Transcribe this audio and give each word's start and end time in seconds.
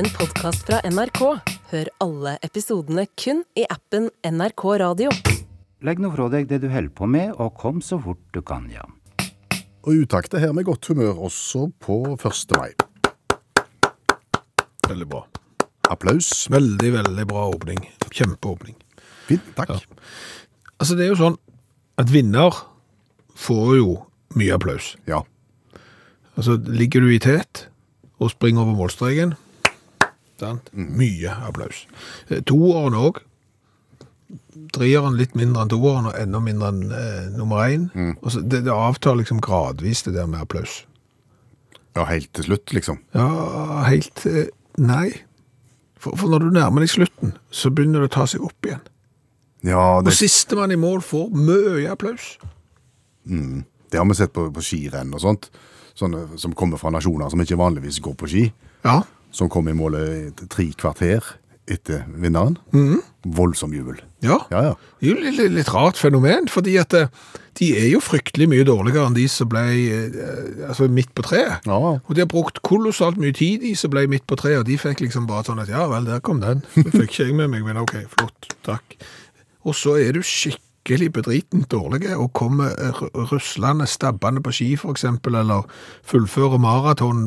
en 0.00 0.08
podkast 0.16 0.62
fra 0.64 0.78
NRK. 0.88 1.18
Hør 1.70 1.88
alle 2.00 2.30
episodene 2.46 3.02
kun 3.20 3.42
i 3.58 3.66
appen 3.68 4.06
NRK 4.24 4.62
Radio. 4.80 5.10
Legg 5.84 6.00
nå 6.00 6.08
fra 6.14 6.28
deg 6.32 6.46
det 6.48 6.62
du 6.62 6.70
holder 6.72 6.92
på 6.96 7.08
med, 7.10 7.34
og 7.36 7.58
kom 7.60 7.82
så 7.84 7.98
fort 8.00 8.20
du 8.32 8.40
kan, 8.40 8.64
ja. 8.72 8.86
Og 9.84 10.06
utakt 10.06 10.32
er 10.32 10.46
her 10.46 10.54
med 10.56 10.64
godt 10.68 10.88
humør 10.88 11.20
også 11.28 11.66
på 11.84 11.98
1. 12.14 12.54
mai. 12.56 12.70
Veldig 14.88 15.08
bra. 15.10 15.20
Applaus. 15.92 16.30
Veldig, 16.52 16.94
veldig 16.96 17.26
bra 17.28 17.44
åpning. 17.50 17.84
Kjempeåpning. 18.08 18.78
Fint, 19.28 19.52
takk. 19.58 19.74
Altså, 20.78 20.96
det 20.96 21.04
er 21.04 21.12
jo 21.12 21.20
sånn 21.20 21.38
at 22.00 22.08
vinner 22.08 22.56
får 23.36 23.76
jo 23.82 23.98
mye 24.40 24.56
applaus. 24.56 24.94
Ja. 25.10 25.20
Altså, 26.38 26.56
ligger 26.56 27.04
du 27.04 27.12
i 27.12 27.20
tet 27.20 27.66
og 28.20 28.32
springer 28.32 28.64
over 28.64 28.80
målstreken, 28.80 29.36
sant? 30.40 30.70
mye 30.74 31.32
applaus. 31.48 31.84
Eh, 32.28 32.40
Toeren 32.48 32.96
òg. 32.98 33.20
Treeren 34.74 35.16
litt 35.18 35.32
mindre 35.38 35.64
enn 35.64 35.70
toeren, 35.72 36.06
og 36.10 36.18
enda 36.18 36.38
mindre 36.42 36.68
enn 36.70 36.92
eh, 36.94 37.24
nummer 37.34 37.64
én. 37.66 37.88
Og 38.20 38.28
så 38.34 38.42
det, 38.42 38.60
det 38.66 38.74
avtar 38.74 39.16
liksom 39.18 39.40
gradvis, 39.42 40.04
det 40.06 40.14
der 40.14 40.28
med 40.30 40.42
applaus. 40.44 40.84
ja, 41.96 42.04
helt 42.06 42.30
til 42.38 42.44
slutt, 42.46 42.72
liksom. 42.76 43.00
Ja, 43.14 43.26
helt 43.88 44.22
eh, 44.30 44.46
Nei. 44.78 45.10
For, 46.00 46.14
for 46.16 46.30
når 46.32 46.46
du 46.46 46.54
nærmer 46.54 46.80
deg 46.84 46.92
slutten, 46.92 47.34
så 47.52 47.68
begynner 47.74 48.00
det 48.04 48.12
å 48.12 48.14
ta 48.20 48.26
seg 48.30 48.44
opp 48.46 48.64
igjen. 48.64 48.80
Ja, 49.66 49.98
Og 49.98 50.06
det, 50.06 50.14
sistemann 50.16 50.72
i 50.72 50.78
mål 50.80 51.02
får 51.04 51.26
mye 51.36 51.90
applaus. 51.92 52.38
det 53.26 53.98
har 53.98 54.06
vi 54.08 54.14
sett 54.16 54.32
på, 54.32 54.46
på 54.54 54.62
skirenn 54.64 55.10
og 55.12 55.20
sånt. 55.20 55.50
Sånne 55.98 56.38
som 56.40 56.54
kommer 56.56 56.80
fra 56.80 56.92
nasjoner 56.94 57.28
som 57.28 57.42
ikke 57.42 57.58
vanligvis 57.60 57.98
går 58.00 58.14
på 58.16 58.30
ski. 58.30 58.44
Ja. 58.86 59.02
Som 59.32 59.48
kom 59.52 59.68
i 59.70 59.76
målet 59.76 60.40
tre 60.50 60.66
kvarter 60.78 61.22
etter 61.70 62.02
vinneren. 62.18 62.56
Voldsom 63.22 63.70
jubel. 63.76 64.00
Ja. 64.24 64.40
Ja, 64.50 64.62
ja. 64.64 64.72
Det 64.98 65.10
er 65.12 65.28
jo 65.36 65.48
litt, 65.54 65.68
rart 65.70 65.98
fenomen, 66.00 66.48
fordi 66.50 66.72
at 66.80 66.94
eh, 66.98 67.06
de 67.60 67.68
er 67.78 67.86
jo 67.92 68.00
fryktelig 68.02 68.48
mye 68.50 68.64
dårligere 68.66 69.04
enn 69.06 69.14
de 69.14 69.26
som 69.30 69.46
ble 69.52 69.62
eh, 69.68 70.64
altså 70.66 70.88
midt 70.90 71.12
på 71.14 71.22
treet. 71.28 71.68
Ja, 71.68 71.76
Og 72.00 72.10
de 72.16 72.24
har 72.24 72.30
brukt 72.32 72.58
kolossalt 72.66 73.20
mye 73.22 73.36
tid, 73.36 73.60
de 73.62 73.74
som 73.78 73.92
ble 73.92 74.06
midt 74.10 74.26
på 74.26 74.38
treet, 74.40 74.58
og 74.62 74.66
de 74.66 74.78
fikk 74.80 75.04
liksom 75.04 75.28
bare 75.30 75.46
sånn 75.46 75.62
at 75.62 75.70
ja 75.70 75.84
vel, 75.92 76.08
der 76.08 76.24
kom 76.26 76.40
den. 76.42 76.64
Det 76.74 76.90
fikk 76.96 77.06
ikke 77.12 77.28
jeg 77.28 77.38
med 77.38 77.52
meg, 77.54 77.62
men 77.68 77.78
ok, 77.84 77.94
flott, 78.16 78.50
takk. 78.66 78.96
Og 79.68 79.76
så 79.76 79.94
er 80.00 80.16
du 80.16 80.24
skikkelig 80.26 81.10
bedritent 81.20 81.68
dårlig 81.70 82.08
og 82.16 82.32
kommer 82.34 82.72
eh, 82.80 82.96
ru- 82.98 83.12
ruslende, 83.30 83.86
stabbende 83.86 84.42
på 84.42 84.56
ski 84.58 84.72
eksempel, 84.90 85.38
eller 85.44 85.68
fullfører 86.08 86.58
maraton 86.58 87.22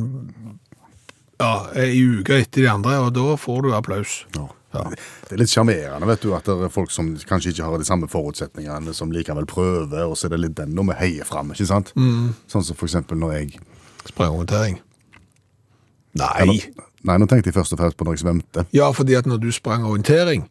ja, 1.44 1.84
i 1.84 2.00
uka 2.22 2.38
etter 2.40 2.64
de 2.64 2.70
andre, 2.72 2.98
og 3.04 3.14
da 3.18 3.34
får 3.40 3.64
du 3.68 3.74
applaus. 3.76 4.22
Ja. 4.38 4.48
Ja. 4.74 4.88
Det 4.90 5.36
er 5.36 5.38
litt 5.44 5.52
sjarmerende, 5.52 6.08
vet 6.10 6.24
du, 6.24 6.32
at 6.34 6.48
det 6.50 6.56
er 6.66 6.72
folk 6.74 6.90
som 6.90 7.12
kanskje 7.30 7.52
ikke 7.54 7.68
har 7.68 7.78
de 7.78 7.86
samme 7.86 8.08
forutsetningene, 8.10 8.96
som 8.98 9.12
likevel 9.14 9.46
prøver, 9.46 10.08
og 10.08 10.16
så 10.18 10.26
er 10.26 10.34
det 10.34 10.40
litt 10.48 10.56
den 10.58 10.74
vi 10.74 10.96
heier 10.98 11.28
fram, 11.30 11.52
ikke 11.54 11.68
sant? 11.70 11.92
Sånn 12.50 12.66
som 12.66 12.74
for 12.80 12.88
eksempel 12.90 13.20
når 13.22 13.36
jeg 13.38 13.60
Sprangorientering. 14.10 14.80
Nei. 16.20 16.42
Eller- 16.42 16.90
Nei, 17.04 17.18
nå 17.20 17.26
tenkte 17.28 17.50
jeg 17.52 17.56
først 17.58 17.74
og 17.76 17.80
fremst 17.82 17.98
på 18.00 18.06
når 18.08 18.14
jeg 18.16 18.22
svømte. 18.24 18.62
Ja, 18.72 18.86
fordi 18.96 19.16
at 19.18 19.26
når 19.28 19.42
du 19.44 19.50
sprang 19.52 19.84
orientering, 19.84 20.46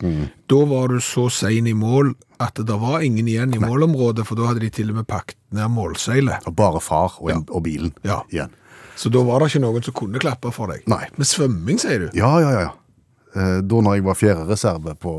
da 0.53 0.59
var 0.69 0.89
du 0.93 0.99
så 1.01 1.31
sein 1.33 1.67
i 1.67 1.73
mål 1.73 2.11
at 2.45 2.55
det 2.61 2.77
var 2.81 3.01
ingen 3.01 3.27
igjen 3.27 3.55
i 3.55 3.59
målområdet, 3.59 4.27
for 4.29 4.35
da 4.37 4.51
hadde 4.51 4.61
de 4.61 4.69
til 4.69 4.91
og 4.91 4.97
med 4.97 5.07
pakket 5.09 5.37
ned 5.51 5.71
målseilet. 5.73 6.45
Og 6.47 6.55
bare 6.55 6.79
far 6.81 7.15
og, 7.21 7.31
Ja. 7.31 7.37
og 7.49 7.63
bilen 7.65 7.93
Ja. 8.05 8.21
igjen. 8.31 8.51
Så 8.97 9.09
da 9.11 9.23
var 9.25 9.41
det 9.41 9.49
ikke 9.51 9.63
noen 9.65 9.83
som 9.83 9.95
kunne 9.95 10.19
klappe 10.21 10.53
for 10.53 10.67
deg. 10.73 10.83
Nei. 10.91 11.07
Med 11.17 11.27
svømming, 11.27 11.79
sier 11.81 11.99
du? 11.99 12.09
Ja, 12.19 12.39
ja, 12.41 12.51
ja. 12.61 12.71
Eh, 13.35 13.61
Da 13.65 13.81
når 13.81 13.95
jeg 13.97 14.05
var 14.05 14.15
fjerde 14.15 14.45
reserve 14.51 14.93
på, 15.01 15.13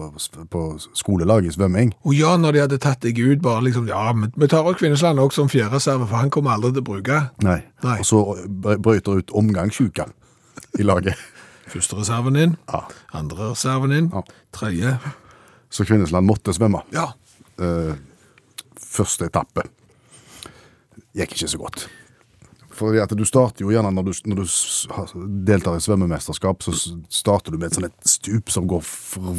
på 0.53 0.61
skolelaget 0.93 1.49
i 1.49 1.55
svømming, 1.55 1.93
Og 2.05 2.13
ja, 2.13 2.35
når 2.37 2.51
de 2.53 2.59
hadde 2.61 2.77
tatt 2.77 2.99
deg 3.01 3.17
ut, 3.17 3.41
bare 3.41 3.63
liksom, 3.65 3.87
ja, 3.89 4.13
vi 4.13 4.47
tar 4.47 4.63
også 4.63 4.77
Kvinnesland 4.83 5.19
også 5.19 5.33
som 5.41 5.49
fjerde 5.49 5.73
reserve, 5.79 6.05
for 6.07 6.17
han 6.21 6.29
kommer 6.29 6.51
aldri 6.53 6.71
til 6.73 6.83
å 6.83 6.85
bruke. 6.85 7.29
nei. 7.41 7.63
Nei. 7.83 7.97
og 7.99 8.05
så 8.05 8.21
br- 8.47 8.77
brøt 8.77 9.03
det 9.03 9.17
ut 9.23 9.31
omgangssjuka 9.33 10.05
i 10.79 10.83
laget. 10.83 11.15
Første 11.73 11.95
reserven 11.97 12.35
inn, 12.37 12.57
Ja. 12.71 12.83
andre 13.13 13.49
reserven 13.55 13.91
inn, 13.97 14.11
Ja. 14.13 14.21
tredje. 14.51 14.99
Så 15.71 15.83
Kvinnesland 15.85 16.27
måtte 16.27 16.53
svømme. 16.53 16.83
Ja, 16.93 17.13
Eh, 17.59 17.93
Første 18.77 19.25
etappe 19.25 19.61
gikk 21.15 21.33
ikke 21.33 21.49
så 21.49 21.57
godt. 21.61 21.87
Fordi 22.73 22.97
at 23.03 23.11
du 23.13 23.21
starter 23.27 23.61
jo 23.65 23.69
gjerne 23.69 23.91
når 23.93 24.07
du, 24.07 24.11
når 24.31 24.39
du 24.41 25.27
deltar 25.45 25.77
i 25.77 25.83
svømmemesterskap, 25.83 26.63
så 26.65 26.73
starter 27.13 27.53
du 27.53 27.59
med 27.61 27.69
et 27.69 27.77
sånt 27.77 27.85
et 27.91 28.09
stup 28.09 28.49
som 28.49 28.65
går 28.67 28.81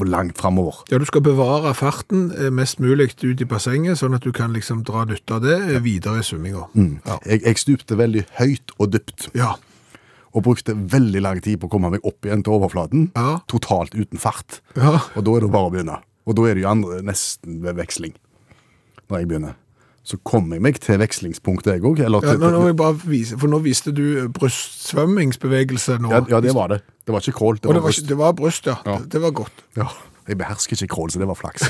langt 0.06 0.38
framover. 0.38 0.84
ja, 0.92 0.98
du 1.02 1.04
skal 1.08 1.24
bevare 1.26 1.72
farten 1.74 2.28
eh, 2.38 2.50
mest 2.54 2.78
mulig 2.78 3.10
ut 3.24 3.42
i 3.42 3.48
bassenget, 3.50 3.98
sånn 3.98 4.14
at 4.14 4.22
du 4.22 4.30
kan 4.32 4.54
liksom 4.54 4.84
dra 4.86 5.02
nytte 5.10 5.34
av 5.34 5.42
det 5.42 5.56
eh, 5.74 5.80
videre 5.82 6.22
i 6.22 6.26
svømminga. 6.26 6.66
Ja. 7.08 7.18
Jeg, 7.26 7.42
jeg 7.42 7.58
stupte 7.64 7.98
veldig 7.98 8.24
høyt 8.38 8.74
og 8.78 8.92
dypt, 8.94 9.28
ja. 9.34 9.54
og 10.34 10.46
brukte 10.46 10.74
veldig 10.78 11.24
lang 11.26 11.42
tid 11.42 11.58
på 11.62 11.66
å 11.66 11.74
komme 11.74 11.90
meg 11.96 12.06
opp 12.06 12.26
igjen 12.26 12.44
til 12.46 12.54
overflaten, 12.54 13.08
Ja. 13.18 13.40
totalt 13.50 13.94
uten 13.98 14.22
fart. 14.22 14.60
Ja. 14.78 15.00
Og 15.16 15.26
da 15.26 15.34
er 15.36 15.46
det 15.48 15.50
bare 15.54 15.70
å 15.70 15.74
begynne. 15.74 15.98
Og 16.24 16.38
da 16.38 16.46
er 16.48 16.54
det 16.56 16.62
jo 16.64 16.70
andre 16.70 17.02
nesten 17.04 17.58
ved 17.66 17.76
veksling, 17.82 18.14
når 19.10 19.18
jeg 19.24 19.28
begynner. 19.34 19.58
Så 20.04 20.18
kom 20.20 20.50
jeg 20.52 20.60
meg 20.60 20.76
til 20.84 20.98
vekslingspunktet, 21.00 21.78
jeg 21.78 21.84
òg. 21.88 22.02
Ja, 22.04 22.10
nå, 22.12 22.20
nå 22.52 22.66
jeg 22.68 22.76
bare 22.76 22.96
vise, 23.08 23.38
for 23.40 23.48
nå 23.48 23.56
viste 23.64 23.88
du 23.96 24.28
brystsvømmingsbevegelse 24.36 25.96
nå. 26.04 26.10
ja, 26.12 26.20
ja, 26.28 26.40
det 26.44 26.52
var 26.54 26.68
det. 26.74 26.82
Det 27.04 27.12
var 27.14 27.24
ikke 27.24 27.38
crawl, 27.38 27.56
det 27.60 27.68
var 27.70 27.74
det 27.78 27.82
var, 27.82 27.88
bryst. 27.88 28.08
det 28.08 28.18
var 28.20 28.32
bryst, 28.36 28.66
ja. 28.68 28.74
Ja. 28.84 28.98
Det, 29.00 29.10
det 29.14 29.22
var 29.24 29.32
godt. 29.40 29.64
Ja, 29.80 29.88
jeg 30.28 30.38
behersker 30.40 30.76
ikke 30.76 30.94
crawl, 30.94 31.10
så 31.12 31.22
det 31.22 31.28
var 31.28 31.38
flaks. 31.40 31.64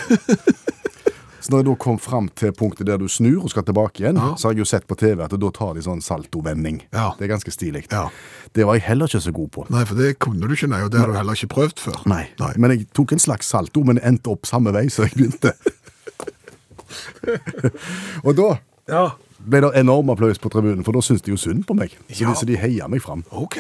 så 1.45 1.53
når 1.53 1.61
jeg 1.63 1.67
da 1.69 1.75
kom 1.87 1.99
fram 2.03 2.29
til 2.39 2.53
punktet 2.59 2.87
der 2.91 2.99
du 2.99 3.07
snur 3.11 3.45
og 3.47 3.51
skal 3.55 3.67
tilbake 3.69 4.03
igjen, 4.03 4.19
Ja. 4.19 4.33
så 4.39 4.49
har 4.49 4.57
jeg 4.57 4.65
jo 4.65 4.69
sett 4.73 4.87
på 4.91 4.99
TV 4.99 5.23
at 5.29 5.35
da 5.39 5.51
tar 5.55 5.75
de 5.79 5.83
sånn 5.87 6.03
saltovending. 6.03 6.83
Ja. 6.95 7.13
Det 7.19 7.29
er 7.29 7.33
ganske 7.37 7.55
stilig. 7.55 7.85
Ja. 7.93 8.09
Det 8.55 8.67
var 8.67 8.79
jeg 8.79 8.87
heller 8.89 9.11
ikke 9.11 9.23
så 9.29 9.35
god 9.35 9.51
på. 9.55 9.67
Nei, 9.75 9.85
for 9.87 9.95
det 9.99 10.15
kunne 10.23 10.43
du 10.51 10.55
ikke, 10.59 10.71
nei, 10.75 10.83
og 10.87 10.91
det 10.95 11.03
har 11.03 11.11
du 11.11 11.15
heller 11.19 11.39
ikke 11.39 11.53
prøvd 11.55 11.83
før. 11.87 12.03
Nei. 12.11 12.25
Men 12.59 12.75
jeg 12.75 12.89
tok 12.99 13.15
en 13.15 13.23
slags 13.23 13.51
salto, 13.55 13.83
men 13.87 14.03
endte 14.03 14.31
opp 14.35 14.47
samme 14.51 14.75
vei 14.75 14.89
som 14.91 15.07
jeg 15.07 15.15
begynte. 15.19 15.55
Og 18.25 18.37
da 18.37 18.55
Ja. 18.89 19.09
ble 19.49 19.61
det 19.65 19.71
enorm 19.81 20.11
applaus 20.13 20.39
på 20.39 20.49
tribunen, 20.53 20.85
for 20.85 20.93
da 20.93 21.01
syntes 21.01 21.23
de 21.25 21.31
jo 21.33 21.37
synd 21.41 21.65
på 21.65 21.75
meg. 21.77 21.91
Så 22.13 22.21
Ja. 22.21 22.29
de, 22.29 22.35
så 22.37 22.47
de 22.47 22.57
heia 22.57 22.87
meg 22.89 23.01
fram. 23.03 23.25
Ok. 23.33 23.57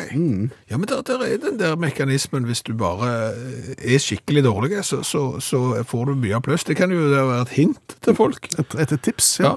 Ja, 0.71 0.77
men 0.77 0.85
der, 0.89 1.01
der 1.03 1.19
er 1.25 1.37
den 1.41 1.59
der 1.59 1.77
mekanismen, 1.77 2.45
hvis 2.45 2.63
du 2.63 2.75
bare 2.75 3.33
eh, 3.33 3.95
er 3.95 3.99
skikkelig 3.99 4.45
dårlig, 4.45 4.85
så, 4.85 5.03
så, 5.03 5.41
så 5.41 5.83
får 5.85 6.05
du 6.07 6.15
mye 6.15 6.35
applaus. 6.37 6.65
Det 6.65 6.77
kan 6.77 6.91
jo 6.93 6.99
være 7.09 7.41
et 7.43 7.49
hint 7.57 7.97
til 8.05 8.15
folk. 8.15 8.49
Et, 8.59 8.75
et, 8.81 9.01
tips, 9.03 9.41
Ja. 9.41 9.45
ja. 9.45 9.57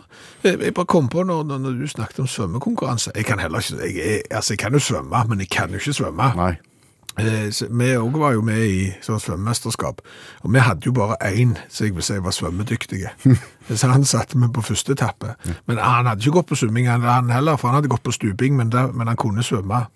Jeg, 0.51 0.59
jeg 0.61 0.73
bare 0.73 0.85
kom 0.85 1.07
på 1.09 1.23
når, 1.23 1.43
når 1.43 1.79
du 1.79 1.87
snakket 1.87 2.19
om 2.19 2.27
svømmekonkurranse. 2.27 3.11
Jeg 3.15 3.25
kan 3.25 3.39
heller 3.39 3.59
ikke, 3.59 3.83
jeg, 3.83 3.95
jeg, 3.95 4.21
altså 4.31 4.53
jeg 4.53 4.59
kan 4.59 4.73
jo 4.73 4.79
svømme, 4.79 5.23
men 5.29 5.39
jeg 5.39 5.49
kan 5.49 5.69
jo 5.69 5.75
ikke 5.75 5.93
svømme. 5.93 6.31
Nei. 6.35 6.53
Eh, 7.17 7.49
Vi 7.69 7.89
òg 7.97 8.17
var 8.19 8.33
jo 8.35 8.41
med 8.45 8.61
i 8.61 8.81
sånn 9.01 9.19
svømmemesterskap, 9.19 10.01
og 10.43 10.53
vi 10.53 10.59
hadde 10.61 10.85
jo 10.85 10.91
bare 10.93 11.17
én 11.25 11.55
som 11.69 11.87
jeg 11.87 11.95
vil 11.95 12.03
si 12.05 12.17
var 12.21 12.35
svømmedyktige. 12.35 13.09
Så 13.75 13.89
han 13.89 14.05
satte 14.05 14.37
meg 14.37 14.53
på 14.53 14.61
første 14.61 14.93
etappe. 14.93 15.33
Men 15.65 15.77
han 15.81 16.05
hadde 16.05 16.21
ikke 16.21 16.37
gått 16.39 16.51
på 16.51 16.59
svømming 16.61 16.87
han, 16.87 17.29
heller, 17.33 17.57
for 17.57 17.71
han 17.71 17.81
hadde 17.81 17.89
gått 17.91 18.05
på 18.05 18.13
stuping, 18.15 18.55
men, 18.57 18.69
da, 18.69 18.87
men 18.93 19.07
han 19.07 19.17
kunne 19.17 19.43
svømme. 19.43 19.87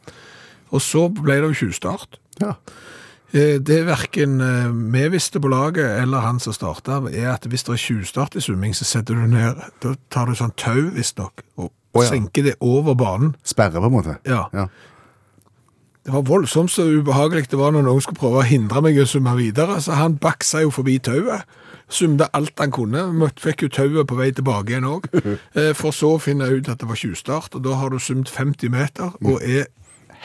Og 0.72 0.82
så 0.82 1.08
ble 1.14 1.38
det 1.40 1.52
jo 1.52 1.60
tjuvstart. 1.66 2.18
Ja. 2.42 2.56
Eh, 3.34 3.60
Det 3.64 3.86
verken 3.88 4.42
eh, 4.42 4.72
vi 4.92 5.08
visste 5.14 5.40
på 5.40 5.48
laget 5.48 6.02
eller 6.02 6.20
han 6.26 6.40
som 6.40 6.54
starta, 6.54 7.00
er 7.14 7.30
at 7.36 7.46
hvis 7.48 7.64
det 7.64 7.74
er 7.78 7.84
tjuvstart 7.86 8.36
i 8.36 8.42
svømming, 8.44 8.74
så 8.76 8.84
setter 8.84 9.16
du 9.16 9.28
ned 9.28 9.62
Da 9.84 9.94
tar 10.10 10.28
du 10.28 10.36
sånn 10.36 10.52
tau, 10.58 10.90
visstnok, 10.96 11.44
og 11.58 11.70
oh, 11.94 12.04
ja. 12.04 12.10
senker 12.10 12.44
det 12.50 12.56
over 12.60 12.96
banen. 12.96 13.36
Sperre, 13.44 13.80
på 13.80 13.88
en 13.88 13.94
måte. 13.94 14.18
Ja. 14.28 14.48
ja. 14.56 14.68
Det 16.06 16.14
var 16.14 16.22
voldsomt 16.26 16.72
så 16.74 16.82
ubehagelig 16.90 17.50
det 17.52 17.60
var 17.60 17.72
når 17.76 17.84
noen 17.86 18.02
skulle 18.02 18.18
prøve 18.18 18.40
å 18.42 18.46
hindre 18.48 18.82
meg 18.82 18.98
i 18.98 19.04
å 19.04 19.10
summe 19.10 19.36
videre, 19.38 19.76
så 19.86 20.00
han 20.00 20.16
baksa 20.22 20.64
jo 20.64 20.72
forbi 20.74 20.96
tauet. 21.04 21.44
Sumte 21.92 22.26
alt 22.34 22.58
han 22.64 22.72
kunne. 22.74 23.04
Møtt, 23.14 23.38
fikk 23.44 23.66
jo 23.68 23.70
tauet 23.76 24.08
på 24.10 24.18
vei 24.18 24.32
tilbake 24.34 24.74
igjen 24.74 24.88
òg. 24.90 25.06
For 25.80 25.94
så 25.94 26.16
å 26.16 26.22
finne 26.24 26.48
ut 26.50 26.72
at 26.72 26.82
det 26.82 26.90
var 26.90 26.98
tjuvstart, 26.98 27.54
og 27.60 27.66
da 27.68 27.76
har 27.78 27.94
du 27.94 28.00
sumt 28.02 28.32
50 28.34 28.74
meter 28.74 29.14
og 29.22 29.44
er 29.46 29.68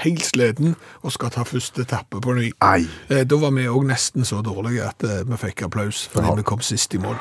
helt 0.00 0.24
sliten 0.24 0.74
og 1.02 1.12
skal 1.12 1.32
ta 1.34 1.44
første 1.48 1.84
etappe 1.84 2.22
på 2.24 2.36
ny. 2.38 2.50
Ei. 2.64 2.86
Eh, 3.10 3.24
Da 3.28 3.36
var 3.40 3.52
vi 3.56 3.68
òg 3.68 3.84
nesten 3.88 4.24
så 4.28 4.40
dårlige 4.44 4.84
at 4.88 5.04
eh, 5.04 5.22
vi 5.28 5.36
fikk 5.44 5.66
applaus 5.68 6.06
fordi 6.12 6.28
Ja. 6.32 6.34
vi 6.40 6.42
kom 6.54 6.60
sist 6.64 6.94
i 6.94 7.00
mål. 7.02 7.16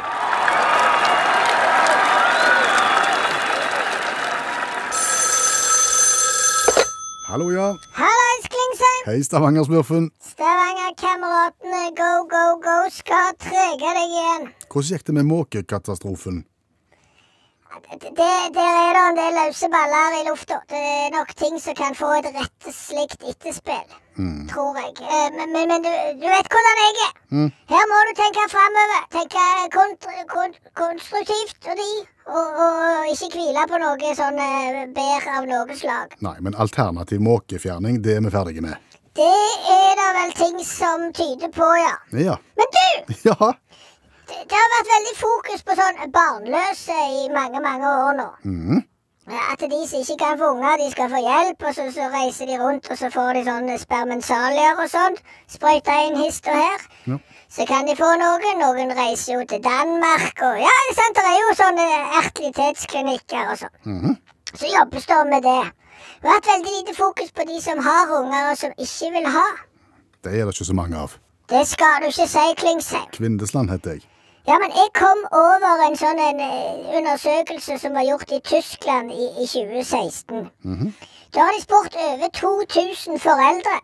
Hallo, 7.27 7.49
ja. 7.51 7.73
Klingsheim! 7.93 8.24
Hei, 9.05 9.21
Stavanger-smurfen. 9.23 10.09
Stavanger-kameratene, 10.31 11.81
go, 11.99 12.11
go, 12.31 12.43
go, 12.57 12.77
skal 12.89 13.35
trege 13.37 13.91
deg 13.99 14.09
igjen. 14.09 14.47
Hvordan 14.65 14.89
gikk 14.95 15.05
det 15.05 15.13
med 15.19 15.27
måkekatastrofen? 15.29 16.43
det, 17.91 18.09
der 18.55 18.75
er 18.81 18.93
det 18.95 19.03
en 19.09 19.17
del 19.19 19.35
løse 19.37 19.67
baller 19.69 20.15
i 20.19 20.23
lufta. 20.29 20.57
Det 20.71 20.79
er 20.79 21.11
nok 21.13 21.33
ting 21.37 21.59
som 21.61 21.75
kan 21.77 21.93
få 21.97 22.09
et 22.17 22.29
rett 22.33 22.69
slikt 22.73 23.21
etterspill, 23.29 23.93
tror 24.49 24.79
jeg. 24.79 24.95
Eh, 25.03 25.29
Men, 25.37 25.53
men, 25.53 25.67
men 25.69 25.85
du, 25.85 25.91
du 26.21 26.25
vet 26.31 26.49
hvordan 26.55 26.81
jeg 26.81 26.97
er. 27.05 27.13
Her 27.75 27.85
må 27.91 28.01
du 28.09 28.13
tenke 28.17 28.47
framover. 28.55 29.05
Tenke 29.17 29.45
kont 29.75 30.09
kon 30.33 30.57
konstruktivt 30.81 31.69
og 31.69 31.77
de. 31.77 31.89
Og, 32.25 32.59
og 32.65 33.11
ikke 33.13 33.29
hvile 33.37 33.67
på 33.69 33.77
noe 33.85 34.15
sånn 34.17 34.39
eh, 34.41 34.81
bær 34.97 35.29
av 35.37 35.45
noe 35.51 35.77
slag. 35.77 36.17
Nei, 36.25 36.37
men 36.41 36.57
alternativ 36.57 37.21
måkefjerning, 37.21 38.01
det 38.01 38.17
er 38.17 38.25
vi 38.25 38.33
ferdige 38.33 38.65
med. 38.65 38.94
Det 39.15 39.43
er 39.75 39.93
det 39.99 40.09
vel 40.17 40.33
ting 40.35 40.57
som 40.67 41.05
tyder 41.15 41.51
på, 41.55 41.67
ja. 41.79 41.93
Ja. 42.27 42.35
Men 42.59 42.73
du! 42.77 43.13
Ja. 43.29 43.53
Det, 44.25 44.41
det 44.49 44.57
har 44.57 44.71
vært 44.73 44.89
veldig 44.89 45.15
fokus 45.19 45.63
på 45.63 45.77
sånn 45.77 46.11
barnløse 46.11 46.97
i 47.21 47.29
mange, 47.31 47.61
mange 47.61 47.91
år 48.07 48.17
nå. 48.17 48.25
Mm. 48.43 48.81
At 49.25 49.61
de 49.61 49.77
som 49.89 50.01
ikke 50.01 50.17
kan 50.21 50.37
få 50.37 50.49
unger, 50.53 50.77
de 50.81 50.89
skal 50.91 51.09
få 51.09 51.21
hjelp, 51.21 51.63
og 51.65 51.77
så, 51.77 51.85
så 51.93 52.09
reiser 52.13 52.49
de 52.49 52.57
rundt, 52.61 52.89
og 52.91 52.97
så 52.99 53.09
får 53.13 53.31
de 53.37 53.45
sånne 53.47 53.77
spermensalier 53.81 54.81
og 54.83 54.89
sånt. 54.91 55.23
Sprøyta 55.49 55.95
inn 56.05 56.19
hist 56.19 56.45
og 56.51 56.59
her. 56.59 56.83
Ja. 57.07 57.17
Så 57.55 57.65
kan 57.69 57.87
de 57.89 57.95
få 57.97 58.11
noen. 58.21 58.59
Noen 58.61 58.93
reiser 58.99 59.37
jo 59.39 59.47
til 59.49 59.63
Danmark, 59.65 60.43
og 60.45 60.59
ja, 60.61 60.75
det 60.83 60.91
er 60.91 60.99
sant, 60.99 61.17
det 61.21 61.31
er 61.31 61.41
jo 61.41 61.55
sånne 61.61 61.87
ertelitetsklinikker 62.21 63.49
og 63.53 63.63
sånn. 63.63 64.15
Så 64.53 64.69
jobbes 64.69 65.09
det 65.09 65.23
med 65.31 65.47
det. 65.47 65.61
Det 66.25 66.31
har 66.31 66.39
hatt 66.39 66.47
veldig 66.49 66.71
lite 66.73 66.93
fokus 66.97 67.31
på 67.37 67.43
de 67.45 67.61
som 67.61 67.77
har 67.85 68.09
unger, 68.19 68.47
og 68.51 68.57
som 68.57 68.71
ikke 68.81 69.11
vil 69.13 69.27
ha. 69.29 69.43
Det 70.23 70.31
er 70.33 70.45
det 70.45 70.55
ikke 70.55 70.65
så 70.65 70.73
mange 70.73 70.97
av. 70.97 71.11
Det 71.53 71.59
skal 71.69 72.01
du 72.01 72.07
ikke 72.09 72.25
si, 72.31 72.45
Klingsheim. 72.57 73.11
Kvindesland 73.13 73.69
heter 73.69 73.91
jeg. 73.91 74.01
Ja, 74.47 74.55
men 74.63 74.73
jeg 74.73 74.89
kom 74.97 75.21
over 75.37 75.83
en 75.85 75.97
sånn 76.01 76.17
en, 76.23 76.41
eh, 76.41 76.97
undersøkelse 76.97 77.77
som 77.77 77.93
var 77.93 78.07
gjort 78.09 78.33
i 78.33 78.41
Tyskland 78.41 79.13
i, 79.13 79.27
i 79.43 79.45
2016. 79.45 80.49
Da 81.33 81.45
har 81.45 81.53
de 81.53 81.61
spurt 81.61 81.93
over 82.07 82.33
2000 82.41 83.21
foreldre. 83.21 83.77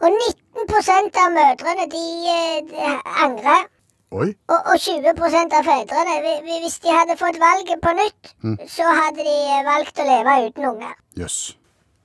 Og 0.00 0.08
19% 0.16 1.20
av 1.26 1.36
mødrene 1.36 1.86
de, 1.96 2.06
eh, 2.32 2.58
de 2.72 2.96
angrer. 3.28 3.68
Oi. 4.14 4.28
Og, 4.48 4.60
og 4.70 4.76
20 4.78 5.08
av 5.10 5.64
fedrene, 5.66 6.12
hvi- 6.22 6.42
hvi- 6.46 6.60
hvis 6.62 6.78
de 6.84 6.92
hadde 6.94 7.16
fått 7.18 7.40
valget 7.42 7.80
på 7.82 7.90
nytt, 7.98 8.34
så 8.70 8.86
hadde 8.86 9.24
de 9.26 9.32
eh, 9.34 9.64
valgt 9.66 9.98
å 9.98 10.06
leve 10.06 10.36
uten 10.46 10.68
unger. 10.70 10.92
Jøss. 11.18 11.40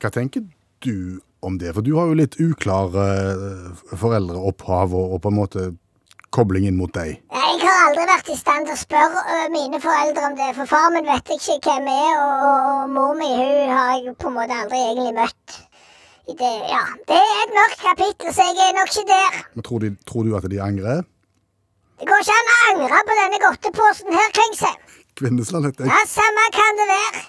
Hva 0.02 0.10
tenker 0.10 0.42
du 0.82 1.20
om 1.46 1.60
det? 1.62 1.76
For 1.76 1.86
du 1.86 1.94
har 2.00 2.10
jo 2.10 2.18
litt 2.18 2.40
uklar 2.42 2.90
eh, 2.98 3.86
foreldreopphav 4.02 4.96
og, 4.98 5.14
og 5.14 5.22
på 5.22 5.30
en 5.30 5.38
måte 5.38 5.68
kobling 6.34 6.66
inn 6.66 6.78
mot 6.80 6.92
deg. 6.96 7.20
Jeg 7.38 7.62
har 7.62 7.80
aldri 7.86 8.08
vært 8.10 8.30
i 8.34 8.38
stand 8.40 8.66
til 8.70 8.74
å 8.78 8.82
spørre 8.82 9.40
mine 9.54 9.80
foreldre 9.84 10.26
om 10.32 10.38
det, 10.40 10.50
for 10.58 10.70
far 10.74 10.90
min 10.96 11.06
vet 11.06 11.30
jeg 11.36 11.42
ikke 11.44 11.60
hvem 11.70 11.90
er, 11.92 12.14
og, 12.18 12.46
og, 12.50 12.70
og 12.72 12.94
mor 12.98 13.18
mi 13.20 13.30
hun 13.36 13.74
har 13.76 13.94
jeg 14.00 14.16
på 14.18 14.32
en 14.32 14.38
måte 14.40 14.58
aldri 14.64 14.80
egentlig 14.90 15.14
møtt. 15.22 15.58
Det, 16.32 16.50
ja, 16.72 16.82
det 17.10 17.18
er 17.20 17.40
et 17.44 17.52
mørkt 17.58 17.82
kapittel, 17.84 18.30
så 18.34 18.46
jeg 18.48 18.70
er 18.70 18.76
nok 18.78 18.90
ikke 18.94 19.08
der. 19.10 19.40
Men 19.58 19.66
tror, 19.68 19.84
de, 19.84 19.90
tror 20.08 20.24
du 20.24 20.36
at 20.40 20.46
de 20.50 20.62
angrer? 20.64 21.02
Det 22.02 22.08
går 22.10 22.24
ikke 22.24 22.36
an 22.40 22.48
å 22.52 22.56
angre 22.72 23.00
på 23.08 23.16
denne 23.20 23.40
godteposen 23.44 24.16
her, 24.18 24.32
Klingsheim. 24.34 24.80
Kvinnesland 25.20 25.68
heter 25.68 25.86
jeg. 25.86 25.94
Ja, 25.94 26.00
samme 26.10 26.46
kan 26.56 26.80
det 26.80 26.88
være. 26.90 27.22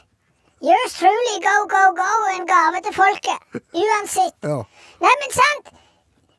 Yours 0.65 0.95
truly, 0.97 1.35
go, 1.45 1.55
go, 1.69 1.83
go, 1.99 2.09
en 2.33 2.47
gave 2.49 2.81
til 2.87 2.95
folket. 2.97 3.61
Uansett. 3.83 4.37
Ja. 4.49 4.63
Nei, 5.05 5.13
men 5.25 5.35
sant? 5.37 5.73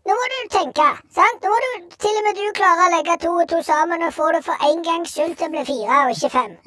Nå 0.07 0.15
må 0.17 0.25
du 0.33 0.37
tenke. 0.55 0.87
sant? 1.13 1.45
Nå 1.45 1.51
må 1.53 1.59
du 1.65 1.93
til 1.93 2.17
og 2.17 2.25
med 2.25 2.41
du 2.41 2.47
klare 2.57 2.87
å 2.87 2.93
legge 2.95 3.19
to 3.21 3.35
og 3.35 3.45
to 3.53 3.61
sammen 3.69 4.01
og 4.07 4.15
få 4.17 4.31
det 4.35 4.41
for 4.47 4.65
en 4.65 4.81
gangs 4.87 5.13
skyld 5.13 5.37
til 5.37 5.51
å 5.51 5.53
bli 5.53 5.65
fire 5.69 5.99
og 6.07 6.15
ikke 6.17 6.33
fem. 6.33 6.57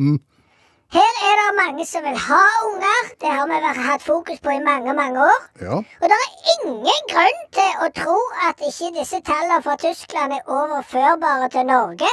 Her 0.95 1.13
er 1.29 1.35
det 1.41 1.55
mange 1.63 1.87
som 1.87 2.05
vil 2.05 2.19
ha 2.29 2.43
unger. 2.67 3.01
Det 3.21 3.31
har 3.37 3.47
vi 3.51 3.83
hatt 3.89 4.03
fokus 4.03 4.39
på 4.41 4.51
i 4.51 4.63
mange, 4.71 4.95
mange 4.95 5.21
år. 5.21 5.41
ja. 5.61 5.77
Og 6.03 6.07
det 6.13 6.19
er 6.25 6.37
ingen 6.55 7.03
grunn 7.13 7.41
til 7.59 7.73
å 7.87 7.89
tro 8.01 8.19
at 8.49 8.63
ikke 8.69 8.93
disse 8.99 9.21
tallene 9.31 9.63
fra 9.67 9.77
Tyskland 9.83 10.33
er 10.39 10.53
overførbare 10.59 11.49
til 11.57 11.67
Norge. 11.73 12.13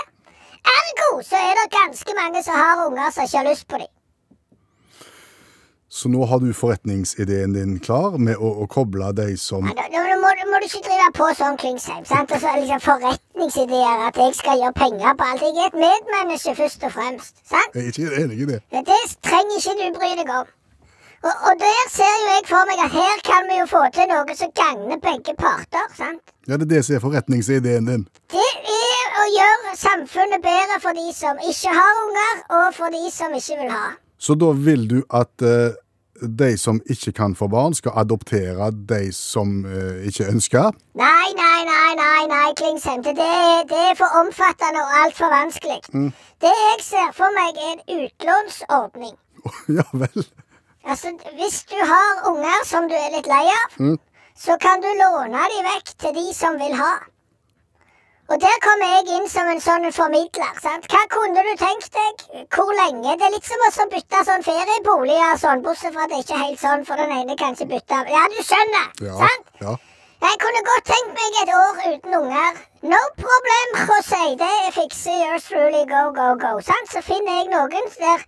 Ergo 0.78 1.10
så 1.30 1.36
er 1.50 1.54
det 1.60 1.75
ganske 1.80 2.18
mange 2.22 2.44
som 2.44 2.56
har 2.64 2.88
unger 2.88 3.12
som 3.12 3.24
ikke 3.28 3.38
har 3.38 3.50
lyst 3.52 3.68
på 3.68 3.78
dem. 3.84 3.93
Så 5.94 6.10
nå 6.10 6.25
har 6.25 6.40
du 6.42 6.48
forretningsideen 6.57 7.54
din 7.54 7.75
klar 7.80 8.16
med 8.18 8.40
å, 8.42 8.50
å 8.63 8.66
koble 8.72 9.12
de 9.13 9.36
som 9.38 9.68
Ja, 9.69 9.75
da, 9.78 9.84
da 9.94 10.16
må, 10.24 10.31
må 10.50 10.62
du 10.62 10.66
ikke 10.66 10.81
drive 10.88 11.10
på 11.13 11.28
sånn, 11.38 11.57
Klingsheim. 11.62 12.01
sant? 12.10 12.34
Og 12.34 12.42
så 12.42 12.54
liksom 12.57 12.81
Forretningsideer, 12.81 14.01
at 14.07 14.18
jeg 14.18 14.34
skal 14.40 14.57
gjøre 14.63 14.74
penger 14.80 15.13
på 15.19 15.28
alt. 15.30 15.44
Jeg 15.45 15.54
er 15.62 15.69
et 15.69 15.78
medmenneske 15.84 16.56
først 16.57 16.88
og 16.90 16.95
fremst. 16.95 17.38
sant? 17.45 17.78
Jeg 17.78 17.84
er 17.86 17.92
ikke 17.94 18.24
enig 18.24 18.40
i 18.42 18.50
det. 18.50 18.60
Men 18.74 18.88
Det 18.90 18.98
trenger 19.30 19.60
ikke 19.62 19.75
du 19.84 20.00
bry 20.00 20.12
deg 20.18 20.34
om. 20.40 20.50
Og, 21.24 21.36
og 21.48 21.54
der 21.62 21.84
ser 21.94 22.16
jo 22.19 22.25
jeg 22.34 22.48
for 22.50 22.66
meg 22.72 22.81
at 22.88 22.95
her 22.98 23.22
kan 23.30 23.45
vi 23.51 23.60
jo 23.62 23.68
få 23.75 23.84
til 23.95 24.10
noe 24.12 24.36
som 24.42 24.50
gagner 24.60 24.98
begge 25.06 25.38
parter. 25.40 25.86
sant? 25.95 26.34
Ja, 26.50 26.57
det 26.57 26.66
er 26.68 26.72
det 26.74 26.81
som 26.88 26.98
er 26.98 27.06
forretningsideen 27.06 27.88
din. 27.92 28.07
Det 28.34 28.50
er 28.50 29.22
å 29.22 29.28
gjøre 29.38 29.78
samfunnet 29.86 30.42
bedre 30.44 30.81
for 30.84 30.98
de 30.98 31.13
som 31.16 31.38
ikke 31.54 31.78
har 31.78 32.01
unger, 32.07 32.42
og 32.57 32.68
for 32.81 32.98
de 32.98 33.06
som 33.13 33.38
ikke 33.38 33.62
vil 33.62 33.72
ha. 33.78 33.86
Så 34.24 34.36
da 34.40 34.51
vil 34.56 34.86
du 34.88 35.00
at 35.12 35.44
eh, 35.44 35.75
de 36.21 36.57
som 36.57 36.81
ikke 36.89 37.12
kan 37.18 37.36
få 37.36 37.48
barn, 37.50 37.74
skal 37.74 37.92
adoptere 37.95 38.69
de 38.89 39.12
som 39.13 39.65
eh, 39.65 40.06
ikke 40.07 40.27
ønsker? 40.30 40.71
Nei, 41.00 41.27
nei, 41.39 41.60
nei, 41.69 41.89
nei, 42.00 42.21
nei, 42.30 42.54
Klingsheim. 42.60 43.01
Det, 43.04 43.15
det, 43.18 43.27
er- 43.89 43.98
for 43.98 44.10
omfattende 44.21 44.81
og 44.86 44.94
altfor 45.04 45.30
vanskelig. 45.33 45.80
Det 46.44 46.54
jeg 46.54 46.80
ser 46.86 47.12
for 47.18 47.30
meg, 47.38 47.57
er 47.57 47.74
en 47.75 47.83
utlånsordning. 48.06 49.15
ja 49.77 49.86
vel. 49.94 50.25
Altså, 50.86 51.13
Hvis 51.39 51.63
du 51.71 51.77
har 51.80 52.27
unger 52.31 52.66
som 52.68 52.88
du 52.92 52.95
er 52.98 53.12
litt 53.16 53.27
lei 53.31 53.44
av, 53.59 53.98
så 54.36 54.57
kan 54.62 54.81
du 54.83 54.89
låne 55.00 55.44
de 55.54 55.59
vekk 55.69 55.94
til 56.04 56.16
de 56.18 56.25
som 56.36 56.57
vil 56.59 56.74
ha. 56.80 56.94
Og 58.33 58.39
der 58.41 58.56
kommer 58.65 58.88
jeg 58.89 59.12
inn 59.13 59.27
som 59.30 59.45
en 59.51 59.59
sånn 59.62 59.83
formidler. 59.94 60.53
sant? 60.62 60.88
Hva 60.89 61.01
kunne 61.13 61.41
du 61.45 61.51
tenkt 61.59 61.91
deg? 61.94 62.21
Hvor 62.56 62.71
lenge? 62.80 63.12
Det 63.19 63.27
er 63.27 63.33
litt 63.35 63.45
som 63.45 63.62
å 63.68 63.85
bytte 63.91 64.21
sånn 64.25 64.45
ferieboliger, 64.47 65.35
sånn, 65.38 65.62
bortsett 65.62 65.94
fra 65.94 66.07
at 66.07 66.09
det 66.09 66.21
ikke 66.24 66.33
er 66.39 66.45
helt 66.47 66.62
sånn, 66.63 66.85
for 66.88 66.97
den 66.97 67.12
ene 67.13 67.35
kan 67.38 67.53
ikke 67.53 67.68
bytte 67.75 68.00
Ja, 68.09 68.24
du 68.33 68.39
skjønner, 68.41 68.88
Ja. 69.06 69.18
sant? 69.21 69.45
ja. 69.62 69.75
Jeg 70.24 70.39
kunne 70.39 70.63
godt 70.69 70.85
tenkt 70.89 71.13
meg 71.19 71.38
et 71.44 71.51
år 71.53 71.75
uten 71.94 72.13
unger. 72.21 72.57
No 72.81 73.01
problem, 73.21 73.68
José. 73.85 74.24
Det 74.41 74.74
fikser 74.80 75.19
yours 75.19 75.44
truly, 75.51 75.85
go, 75.85 76.03
go, 76.18 76.33
go. 76.35 76.59
Sant? 76.62 76.89
Så 76.89 77.03
finner 77.03 77.38
jeg 77.44 77.51
noen 77.53 77.91
der 78.00 78.25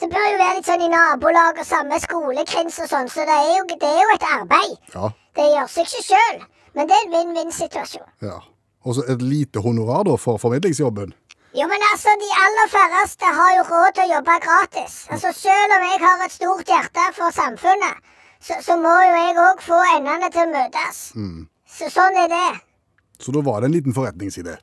Det 0.00 0.10
bør 0.10 0.28
jo 0.30 0.36
være 0.38 0.54
litt 0.56 0.66
sånn 0.66 0.82
i 0.82 0.88
nabolag 0.88 1.58
og 1.58 1.66
samme 1.66 1.96
skolekrins 1.98 2.78
og 2.84 2.88
sånn, 2.90 3.08
så 3.08 3.24
det 3.26 3.34
er 3.34 3.56
jo, 3.56 3.64
det 3.64 3.82
er 3.82 4.02
jo 4.02 4.14
et 4.14 4.28
arbeid. 4.36 4.76
Ja. 4.94 5.08
Det 5.34 5.48
gjør 5.54 5.66
seg 5.72 5.86
ikke 5.88 6.04
sjøl, 6.10 6.44
men 6.74 6.86
det 6.86 6.94
er 6.96 7.06
en 7.06 7.12
vinn-vinn-situasjon. 7.16 8.06
ja. 8.22 8.38
Og 8.88 8.96
så 8.96 9.04
et 9.12 9.22
lite 9.22 9.60
honorar 9.60 10.06
da 10.08 10.14
for 10.16 10.40
formidlingsjobben. 10.40 11.12
Jo, 11.56 11.64
men 11.68 11.82
altså, 11.92 12.12
de 12.22 12.28
aller 12.44 12.68
færreste 12.72 13.28
har 13.38 13.50
jo 13.56 13.64
råd 13.68 13.90
til 13.96 14.04
å 14.06 14.14
jobbe 14.14 14.36
gratis. 14.44 14.94
Altså, 15.12 15.32
Selv 15.36 15.74
om 15.76 15.84
jeg 15.84 16.00
har 16.04 16.24
et 16.24 16.32
stort 16.32 16.72
hjerte 16.72 17.04
for 17.16 17.34
samfunnet, 17.36 18.00
så, 18.40 18.56
så 18.64 18.76
må 18.80 18.94
jo 19.04 19.12
jeg 19.16 19.36
òg 19.44 19.60
få 19.64 19.78
endene 19.96 20.30
til 20.32 20.44
å 20.46 20.52
møtes. 20.54 21.00
Så 21.78 21.90
sånn 21.92 22.16
er 22.24 22.32
det. 22.32 22.48
Så 23.20 23.34
da 23.34 23.42
var 23.44 23.60
det 23.60 23.68
en 23.70 23.76
liten 23.76 23.96
forretningsidé. 23.96 24.56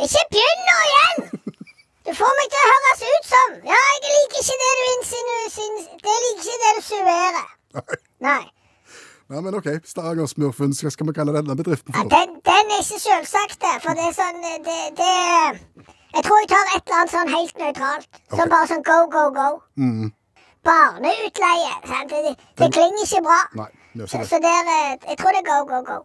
Ikke 0.00 0.24
begynn 0.32 0.62
nå 0.68 0.76
igjen! 0.88 1.42
Du 2.02 2.10
får 2.18 2.32
meg 2.38 2.48
til 2.50 2.58
å 2.62 2.70
høres 2.70 3.02
ut 3.06 3.26
som 3.30 3.50
Ja, 3.68 3.76
jeg 3.94 4.14
liker 4.14 4.40
ikke 4.40 4.56
det 4.62 4.70
du 4.78 4.86
insinuerer 4.92 5.50
Det 6.02 6.14
liker 6.24 6.48
ikke 6.48 6.56
det 6.62 6.72
du 6.78 6.82
suerer. 6.86 7.44
Nei. 7.76 7.98
Nei, 8.26 8.40
men 9.28 9.54
ok, 9.54 9.68
Stavanger-smurfen, 9.86 10.72
hva 10.82 10.90
skal 10.92 11.06
vi 11.08 11.12
kalle 11.16 11.34
denne 11.36 11.56
bedriften 11.56 11.94
Ja, 11.94 12.02
for? 12.02 12.08
den, 12.12 12.34
den 12.48 12.72
er 12.76 12.80
ikke 12.82 13.00
selvsagt. 13.02 13.66
For 13.84 13.96
det 13.98 14.08
er 14.10 14.16
sånn 14.16 14.40
det, 14.42 14.78
det 14.98 15.12
Jeg 16.16 16.24
tror 16.26 16.40
jeg 16.42 16.48
tar 16.52 16.72
et 16.76 16.82
eller 16.82 16.98
annet 17.00 17.14
sånn 17.14 17.30
helt 17.32 17.62
nøytralt. 17.62 18.08
Som 18.36 18.50
bare 18.52 18.68
sånn 18.72 18.84
go, 18.88 18.98
go, 19.14 19.24
go. 19.36 19.48
Barneutleie. 20.66 21.72
Sant? 21.90 22.10
Det, 22.12 22.34
det, 22.60 22.68
klinger 22.74 23.06
ikke 23.06 23.22
bra. 23.26 23.38
Nei, 23.62 23.70
det 23.94 24.08
ikke 24.08 24.18
det. 24.22 24.28
Så 24.30 24.42
der 24.44 24.72
eh, 24.74 24.90
Jeg 25.08 25.18
tror 25.22 25.34
det 25.36 25.40
er 25.42 25.48
go, 25.50 25.60
go, 25.70 25.80
go. 25.88 25.98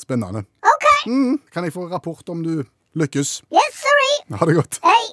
Spennende. 0.00 0.42
OK. 0.72 0.88
Mm, 1.06 1.38
kan 1.52 1.64
jeg 1.64 1.72
få 1.72 1.86
rapport 1.92 2.28
om 2.28 2.42
du 2.44 2.64
lykkes? 2.98 3.38
Yes, 3.54 3.78
sorry. 3.84 4.12
Ha 4.36 4.50
det 4.50 4.58
godt. 4.58 4.80
Hei 4.84 5.04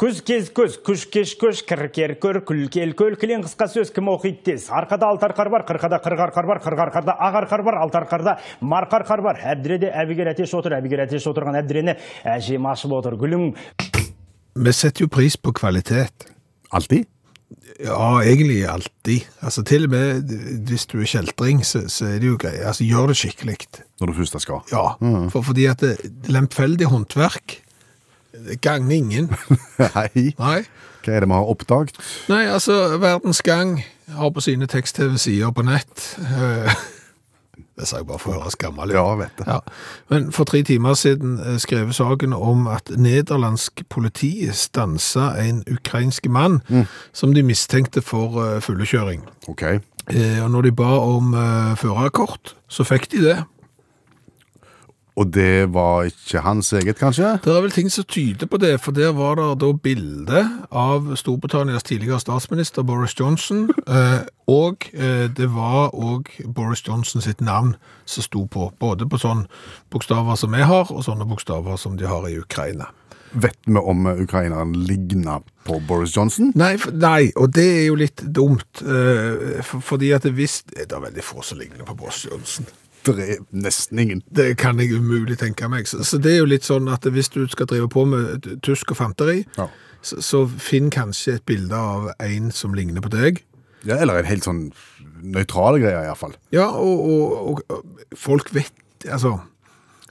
Күз 0.00 0.20
кез 0.26 0.50
көз, 0.54 0.78
күш 0.84 1.06
кеш 1.12 1.34
көш, 1.40 1.62
кір 1.68 1.86
кер 1.94 2.16
көр, 2.22 2.40
күл 2.46 2.66
кел 2.72 2.94
көл, 2.98 3.16
кілең 3.20 3.44
қысқа 3.46 3.68
сөз 3.70 3.92
кім 3.94 4.10
оқиды 4.14 4.50
тез. 4.50 4.68
Арқада 4.74 5.08
алты 5.12 5.28
арқар 5.28 5.50
бар, 5.52 5.66
қырқада 5.68 6.00
қырық 6.04 6.24
арқар 6.28 6.50
бар, 6.50 6.62
қырық 6.64 6.84
арқарда 6.88 7.16
ақ 7.28 7.40
арқар 7.44 7.64
бар, 7.66 7.80
алты 7.84 8.00
арқарда 8.02 8.36
марқа 8.60 9.02
арқар 9.02 9.24
бар. 9.24 9.40
Әбдіреде 9.54 9.92
әбігер 9.94 10.34
әтеш 10.34 10.54
отыр, 10.58 10.78
әбігер 10.80 11.06
әтеш 11.06 11.26
отырған 11.30 11.60
әбдірені 11.62 11.98
әжем 12.36 12.70
ашып 12.70 12.98
отыр. 12.98 13.18
Гүлім 13.20 13.52
Vi 14.54 14.70
setter 14.70 15.02
jo 15.02 15.10
pris 15.10 15.34
på 15.36 15.50
kvalitet. 15.50 16.28
Alltid? 16.70 17.08
Ja, 17.82 18.22
egentlig 18.22 18.62
alltid. 18.70 19.26
Altså 19.42 19.62
Til 19.66 19.88
og 19.88 19.90
med 19.90 20.30
hvis 20.68 20.86
du 20.86 21.00
er 21.00 21.08
kjeltring, 21.10 21.64
så, 21.66 21.84
så 21.90 22.06
er 22.06 22.20
det 22.22 22.30
jo 22.30 22.38
greit. 22.38 22.62
Altså, 22.62 22.86
gjør 22.86 23.10
det 23.10 23.16
skikkelig. 23.18 23.56
Når 24.00 24.06
du 24.06 24.14
først 24.20 24.40
skal. 24.42 24.62
Ja, 24.70 24.94
for, 25.32 25.42
fordi 25.42 25.66
at 25.70 25.82
det, 25.82 25.96
lemfeldig 26.30 26.86
håndverk 26.86 27.58
det 28.33 28.61
gagner 28.61 28.95
ingen. 28.95 29.31
Nei. 29.95 30.33
Nei. 30.39 30.59
Hva 31.05 31.15
er 31.15 31.23
det 31.23 31.29
vi 31.29 31.33
har 31.33 31.49
oppdaget? 31.49 31.97
Nei, 32.29 32.45
altså, 32.51 32.97
Verdens 33.01 33.41
Gang 33.41 33.79
har 34.13 34.29
på 34.35 34.43
sine 34.43 34.67
tekst-TV-sider 34.69 35.51
på 35.55 35.63
nett 35.65 36.05
eh, 36.19 36.73
Det 37.79 37.87
sa 37.87 38.01
jeg 38.01 38.09
bare 38.09 38.19
for 38.19 38.35
å 38.35 38.41
høres 38.41 38.57
gammel 38.59 38.91
ut. 38.91 38.95
Ja, 38.97 39.05
vet 39.15 39.37
det. 39.39 39.45
Ja. 39.47 39.59
Men 40.11 40.25
for 40.35 40.49
tre 40.49 40.59
timer 40.67 40.97
siden 40.99 41.37
eh, 41.39 41.55
skrev 41.63 41.93
saken 41.95 42.35
om 42.35 42.67
at 42.67 42.91
nederlandsk 42.91 43.85
politi 43.89 44.33
stansa 44.51 45.31
en 45.39 45.61
ukrainsk 45.71 46.27
mann 46.27 46.59
som 47.15 47.31
de 47.33 47.43
mistenkte 47.47 48.03
for 48.03 48.35
eh, 48.43 48.57
fullekjøring. 48.63 49.23
Ok. 49.47 49.63
Eh, 50.11 50.41
og 50.43 50.51
når 50.51 50.67
de 50.67 50.73
ba 50.75 50.91
om 51.07 51.31
førerkort, 51.79 52.55
så 52.67 52.83
fikk 52.83 53.07
de 53.15 53.23
det. 53.29 53.37
Og 55.19 55.33
det 55.35 55.73
var 55.73 56.07
ikke 56.07 56.43
hans 56.45 56.71
eget, 56.73 56.95
kanskje? 56.99 57.33
Det 57.43 57.51
er 57.51 57.63
vel 57.65 57.73
ting 57.75 57.89
som 57.91 58.05
tyder 58.07 58.47
på 58.47 58.57
det, 58.61 58.77
for 58.79 58.95
der 58.95 59.11
var 59.17 59.35
det 59.35 59.49
da 59.59 59.71
bilde 59.75 60.43
av 60.71 61.09
Storbritannias 61.19 61.83
tidligere 61.83 62.21
statsminister 62.23 62.87
Boris 62.87 63.17
Johnson, 63.19 63.67
eh, 63.95 64.21
og 64.47 64.87
eh, 64.93 65.27
det 65.27 65.49
var 65.55 65.91
òg 65.91 66.31
Boris 66.47 66.85
Johnson 66.87 67.25
sitt 67.25 67.43
navn 67.43 67.75
som 68.05 68.23
sto 68.23 68.45
på, 68.47 68.71
både 68.79 69.09
på 69.09 69.19
sånne 69.19 69.49
bokstaver 69.91 70.39
som 70.39 70.55
vi 70.55 70.63
har, 70.63 70.87
og 70.87 71.03
sånne 71.03 71.27
bokstaver 71.27 71.75
som 71.75 71.99
de 71.99 72.07
har 72.07 72.29
i 72.29 72.39
Ukraina. 72.39 72.87
Vet 73.31 73.59
vi 73.65 73.77
om 73.77 74.07
ukraineren 74.07 74.73
ligner 74.87 75.43
på 75.67 75.81
Boris 75.87 76.15
Johnson? 76.15 76.53
Nei, 76.57 76.77
nei, 76.95 77.29
og 77.37 77.51
det 77.53 77.67
er 77.75 77.87
jo 77.91 77.99
litt 77.99 78.23
dumt, 78.23 78.81
eh, 78.81 79.59
fordi 79.61 80.15
at 80.15 80.25
hvis 80.25 80.63
Det 80.71 80.87
er 80.91 81.03
veldig 81.03 81.23
få 81.23 81.43
som 81.43 81.59
ligner 81.59 81.85
på 81.85 81.97
Boris 81.99 82.25
Johnson. 82.25 82.65
Det 83.05 83.15
er 83.23 83.37
nesten 83.55 83.99
ingen. 84.01 84.23
Det 84.35 84.57
kan 84.59 84.79
jeg 84.81 84.91
umulig 84.99 85.37
tenke 85.39 85.69
meg. 85.71 85.87
Så, 85.87 86.01
så 86.03 86.17
det 86.21 86.33
er 86.33 86.41
jo 86.41 86.49
litt 86.51 86.65
sånn 86.67 86.89
at 86.91 87.05
hvis 87.07 87.29
du 87.33 87.43
skal 87.51 87.69
drive 87.71 87.87
på 87.93 88.03
med 88.09 88.47
tysk 88.65 88.91
og 88.91 88.99
fanteri, 88.99 89.45
Ja. 89.57 89.69
så, 90.01 90.19
så 90.25 90.41
finn 90.59 90.89
kanskje 90.93 91.37
et 91.39 91.45
bilde 91.49 91.75
av 91.75 92.09
en 92.19 92.51
som 92.51 92.73
ligner 92.75 93.01
på 93.05 93.11
deg. 93.13 93.43
Ja, 93.87 93.95
eller 94.03 94.19
en 94.19 94.27
helt 94.27 94.43
sånn 94.43 94.65
nøytral 95.23 95.79
greie, 95.79 96.03
iallfall. 96.03 96.33
Ja, 96.51 96.67
og, 96.75 97.05
og, 97.07 97.63
og 97.71 98.17
folk 98.19 98.51
vet 98.55 98.73
Altså, 99.07 99.37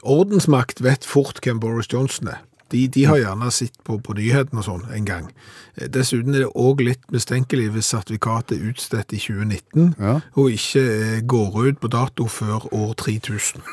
ordensmakt 0.02 0.80
vet 0.84 1.04
fort 1.04 1.40
hvem 1.44 1.58
Boris 1.60 1.88
Johnson 1.92 2.30
er. 2.32 2.38
De, 2.70 2.82
de 2.92 3.04
har 3.08 3.16
gjerne 3.22 3.50
sett 3.54 3.78
på, 3.84 3.96
på 4.04 4.14
nyhetene 4.18 4.60
og 4.60 4.66
sånn 4.66 4.82
en 4.92 5.06
gang. 5.08 5.30
Eh, 5.78 5.88
Dessuten 5.88 6.34
er 6.36 6.44
det 6.46 6.50
òg 6.54 6.82
litt 6.84 7.04
mistenkelig 7.14 7.70
hvis 7.76 7.92
sertifikatet 7.94 8.58
er 8.58 8.68
utstedt 8.72 9.14
i 9.16 9.20
2019, 9.24 9.94
Ja. 9.98 10.18
og 10.36 10.50
ikke 10.52 10.82
eh, 10.84 11.20
går 11.24 11.56
ut 11.70 11.80
på 11.80 11.88
dato 11.94 12.28
før 12.28 12.68
år 12.72 12.92
3000. 13.00 13.62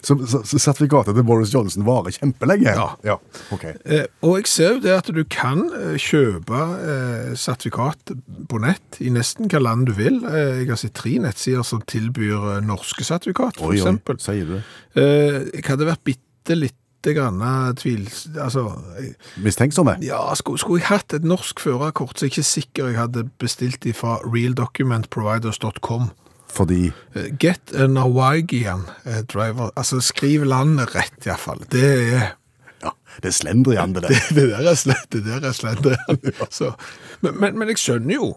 Så, 0.00 0.14
så, 0.24 0.38
så 0.48 0.56
sertifikatet 0.56 1.12
til 1.18 1.24
Boris 1.28 1.50
Johnson 1.52 1.82
varer 1.84 2.14
kjempelenge? 2.14 2.70
Ja. 2.72 2.86
ja. 3.04 3.16
Ok. 3.52 3.66
Eh, 3.84 4.06
og 4.24 4.38
jeg 4.38 4.46
ser 4.48 4.70
jo 4.78 4.80
det 4.80 4.94
at 4.94 5.10
du 5.12 5.18
kan 5.28 5.60
eh, 5.76 5.98
kjøpe 6.00 6.56
eh, 6.56 7.34
sertifikat 7.36 8.14
på 8.48 8.60
nett 8.64 8.96
i 9.04 9.10
nesten 9.12 9.50
hva 9.52 9.60
land 9.60 9.90
du 9.90 9.92
vil. 9.98 10.22
Eh, 10.24 10.62
jeg 10.62 10.70
har 10.70 10.80
sett 10.80 10.94
tre 10.96 11.12
nettsider 11.20 11.66
som 11.68 11.82
tilbyr 11.84 12.62
norske 12.64 13.04
sertifikat, 13.04 13.60
eksempel. 13.60 14.16
sier 14.24 14.48
du 14.48 14.54
det? 14.56 14.62
Eh, 14.96 15.36
jeg 15.58 15.66
hadde 15.68 15.90
vært 15.90 16.04
bitte 16.08 16.56
litt 16.56 16.78
grann 17.16 17.40
tvil... 17.76 18.04
Altså, 18.40 18.66
jeg- 19.00 19.14
Mistenksomme? 19.42 19.96
ja, 20.04 20.18
skulle, 20.34 20.58
skulle 20.58 20.80
jeg 20.82 20.88
hatt 20.88 21.14
et 21.16 21.24
norsk 21.24 21.60
førerkort, 21.60 22.18
så 22.18 22.24
er 22.24 22.28
jeg 22.28 22.36
ikke 22.38 22.42
sikker 22.48 22.86
jeg 22.92 22.98
hadde 23.00 23.24
bestilt 23.40 23.82
de 23.84 23.92
fra 23.96 24.18
realdocumentproviders.com. 24.24 26.10
Fordi 26.50 26.92
Eh, 27.14 27.30
Get 27.38 27.72
a 27.74 27.86
Norwegian 27.86 28.80
eh, 29.06 29.22
driver. 29.22 29.70
Altså, 29.76 30.00
skriv 30.00 30.42
landet 30.44 30.94
rett, 30.94 31.26
iallfall. 31.26 31.62
Det 31.70 31.84
er 32.14 32.36
Ja, 32.82 32.90
det 33.22 33.28
er 33.28 33.36
slendrian, 33.36 33.92
det 33.94 34.02
der. 34.02 34.08
det, 34.34 34.34
det 34.34 34.50
der 34.50 34.70
er 34.70 35.06
det 35.12 35.24
der 35.24 35.48
er 35.48 35.52
slendrian. 35.52 36.18
Så, 36.50 36.72
men, 37.20 37.38
men, 37.40 37.58
men 37.58 37.68
jeg 37.68 37.78
skjønner 37.78 38.14
jo 38.14 38.36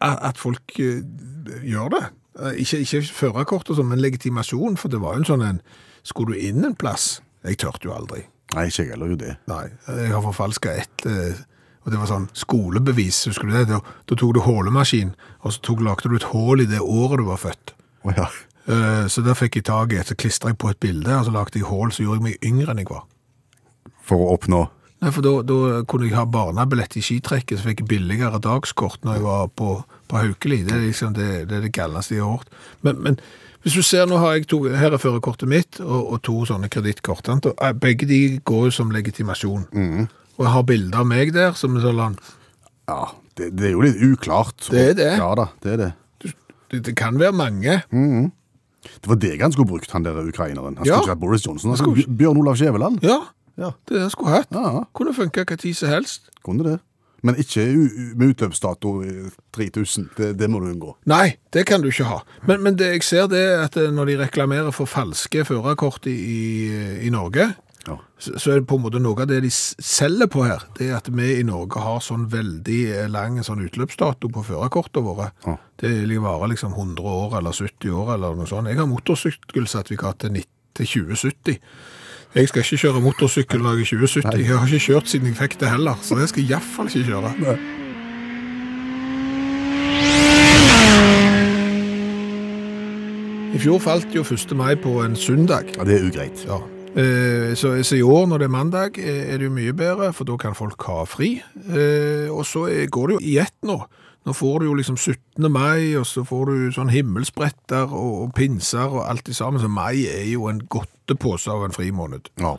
at, 0.00 0.38
folk 0.38 0.78
eh, 0.80 1.02
gjør 1.68 1.88
det. 1.92 2.02
Eh, 2.40 2.60
Ikke, 2.62 2.78
ikke 2.80 3.02
førerkort 3.12 3.68
og 3.70 3.76
sånn, 3.76 3.88
men 3.92 4.00
legitimasjon, 4.00 4.76
for 4.80 4.88
det 4.88 5.00
var 5.02 5.14
jo 5.18 5.24
en 5.24 5.28
sånn 5.28 5.42
en 5.50 5.60
Skulle 6.02 6.34
du 6.34 6.40
inn 6.48 6.64
en 6.64 6.74
plass? 6.74 7.20
Jeg 7.44 7.58
tørte 7.62 7.88
jo 7.88 7.94
aldri. 7.96 8.24
Nei, 8.54 8.66
ikke 8.68 8.84
jeg 8.84 8.92
heller 8.92 9.14
jo 9.14 9.16
det. 9.20 9.36
Nei, 9.48 9.64
jeg 9.88 10.12
har 10.12 10.22
forfalska 10.22 10.74
ett, 10.82 11.06
eh, 11.08 11.40
og 11.82 11.90
det 11.90 11.98
var 11.98 12.10
sånn 12.10 12.28
skolebevis, 12.36 13.24
husker 13.30 13.48
du 13.48 13.54
det? 13.56 13.64
Da, 13.70 13.80
da 13.82 14.18
tok 14.18 14.34
du 14.36 14.42
hålemaskin, 14.44 15.14
og 15.42 15.54
så 15.54 15.62
tok, 15.66 15.80
lagde 15.82 16.10
du 16.12 16.18
et 16.18 16.28
hull 16.30 16.62
i 16.62 16.68
det 16.70 16.82
året 16.84 17.18
du 17.22 17.26
var 17.26 17.40
født. 17.42 17.72
Oh, 18.04 18.12
ja. 18.16 18.28
Eh, 18.68 19.06
Så 19.10 19.24
der 19.26 19.34
fikk 19.34 19.56
jeg 19.58 19.66
tak 19.66 19.92
i 19.92 19.98
et, 19.98 20.06
så 20.12 20.14
klistra 20.18 20.52
jeg 20.52 20.60
på 20.62 20.70
et 20.70 20.78
bilde, 20.82 21.10
og 21.16 21.26
så 21.26 21.32
lagde 21.34 21.58
jeg 21.58 21.66
hull, 21.66 21.90
så 21.90 22.04
gjorde 22.04 22.20
jeg 22.20 22.28
meg 22.28 22.46
yngre 22.46 22.70
enn 22.70 22.84
jeg 22.84 22.90
var. 22.92 23.02
For 24.06 24.20
å 24.22 24.32
oppnå 24.36 24.68
Nei, 25.02 25.10
for 25.10 25.24
da, 25.26 25.30
da 25.42 25.80
kunne 25.90 26.06
jeg 26.06 26.14
ha 26.14 26.22
barnebillett 26.30 26.94
i 26.94 27.00
skitrekket, 27.02 27.58
så 27.58 27.66
fikk 27.66 27.80
jeg 27.82 27.88
billigere 27.90 28.38
dagskort 28.38 29.00
når 29.02 29.16
jeg 29.16 29.24
var 29.24 29.48
på, 29.58 29.70
på 30.06 30.20
Haukeli. 30.20 30.60
Det 30.62 30.76
er 30.76 30.84
liksom 30.84 31.16
det, 31.16 31.30
det, 31.50 31.56
er 31.56 31.64
det 31.66 31.72
galneste 31.74 32.14
jeg 32.14 32.22
har 32.22 32.36
hørt. 32.36 32.52
Men, 32.86 33.00
men 33.02 33.18
hvis 33.62 33.74
du 33.78 33.82
ser, 33.82 34.06
nå 34.10 34.16
har 34.18 34.34
jeg 34.36 34.46
to, 34.50 34.62
her 34.68 34.92
er 34.92 34.98
førerkortet 34.98 35.48
mitt, 35.48 35.80
og, 35.80 36.12
og 36.12 36.22
to 36.22 36.44
sånne 36.48 36.68
kredittkort. 36.72 37.28
eh, 37.28 37.72
Begge 37.72 38.06
de 38.08 38.38
går 38.44 38.64
jo 38.68 38.70
som 38.70 38.90
legitimasjon. 38.90 39.66
Og 40.38 40.44
jeg 40.46 40.52
har 40.52 40.62
bilder 40.62 40.98
av 40.98 41.06
meg 41.06 41.32
der, 41.32 41.52
som 41.54 41.76
er 41.76 41.80
sånn, 41.86 42.16
Ja, 42.88 43.06
det, 43.36 43.52
det 43.56 43.66
er 43.68 43.70
jo 43.76 43.80
litt 43.84 43.96
uklart. 44.02 44.68
Det 44.70 44.88
er 44.90 44.94
det. 44.94 45.10
Ja 45.18 45.34
da, 45.38 45.46
det 45.62 45.72
er 45.72 45.76
det. 45.76 45.92
det, 46.70 46.82
det 46.88 46.96
kan 46.96 47.18
være 47.20 47.32
mange. 47.32 47.80
Det 47.92 49.06
var 49.06 49.16
deg 49.22 49.40
han 49.40 49.52
skulle 49.54 49.68
brukt, 49.70 49.90
han 49.94 50.02
der 50.02 50.18
ukraineren. 50.26 50.76
Han 50.76 50.84
Ja. 50.86 50.96
skulle 50.98 51.04
ikke 51.06 51.14
hatt 51.14 51.20
Boris 51.20 51.46
Johnson, 51.46 51.70
han 51.70 51.78
skulle 51.78 52.02
Bjørn 52.18 52.36
Olav 52.42 52.56
Skjæveland. 52.58 52.98
Ja, 53.06 53.20
Ja, 53.58 53.68
det 53.88 54.00
han 54.00 54.10
skulle 54.10 54.30
hatt. 54.32 54.48
Ja. 54.50 54.84
Kunne 54.96 55.12
funka 55.14 55.44
hva 55.44 55.56
tid 55.60 55.74
som 55.76 55.88
helst. 55.92 56.30
kunne 56.42 56.64
det. 56.64 56.78
Men 57.22 57.36
ikke 57.38 57.64
med 58.18 58.32
utløpsdato 58.34 58.92
3000. 59.54 60.08
Det, 60.16 60.32
det 60.40 60.48
må 60.50 60.58
du 60.62 60.70
unngå. 60.72 60.96
Nei, 61.06 61.36
det 61.54 61.66
kan 61.68 61.82
du 61.84 61.88
ikke 61.92 62.08
ha. 62.08 62.20
Men, 62.48 62.62
men 62.66 62.78
det 62.80 62.88
jeg 62.96 63.04
ser 63.06 63.28
det 63.30 63.42
er 63.52 63.60
at 63.68 63.76
eh, 63.78 63.92
når 63.94 64.10
de 64.10 64.16
reklamerer 64.24 64.72
for 64.74 64.90
falske 64.90 65.44
førerkort 65.46 66.08
i, 66.10 66.16
i, 66.18 66.40
i 67.06 67.12
Norge, 67.14 67.52
Ja. 67.82 67.96
så, 68.18 68.36
så 68.38 68.50
er 68.52 68.60
det 68.60 68.68
på 68.70 68.76
en 68.78 68.82
måte 68.84 69.00
noe 69.02 69.18
av 69.24 69.26
det 69.26 69.40
de 69.42 69.48
selger 69.50 70.28
på 70.30 70.44
her, 70.46 70.62
det 70.78 70.86
er 70.90 71.00
at 71.00 71.08
vi 71.10 71.32
i 71.40 71.42
Norge 71.46 71.80
har 71.82 71.98
sånn 72.02 72.28
veldig 72.30 73.08
lang 73.10 73.40
sånn 73.42 73.64
utløpsdato 73.64 74.30
på 74.30 74.44
førerkortene 74.46 75.02
våre. 75.02 75.30
Ja. 75.46 75.56
Det 75.82 75.90
varer 76.22 76.52
liksom 76.52 76.76
100 76.78 77.02
år 77.02 77.34
eller 77.40 77.50
70 77.58 77.90
år 77.90 78.14
eller 78.14 78.38
noe 78.38 78.46
sånt. 78.46 78.70
Jeg 78.70 78.78
har 78.78 78.86
motorsykkelsertifikat 78.90 80.28
til 80.28 80.42
2070. 80.78 81.58
Jeg 82.34 82.48
skal 82.48 82.62
ikke 82.64 82.76
kjøre 82.80 83.00
motorsykkel 83.04 83.60
når 83.60 83.80
jeg 83.82 83.82
er 83.82 83.90
2070. 83.90 84.38
Jeg 84.46 84.58
har 84.58 84.66
ikke 84.66 84.84
kjørt 84.86 85.08
siden 85.12 85.26
jeg 85.28 85.36
fikk 85.36 85.58
det 85.60 85.68
heller, 85.74 85.98
så 86.02 86.16
det 86.16 86.28
skal 86.32 86.42
jeg 86.42 86.54
iallfall 86.54 86.88
ikke 86.88 87.10
kjøre. 87.10 87.32
I 93.52 93.60
fjor 93.60 93.80
falt 93.84 94.14
jo 94.16 94.22
1. 94.24 94.54
mai 94.56 94.74
på 94.80 94.94
en 95.04 95.16
søndag. 95.18 95.68
Ja, 95.76 95.84
det 95.84 95.98
er 95.98 96.06
ugreit. 96.08 96.44
Ja. 96.48 96.60
Eh, 96.96 97.54
Så, 97.56 97.82
så 97.84 97.96
i 97.96 98.02
år, 98.02 98.26
når 98.26 98.38
det 98.38 98.44
er 98.48 98.54
mandag, 98.56 98.98
er 98.98 99.36
det 99.38 99.44
jo 99.44 99.50
mye 99.52 99.72
bedre, 99.76 100.12
for 100.12 100.24
da 100.24 100.36
kan 100.40 100.54
folk 100.56 100.82
ha 100.88 101.02
fri. 101.04 101.42
Eh, 101.68 102.30
Og 102.32 102.46
så 102.46 102.64
går 102.90 103.06
det 103.08 103.14
jo 103.18 103.20
i 103.28 103.36
ett 103.38 103.54
nå. 103.62 103.82
Nå 104.24 104.32
får 104.32 104.58
du 104.60 104.64
jo 104.70 104.74
liksom 104.78 104.96
17. 104.96 105.50
mai, 105.52 105.96
og 105.98 106.06
så 106.06 106.22
får 106.24 106.44
du 106.46 106.72
sånn 106.72 106.92
himmelspretter 106.94 107.90
og, 107.92 108.22
og 108.22 108.34
pinser 108.34 108.86
og 108.88 109.04
alt 109.10 109.28
i 109.28 109.34
sammen. 109.34 109.60
Så 109.60 109.68
mai 109.68 110.06
er 110.06 110.24
jo 110.32 110.46
en 110.48 110.60
godtepose 111.12 111.50
av 111.50 111.64
en 111.64 111.70
frimåned. 111.72 112.28
Ja. 112.40 112.58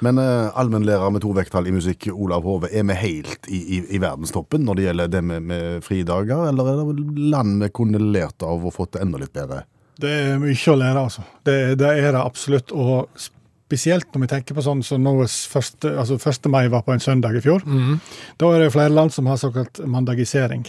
Men 0.00 0.18
eh, 0.18 0.58
allmennlærer 0.58 1.10
med 1.10 1.22
to 1.22 1.32
vekttall 1.32 1.68
i 1.68 1.72
musikk, 1.72 2.08
Olav 2.12 2.42
Hove, 2.42 2.68
er 2.72 2.84
vi 2.84 2.94
helt 2.94 3.46
i, 3.48 3.78
i, 3.78 3.82
i 3.94 3.98
verdenstoppen 3.98 4.64
når 4.64 4.74
det 4.74 4.86
gjelder 4.88 5.12
det 5.12 5.22
med, 5.22 5.42
med 5.42 5.84
fridager, 5.84 6.48
eller 6.48 6.72
er 6.72 6.80
det 6.80 7.28
land 7.30 7.62
vi 7.62 7.70
kunne 7.70 7.98
lært 7.98 8.42
av 8.42 8.66
og 8.66 8.74
fått 8.74 8.96
det 8.96 9.04
enda 9.04 9.20
litt 9.22 9.32
bedre? 9.32 9.64
Det 10.02 10.10
er 10.10 10.40
mye 10.42 10.72
å 10.72 10.74
lære, 10.76 11.04
altså. 11.04 11.22
Det, 11.44 11.76
det 11.78 11.92
er 12.00 12.10
det 12.16 12.22
absolutt. 12.22 12.72
Og 12.72 13.12
spesielt 13.20 14.08
når 14.12 14.24
vi 14.24 14.30
tenker 14.32 14.56
på 14.56 14.64
sånn 14.64 14.82
som 14.82 15.04
nå 15.04 15.12
første, 15.28 15.92
altså 16.00 16.16
1. 16.18 16.48
mai 16.50 16.66
var 16.72 16.82
på 16.82 16.96
en 16.96 17.02
søndag 17.02 17.36
i 17.38 17.44
fjor. 17.44 17.62
Da 18.40 18.50
er 18.50 18.64
det 18.64 18.72
flere 18.74 18.92
land 18.92 19.14
som 19.14 19.28
har 19.30 19.38
såkalt 19.38 19.78
mandagisering. 19.86 20.64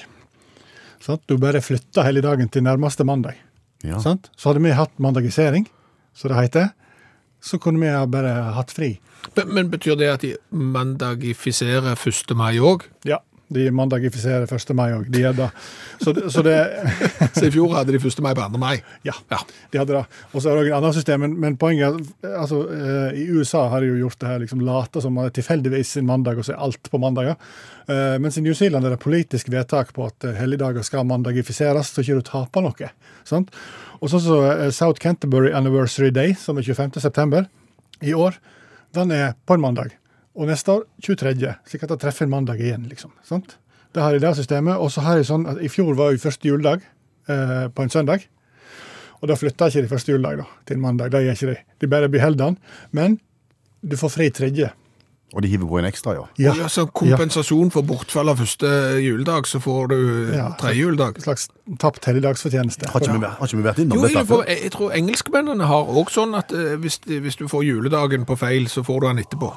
Sånn? 1.02 1.24
Du 1.26 1.40
bare 1.42 1.64
flytter 1.64 2.06
hele 2.06 2.22
dagen 2.24 2.52
til 2.52 2.64
nærmeste 2.68 3.08
mandag. 3.08 3.40
Ja. 3.84 3.98
Sånn? 4.04 4.22
Så 4.38 4.52
hadde 4.52 4.62
vi 4.64 4.76
hatt 4.76 4.94
mandagisering, 5.02 5.66
som 6.14 6.32
det 6.32 6.38
heter, 6.38 6.70
så 7.44 7.60
kunne 7.60 7.84
vi 7.84 7.92
ha 7.92 8.06
bare 8.08 8.32
hatt 8.56 8.72
fri. 8.72 8.94
Men, 9.36 9.54
men 9.56 9.70
betyr 9.74 10.00
det 10.00 10.10
at 10.14 10.24
de 10.24 10.34
mandagifiserer 10.52 11.94
1. 11.96 12.34
mai 12.40 12.58
òg? 12.64 12.88
Ja, 13.08 13.20
de 13.54 13.68
mandagifiserer 13.76 14.48
1. 14.50 14.72
mai 14.76 14.90
òg. 14.96 15.10
De 15.14 15.22
er 15.28 15.36
da. 15.38 15.50
Så, 16.02 16.14
så 16.32 16.42
det 16.46 16.56
Så 17.38 17.46
i 17.48 17.52
fjor 17.54 17.76
hadde 17.76 17.94
de 17.94 18.00
1. 18.02 18.22
mai 18.26 18.32
på 18.36 18.46
2. 18.50 18.60
mai. 18.62 18.78
Ja, 19.06 19.14
Ja. 19.32 19.40
de 19.72 19.80
hadde 19.82 19.94
det. 20.00 20.04
Og 20.34 20.42
så 20.44 20.50
er 20.54 20.60
det 20.62 20.72
et 20.72 20.78
annet 20.80 20.96
system, 20.98 21.22
men, 21.26 21.36
men 21.44 21.58
poenget 21.62 22.00
er 22.24 22.36
altså, 22.42 22.64
eh, 22.74 23.20
i 23.22 23.28
USA 23.36 23.66
har 23.72 23.84
de 23.84 23.92
jo 23.94 24.00
gjort 24.06 24.20
det 24.24 24.32
her, 24.32 24.42
liksom 24.44 24.64
late 24.66 25.04
som 25.04 25.20
at 25.22 25.32
er 25.32 25.38
tilfeldigvis 25.42 25.96
en 26.02 26.10
mandag, 26.10 26.40
og 26.42 26.48
så 26.48 26.56
er 26.56 26.64
alt 26.66 26.90
på 26.92 27.02
mandager. 27.04 27.36
Eh, 27.88 28.18
mens 28.24 28.40
i 28.40 28.46
New 28.46 28.56
Zealand 28.58 28.88
er 28.88 28.96
det 28.96 29.04
politisk 29.04 29.52
vedtak 29.54 29.94
på 29.96 30.08
at 30.08 30.28
eh, 30.30 30.36
helligdager 30.40 30.84
skal 30.88 31.08
mandagifiseres, 31.12 31.92
så 31.94 32.04
ikke 32.04 32.20
du 32.22 32.28
taper 32.32 32.66
noe. 32.68 32.92
Sant? 33.28 33.52
Og 34.04 34.12
sånn 34.12 34.24
som 34.26 34.44
eh, 34.44 34.70
South 34.76 35.00
Canterbury 35.00 35.54
Anniversary 35.56 36.12
Day, 36.12 36.36
som 36.36 36.60
er 36.60 36.68
25. 36.68 37.00
september 37.00 37.48
i 38.04 38.12
år, 38.12 38.36
den 38.94 39.14
er 39.16 39.38
på 39.48 39.56
en 39.56 39.64
mandag. 39.64 39.96
Og 40.36 40.50
neste 40.50 40.76
år 40.76 40.84
23., 41.06 41.54
slik 41.70 41.86
at 41.86 41.94
det 41.94 42.02
treffer 42.02 42.28
en 42.28 42.34
mandag 42.34 42.60
igjen. 42.60 42.90
liksom. 42.92 43.14
sant? 43.24 43.56
Det 43.94 44.02
har 44.02 44.16
jeg 44.16 44.26
det 44.26 44.34
systemet. 44.36 44.76
Og 44.82 44.92
så 44.92 45.06
har 45.06 45.22
jeg 45.22 45.30
sånn 45.30 45.48
at 45.48 45.62
i 45.64 45.72
fjor 45.72 45.96
var 45.96 46.12
jo 46.12 46.22
første 46.22 46.50
juledag 46.50 46.84
eh, 47.32 47.68
på 47.72 47.86
en 47.86 47.94
søndag. 47.94 48.26
Og 49.22 49.30
da 49.32 49.40
flytta 49.40 49.70
ikke 49.70 49.86
de 49.86 49.92
første 49.94 50.12
juledag 50.12 50.42
da, 50.42 50.48
til 50.68 50.80
en 50.80 50.84
mandag. 50.84 51.14
Det 51.14 51.24
gjør 51.24 51.38
ikke 51.38 51.52
de. 51.54 51.60
De 51.80 51.92
bare 51.96 52.12
beholder 52.12 52.44
den. 52.44 52.58
Men 52.92 53.20
du 53.80 53.96
får 54.00 54.12
fri 54.18 54.28
tredje. 54.36 54.74
Og 55.34 55.42
de 55.42 55.50
hiver 55.50 55.66
på 55.66 55.80
en 55.82 55.86
ekstra, 55.90 56.14
ja. 56.14 56.24
Ja. 56.38 56.52
Ja, 56.60 56.68
så 56.70 56.86
kompensasjon 56.94 57.72
for 57.74 57.82
bortfall 57.90 58.30
av 58.30 58.38
første 58.38 58.70
juledag, 59.02 59.48
så 59.50 59.58
får 59.64 59.88
du 59.90 59.98
Ja. 60.36 60.52
tredje 60.62 60.84
juledag. 60.84 61.16
En 61.18 61.26
slags 61.26 61.48
tapt 61.82 62.06
helligdagsfortjeneste. 62.06 62.88
Har 62.94 63.02
ikke, 63.02 63.18
vi, 63.20 63.26
har 63.26 63.48
ikke 63.48 63.58
vi 63.58 63.64
vært 63.66 63.82
innom 63.82 63.98
Jo, 63.98 64.02
dette 64.08 64.26
Jo, 64.30 64.44
jeg, 64.48 64.60
jeg 64.68 64.72
tror 64.76 64.94
engelskmennene 64.94 65.66
har 65.66 65.90
òg 65.90 66.12
sånn 66.14 66.38
at 66.38 66.54
eh, 66.54 66.76
hvis, 66.78 67.00
hvis 67.10 67.36
du 67.42 67.48
får 67.50 67.66
juledagen 67.66 68.26
på 68.30 68.38
feil, 68.38 68.68
så 68.70 68.84
får 68.86 69.02
du 69.02 69.08
den 69.08 69.24
etterpå. 69.26 69.50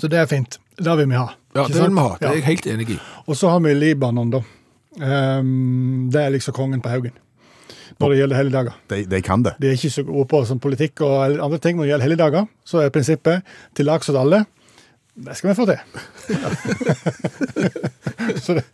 Så 0.00 0.08
det 0.08 0.18
er 0.18 0.26
fint. 0.26 0.58
Det 0.80 0.96
vil 0.98 1.06
vi 1.12 1.14
ha. 1.20 1.28
Ja, 1.54 1.66
det 1.68 1.76
vil 1.84 1.92
vi 1.94 2.00
ha. 2.00 2.16
Det 2.18 2.28
er 2.30 2.34
jeg 2.40 2.48
helt 2.48 2.66
enig 2.66 2.88
i. 2.96 3.00
Og 3.28 3.36
så 3.36 3.52
har 3.52 3.60
vi 3.60 3.74
Libanon, 3.76 4.30
da. 4.32 4.40
Um, 4.94 6.08
det 6.10 6.20
er 6.22 6.30
liksom 6.30 6.54
kongen 6.54 6.80
på 6.82 6.88
haugen 6.88 7.12
når 7.98 8.10
det 8.10 8.18
gjelder 8.18 8.40
helligdager. 8.40 8.80
De, 8.92 9.04
de 9.10 9.22
kan 9.24 9.44
det. 9.44 9.54
De 9.60 9.70
er 9.70 9.78
ikke 9.78 9.92
så 9.94 10.04
gode 10.06 10.26
på 10.30 10.42
som 10.48 10.60
politikk 10.62 11.04
og 11.06 11.14
andre 11.46 11.60
ting. 11.60 11.76
Når 11.76 11.86
det 11.86 11.92
gjelder 11.92 12.08
helligdager, 12.08 12.50
så 12.64 12.82
er 12.82 12.92
prinsippet 12.94 13.56
til 13.76 13.88
lags 13.90 14.10
hos 14.10 14.18
alle. 14.18 14.44
Det 15.14 15.36
skal 15.38 15.52
vi 15.52 15.54
få 15.54 15.66
til. 15.68 15.78
så 18.42 18.56
det 18.58 18.64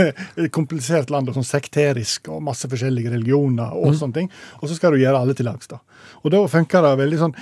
er 0.00 0.14
et 0.40 0.52
komplisert 0.54 1.10
land, 1.12 1.28
og 1.28 1.36
sånn 1.36 1.44
sekterisk, 1.44 2.30
og 2.32 2.40
masse 2.46 2.70
forskjellige 2.72 3.12
religioner 3.12 3.74
og 3.76 3.98
sånne 3.98 4.16
ting. 4.16 4.30
Og 4.62 4.70
så 4.70 4.78
skal 4.78 4.96
du 4.96 5.02
gjøre 5.02 5.20
alle 5.20 5.36
til 5.36 5.44
lags, 5.50 5.68
da. 5.68 5.82
Og 6.24 6.32
da 6.32 6.40
funker 6.48 6.86
det 6.86 6.94
veldig 7.02 7.18
sånn 7.20 7.36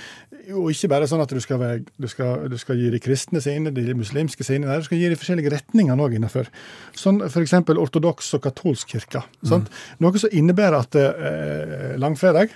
Og 0.55 0.71
ikke 0.71 0.89
bare 0.91 1.07
sånn 1.09 1.21
at 1.23 1.31
du 1.33 1.39
skal, 1.43 1.59
være, 1.61 1.81
du 1.99 2.07
skal, 2.09 2.47
du 2.51 2.55
skal 2.61 2.79
gi 2.79 2.89
de 2.93 3.01
kristne 3.03 3.41
sine, 3.43 3.73
de 3.75 3.95
muslimske 3.97 4.45
sine, 4.47 4.67
nei, 4.67 4.79
du 4.81 4.87
skal 4.87 5.01
gi 5.01 5.11
de 5.11 5.17
forskjellige 5.19 5.51
retningene 5.53 6.05
òg 6.05 6.15
innenfor. 6.17 6.49
Sånn 6.97 7.21
f.eks. 7.27 7.55
ortodoks 7.75 8.31
og 8.37 8.43
katolsk 8.47 8.95
kirke. 8.95 9.23
sant? 9.45 9.69
Noe 10.03 10.21
som 10.21 10.33
innebærer 10.33 10.79
at 10.79 10.97
eh, 10.99 11.93
langfredag 12.01 12.55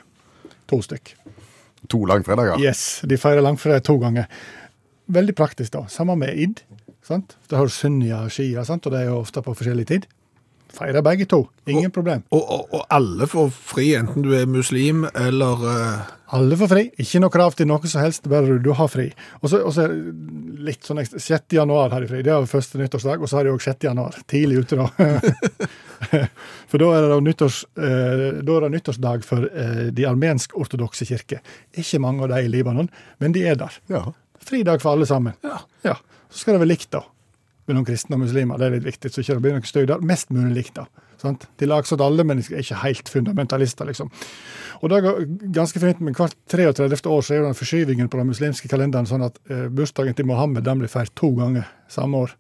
to 0.72 0.82
stykk. 0.86 1.14
To 1.92 2.04
langfredager. 2.10 2.62
Yes, 2.64 3.02
de 3.10 3.20
feirer 3.20 3.44
langfredag 3.44 3.84
to 3.86 3.98
ganger. 4.02 4.30
Veldig 5.14 5.36
praktisk, 5.36 5.74
da. 5.76 5.86
Samme 5.92 6.16
med 6.20 6.38
id. 6.40 6.64
sant? 7.04 7.36
Det 7.50 7.60
har 7.60 7.68
du 7.68 7.74
sunnia 7.76 8.24
og 8.24 8.32
shia, 8.32 8.64
sant? 8.66 8.86
og 8.88 8.96
det 8.96 9.04
er 9.04 9.12
jo 9.12 9.20
ofte 9.20 9.44
på 9.44 9.56
forskjellig 9.60 9.88
tid. 9.90 10.08
Feirer 10.74 11.04
begge 11.06 11.28
to. 11.30 11.44
Ingen 11.70 11.92
problem. 11.94 12.24
Og, 12.34 12.42
og, 12.42 12.72
og 12.74 12.86
alle 12.94 13.28
får 13.30 13.52
fri, 13.54 13.92
enten 14.00 14.26
du 14.26 14.32
er 14.34 14.48
muslim 14.50 15.04
eller 15.14 15.62
uh... 15.62 16.14
Alle 16.34 16.58
får 16.58 16.70
fri. 16.72 16.84
Ikke 16.98 17.20
noe 17.22 17.30
krav 17.30 17.54
til 17.54 17.68
noe 17.70 17.86
som 17.90 18.02
helst, 18.02 18.26
bare 18.32 18.56
du 18.58 18.72
har 18.74 18.90
fri. 18.90 19.06
Og 19.46 19.52
så 19.54 19.86
litt 20.66 20.88
sånn 20.88 20.98
ekstra- 21.04 21.22
6. 21.22 21.54
januar 21.60 21.94
har 21.94 22.02
de 22.02 22.10
fri. 22.10 22.24
Det 22.26 22.34
er 22.34 22.48
første 22.50 22.80
nyttårsdag, 22.82 23.22
og 23.22 23.30
så 23.30 23.38
har 23.38 23.46
de 23.46 23.54
òg 23.54 23.62
6. 23.62 23.86
januar. 23.86 24.18
Tidlig 24.32 24.64
ute, 24.64 24.80
da. 24.82 24.88
for 26.72 26.82
da 26.82 26.90
er 26.98 27.06
det, 27.12 27.20
nyttårs, 27.28 27.60
eh, 27.78 28.26
da 28.42 28.58
er 28.58 28.66
det 28.66 28.72
nyttårsdag 28.80 29.28
for 29.30 29.46
eh, 29.46 29.86
de 29.94 30.08
armensk-ortodokse 30.10 31.06
kirker. 31.10 31.44
Ikke 31.78 32.02
mange 32.02 32.26
av 32.26 32.34
de 32.34 32.42
i 32.48 32.52
Libanon, 32.52 32.90
men 33.22 33.36
de 33.38 33.46
er 33.54 33.60
der. 33.60 33.78
Ja. 33.94 34.08
Fridag 34.44 34.82
for 34.82 34.96
alle 34.98 35.06
sammen. 35.10 35.38
Ja. 35.46 35.62
Ja, 35.86 36.00
Så 36.34 36.44
skal 36.48 36.58
det 36.58 36.64
være 36.66 36.74
likt, 36.74 36.90
da. 36.98 37.04
Mellom 37.70 37.86
kristne 37.88 38.18
og 38.18 38.26
muslimer. 38.26 38.60
Det 38.60 38.68
er 38.68 38.76
litt 38.78 38.88
viktig, 38.88 39.12
så 39.12 39.24
ikke 39.24 39.38
det 39.38 39.44
blir 39.46 39.58
noe 39.58 39.70
støy 39.70 39.86
der. 39.88 40.04
Mest 40.04 40.34
mulig 40.36 40.52
likt, 40.58 40.80
da. 40.80 40.88
Sant? 41.22 41.46
De 41.62 41.68
lager 41.70 41.88
sånn 41.88 42.04
alle, 42.04 42.26
men 42.28 42.42
de 42.42 42.46
er 42.52 42.64
ikke 42.66 42.82
helt 42.82 43.12
fundamentalister, 43.12 43.88
liksom. 43.88 44.10
Og 44.84 44.92
det 44.92 45.00
går 45.06 45.22
ganske 45.56 45.80
fint, 45.80 46.02
men 46.04 46.18
hvert 46.18 46.36
33. 46.52 47.00
år 47.08 47.24
så 47.24 47.36
er 47.36 47.40
jo 47.40 47.46
den 47.48 47.56
forskyvingen 47.56 48.10
på 48.12 48.20
den 48.20 48.28
muslimske 48.28 48.72
kalenderen 48.72 49.08
sånn 49.08 49.24
at 49.30 49.40
eh, 49.48 49.70
bursdagen 49.72 50.18
til 50.18 50.28
Mohammed 50.28 50.66
den 50.68 50.82
blir 50.82 50.92
feiret 50.92 51.16
to 51.20 51.32
ganger 51.38 51.70
samme 51.92 52.26
år. 52.26 52.36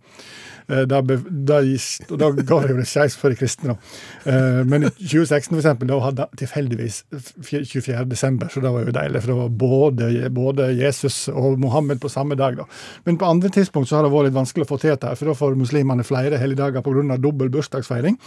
Eh, 0.70 0.84
da, 0.90 1.02
da, 1.02 1.60
da 1.60 2.30
går 2.32 2.68
det 2.68 2.74
jo 2.74 2.80
litt 2.80 2.92
skeis 2.92 3.18
for 3.20 3.34
de 3.34 3.40
kristne, 3.40 3.74
da. 3.74 4.00
Eh, 4.32 4.60
men 4.70 4.88
i 4.88 4.92
2016 4.92 5.52
for 5.52 5.62
eksempel, 5.62 5.92
da 5.92 6.00
hadde 6.04 6.28
tilfeldigvis 6.40 7.02
24. 7.44 8.06
desember, 8.10 8.52
så 8.54 8.64
det 8.64 8.74
var 8.74 8.88
jo 8.88 8.96
deilig. 8.96 9.24
For 9.24 9.34
det 9.34 9.40
var 9.40 9.56
både, 9.64 10.12
både 10.34 10.70
Jesus 10.78 11.26
og 11.34 11.60
Mohammed 11.64 12.02
på 12.04 12.12
samme 12.12 12.38
dag, 12.40 12.60
da. 12.62 12.68
Men 13.08 13.20
på 13.22 13.30
andre 13.30 13.52
tidspunkt 13.54 13.92
så 13.92 14.00
har 14.00 14.08
det 14.08 14.14
vært 14.14 14.30
litt 14.30 14.40
vanskelig 14.40 14.68
å 14.68 14.72
få 14.74 14.80
til 14.82 14.94
dette, 14.94 15.16
for 15.20 15.32
da 15.32 15.38
får 15.38 15.60
muslimene 15.60 16.08
flere 16.08 16.40
helligdager 16.42 16.86
pga. 16.86 17.20
dobbel 17.24 17.52
bursdagsfeiring. 17.54 18.20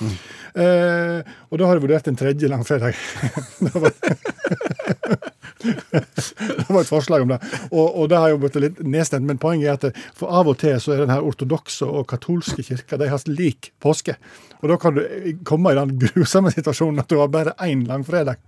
Eh, 0.57 1.37
og 1.51 1.61
da 1.61 1.68
har 1.68 1.79
jeg 1.79 1.87
vurdert 1.87 2.11
en 2.11 2.20
tredje 2.20 2.53
langfredag. 2.53 2.96
det 5.66 6.68
var 6.68 6.81
et 6.81 6.90
forslag 6.90 7.24
om 7.24 7.35
det. 7.35 7.38
Og, 7.70 7.87
og 7.87 8.09
det 8.12 8.20
har 8.22 8.33
jo 8.33 8.40
blitt 8.42 8.59
litt 8.62 8.81
nedstemt, 8.85 9.26
men 9.29 9.40
poenget 9.42 9.68
er 9.68 9.79
at 9.79 9.87
det, 9.88 10.05
for 10.18 10.33
av 10.40 10.50
og 10.50 10.59
til 10.62 10.79
så 10.83 10.94
er 10.94 11.05
den 11.05 11.14
her 11.14 11.26
ortodokse 11.26 11.88
og 11.88 12.09
katolske 12.11 12.64
kirka 12.66 12.98
de 13.00 13.11
har 13.12 13.31
lik 13.31 13.72
påske. 13.83 14.16
Og 14.62 14.70
da 14.72 14.79
kan 14.81 14.96
du 14.96 15.02
komme 15.46 15.72
i 15.72 15.79
den 15.79 15.96
grusomme 16.02 16.52
situasjonen 16.55 17.02
at 17.02 17.11
du 17.12 17.18
har 17.20 17.33
bare 17.33 17.57
én 17.66 17.87
langfredag. 17.88 18.40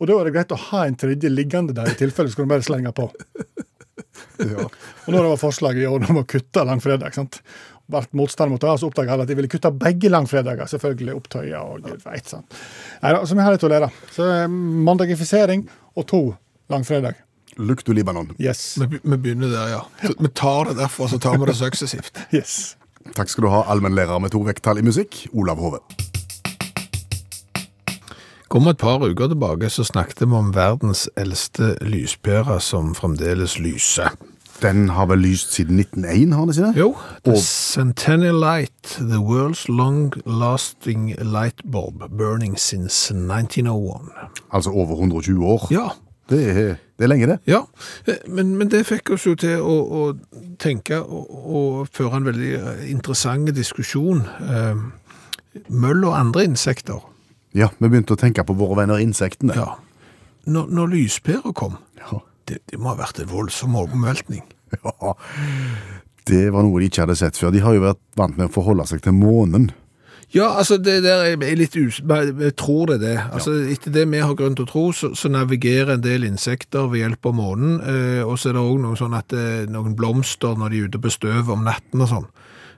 Og 0.00 0.08
da 0.10 0.18
er 0.18 0.26
det 0.26 0.34
greit 0.34 0.54
å 0.54 0.62
ha 0.70 0.86
en 0.86 0.98
tredje 0.98 1.30
liggende 1.30 1.76
der, 1.76 1.92
i 1.92 1.98
tilfelle 1.98 2.32
skal 2.32 2.48
du 2.48 2.54
bare 2.54 2.66
slenge 2.66 2.94
på. 2.96 3.10
Ja. 4.42 4.64
Og 4.66 5.12
når 5.12 5.18
det 5.20 5.28
var 5.30 5.38
forslaget 5.38 5.84
i 5.84 5.86
år 5.86 6.08
om 6.10 6.22
å 6.22 6.26
kutte 6.28 6.64
langfredag, 6.66 7.14
sant? 7.14 7.38
ble 7.92 8.02
motstand 8.16 8.52
mot 8.52 8.62
det, 8.62 8.72
så 8.78 8.88
oppdaga 8.88 9.14
alle 9.14 9.26
at 9.26 9.30
de 9.30 9.36
ville 9.38 9.50
kutte 9.50 9.72
begge 9.76 10.10
langfredager. 10.12 10.68
Selvfølgelig 10.70 11.16
Opptøya 11.18 11.62
og 11.66 11.86
gud 11.86 12.04
veit. 12.06 12.28
sant? 12.30 12.60
Neida, 13.02 13.24
så 13.26 13.36
vi 13.36 13.44
har 13.44 13.56
litt 13.56 13.66
å 13.66 13.72
lære. 13.72 13.90
Så 14.14 14.28
eh, 14.28 14.46
mandagifisering 14.88 15.66
og 15.98 16.08
to 16.08 16.22
langfredag. 16.72 17.14
Look 17.60 17.82
to 17.84 17.92
Libanon. 17.92 18.30
Yes. 18.40 18.78
vi, 18.80 18.98
vi 19.02 19.16
begynner 19.16 19.50
der, 19.52 19.66
ja. 19.74 19.80
Vi 20.08 20.28
tar 20.34 20.70
det 20.70 20.78
derfor, 20.80 21.06
så 21.12 21.18
tar 21.20 21.36
vi 21.38 21.46
det 21.50 21.56
suksessivt. 21.58 22.16
yes. 22.36 22.76
Takk 23.16 23.28
skal 23.28 23.44
du 23.44 23.50
ha, 23.52 23.64
allmennlærer 23.72 24.18
med 24.22 24.32
to 24.32 24.40
vekttall 24.46 24.78
i 24.80 24.86
musikk, 24.86 25.26
Olav 25.34 25.60
Hove. 25.60 25.82
Kom 28.52 28.66
et 28.68 28.76
par 28.80 29.00
uker 29.00 29.28
tilbake, 29.32 29.68
så 29.72 29.84
snakket 29.84 30.20
vi 30.26 30.36
om 30.36 30.50
verdens 30.54 31.06
eldste 31.16 31.74
lyspære 31.80 32.58
som 32.60 32.94
fremdeles 32.94 33.58
lyser. 33.58 34.12
Den 34.62 34.88
har 34.94 35.08
vel 35.10 35.18
lyst 35.24 35.54
siden 35.56 35.80
1901, 35.80 36.34
har 36.36 36.44
den 36.44 36.52
ikke 36.52 36.66
det? 36.68 36.80
Jo, 36.80 36.90
The 37.24 37.32
Og- 37.32 37.42
Centennial 37.42 38.36
Light, 38.40 38.92
the 39.00 39.18
world's 39.18 39.64
long-lasting 39.72 41.14
light 41.24 41.62
bulb, 41.72 42.04
burning 42.18 42.58
since 42.60 43.10
1901. 43.14 44.12
Altså 44.52 44.70
over 44.70 44.94
120 45.00 45.44
år. 45.46 45.66
Ja, 45.70 45.88
Det 46.30 46.38
er, 46.48 46.76
det 46.98 47.04
er 47.04 47.10
lenge, 47.10 47.26
det. 47.26 47.38
ja. 47.50 47.64
Eh, 48.06 48.20
Men, 48.30 48.54
men 48.56 48.68
det 48.70 48.84
fikk 48.86 49.10
oss 49.16 49.24
jo 49.26 49.34
til 49.34 49.58
å, 49.60 49.74
å 49.82 50.02
tenke 50.62 51.00
og, 51.02 51.30
og 51.42 51.88
føre 51.92 52.20
en 52.20 52.28
veldig 52.30 52.52
eh, 52.58 52.84
interessant 52.92 53.50
diskusjon. 53.56 54.22
Eh, 54.46 54.84
Møll 55.68 56.04
og 56.08 56.14
andre 56.16 56.46
insekter. 56.48 57.02
Ja, 57.52 57.68
vi 57.78 57.88
begynte 57.92 58.14
å 58.14 58.20
tenke 58.20 58.44
på 58.48 58.54
våre 58.56 58.78
venner 58.80 59.02
insektene. 59.02 59.52
Ja. 59.58 59.74
Når, 60.48 60.70
når 60.72 60.94
lyspæra 60.94 61.52
kom, 61.52 61.76
Ja. 62.00 62.22
det, 62.48 62.62
det 62.70 62.78
må 62.80 62.94
ha 62.94 62.96
vært 63.02 63.20
en 63.20 63.28
voldsom 63.32 63.76
omveltning. 63.76 64.42
Ja, 64.82 65.12
det 66.30 66.46
var 66.54 66.62
noe 66.64 66.80
de 66.80 66.86
ikke 66.88 67.02
hadde 67.02 67.16
sett 67.18 67.36
før. 67.36 67.50
De 67.52 67.60
har 67.60 67.74
jo 67.76 67.82
vært 67.82 67.98
vant 68.16 68.38
med 68.38 68.46
å 68.48 68.52
forholde 68.54 68.86
seg 68.88 69.02
til 69.04 69.12
månen. 69.12 69.66
Ja, 70.32 70.46
altså 70.56 70.78
det 70.80 71.02
der 71.04 71.26
er 71.28 71.56
litt 71.58 71.76
us... 71.76 72.00
Jeg 72.00 72.54
tror 72.56 72.88
det 72.88 72.94
er 72.96 73.02
det. 73.02 73.16
Altså 73.36 73.52
Etter 73.68 73.92
det 73.92 74.06
vi 74.08 74.22
har 74.24 74.36
grunn 74.38 74.56
til 74.56 74.64
å 74.64 74.70
tro, 74.70 74.84
så, 74.96 75.12
så 75.18 75.28
navigerer 75.28 75.96
en 75.96 76.04
del 76.04 76.24
insekter 76.24 76.88
ved 76.88 77.04
hjelp 77.04 77.28
av 77.28 77.36
månen. 77.36 77.74
Eh, 77.80 78.22
og 78.24 78.38
så 78.40 78.50
er 78.50 78.56
det 78.56 78.64
òg 78.64 78.80
noe 78.80 78.96
sånn 78.96 79.18
at 79.18 79.36
eh, 79.36 79.66
noen 79.68 79.96
blomster 79.98 80.56
når 80.56 80.72
de 80.72 80.80
er 80.80 80.88
ute 80.88 81.02
på 81.04 81.12
støv 81.12 81.52
om 81.52 81.68
natten 81.68 82.04
og 82.04 82.12
sånn. 82.14 82.30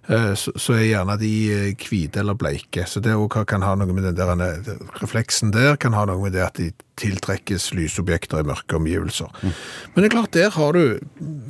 Eh, 0.06 0.34
så, 0.36 0.52
så 0.60 0.74
er 0.76 0.88
gjerne 0.90 1.16
de 1.20 1.30
eh, 1.54 1.70
hvite 1.80 2.20
eller 2.20 2.36
bleike. 2.36 2.84
Så 2.90 3.00
det 3.04 3.14
kan 3.48 3.64
ha 3.64 3.72
noe 3.78 3.94
med 3.96 4.04
den 4.04 4.18
der 4.18 4.34
eh, 4.34 4.74
refleksen 5.00 5.54
der, 5.54 5.78
kan 5.80 5.96
ha 5.96 6.04
noe 6.10 6.20
med 6.26 6.36
det 6.36 6.44
at 6.44 6.60
de 6.60 6.72
tiltrekkes 7.00 7.70
lysobjekter 7.74 8.42
i 8.42 8.46
mørke 8.46 8.76
omgivelser. 8.76 9.32
Men 9.42 10.02
det 10.02 10.10
er 10.10 10.16
klart, 10.18 10.34
der 10.36 10.52
har 10.58 10.76
du 10.76 11.00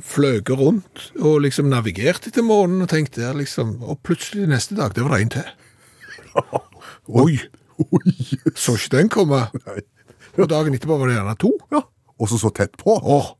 fløket 0.05 0.57
rundt 0.61 1.09
og 1.19 1.43
liksom 1.45 1.69
navigert 1.73 2.29
etter 2.29 2.45
månen 2.45 2.85
og 2.85 2.89
tenkt 2.89 3.19
der 3.19 3.35
liksom 3.37 3.75
Og 3.83 3.99
plutselig 4.05 4.47
neste 4.49 4.77
dag, 4.77 4.95
det 4.95 5.03
var 5.03 5.17
det 5.17 5.25
en 5.25 5.35
til. 5.35 5.53
Oi! 7.23 7.39
Så 8.55 8.77
ikke 8.77 8.97
den 8.97 9.09
komme. 9.11 9.41
Og 10.35 10.47
dagen 10.51 10.75
etterpå 10.75 10.97
var 10.99 11.11
det 11.11 11.17
gjerne 11.17 11.35
to. 11.39 11.51
Ja. 11.73 11.81
Og 12.19 12.31
så 12.31 12.39
så 12.39 12.51
tett 12.55 12.77
på. 12.79 12.95
Åh, 12.95 13.33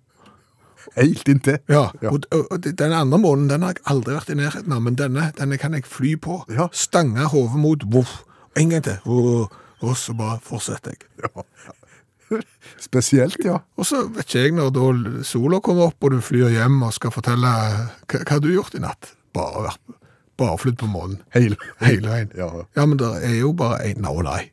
Helt 0.96 1.28
inntil. 1.28 1.58
ja. 1.68 1.90
Ja. 2.02 2.12
Og, 2.12 2.24
og, 2.32 2.60
den 2.64 2.94
andre 2.94 3.18
månen 3.20 3.50
den 3.50 3.66
har 3.66 3.74
jeg 3.74 3.84
aldri 3.92 4.16
vært 4.16 4.30
i 4.32 4.38
nærheten 4.40 4.72
av, 4.72 4.84
men 4.86 4.96
denne, 5.00 5.32
denne 5.36 5.58
kan 5.60 5.74
jeg 5.76 5.88
fly 5.90 6.14
på. 6.22 6.44
Ja. 6.54 6.70
Stange 6.72 7.28
hodet 7.32 7.60
mot, 7.60 7.84
voff. 7.92 8.22
En 8.56 8.72
gang 8.72 8.84
til. 8.86 9.00
Voff. 9.06 9.52
Og 9.84 9.98
så 10.00 10.16
bare 10.16 10.40
fortsetter 10.44 10.96
jeg. 10.96 11.10
Ja. 11.26 12.40
Spesielt, 12.82 13.38
ja. 13.46 13.60
Og 13.78 13.86
så 13.86 14.06
vet 14.08 14.26
ikke 14.26 14.46
jeg 14.46 14.56
når 14.56 14.72
da 14.74 14.86
sola 15.28 15.60
kommer 15.64 15.92
opp, 15.92 16.00
og 16.02 16.16
du 16.16 16.24
flyr 16.24 16.54
hjem 16.56 16.80
og 16.88 16.96
skal 16.96 17.14
fortelle 17.14 17.52
hva, 17.52 18.22
hva 18.24 18.40
du 18.40 18.50
har 18.50 18.56
gjort 18.56 18.80
i 18.80 18.82
natt. 18.82 19.12
Bare 19.36 19.68
vært 19.68 20.00
bare 20.38 20.58
flydd 20.62 20.78
på 20.82 20.90
månen. 20.92 21.20
Hele, 21.36 21.58
Hele 21.84 22.10
veien. 22.12 22.32
Ja. 22.38 22.50
Ja, 22.76 22.86
men 22.86 23.00
det 23.00 23.12
er 23.24 23.38
jo 23.40 23.54
bare 23.58 23.84
én 23.90 24.02
Nå, 24.04 24.16
nei. 24.26 24.50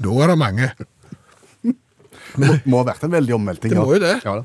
Nå 0.00 0.16
er 0.24 0.32
det 0.32 0.38
mange. 0.40 0.70
Må, 2.38 2.46
må 2.64 2.80
ha 2.82 2.86
vært 2.92 3.04
en 3.06 3.12
veldig 3.14 3.34
omvelting. 3.36 3.72
Det 3.74 3.78
må 3.80 3.94
jo 3.96 4.02
det. 4.02 4.16
Ja, 4.24 4.36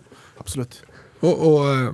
absolutt. 0.42 0.80
Og, 1.22 1.34
og, 1.34 1.58
eh, 1.70 1.92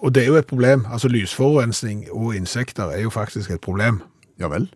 og 0.00 0.14
det 0.14 0.24
er 0.24 0.32
jo 0.32 0.38
et 0.40 0.50
problem. 0.50 0.86
Altså 0.90 1.08
lysforurensning 1.08 2.06
og 2.12 2.34
insekter 2.36 2.90
er 2.94 3.04
jo 3.04 3.10
faktisk 3.14 3.50
et 3.54 3.62
problem. 3.64 4.02
Ja 4.40 4.50
vel? 4.50 4.66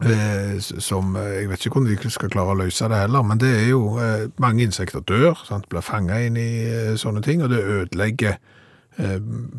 Eh, 0.00 0.60
som 0.60 1.16
eh, 1.16 1.40
Jeg 1.42 1.48
vet 1.50 1.66
ikke 1.66 1.80
hvordan 1.80 2.04
de 2.04 2.10
skal 2.10 2.30
klare 2.32 2.54
å 2.54 2.60
løse 2.62 2.88
det 2.88 3.02
heller, 3.02 3.24
men 3.26 3.40
det 3.40 3.50
er 3.52 3.66
jo 3.68 3.98
eh, 4.00 4.30
Mange 4.40 4.64
insekter 4.64 5.00
dør, 5.04 5.36
sant? 5.44 5.68
blir 5.68 5.84
fanga 5.84 6.16
inn 6.24 6.38
i 6.40 6.64
eh, 6.64 6.94
sånne 6.96 7.20
ting, 7.24 7.42
og 7.44 7.50
det 7.52 7.60
ødelegger 7.60 8.38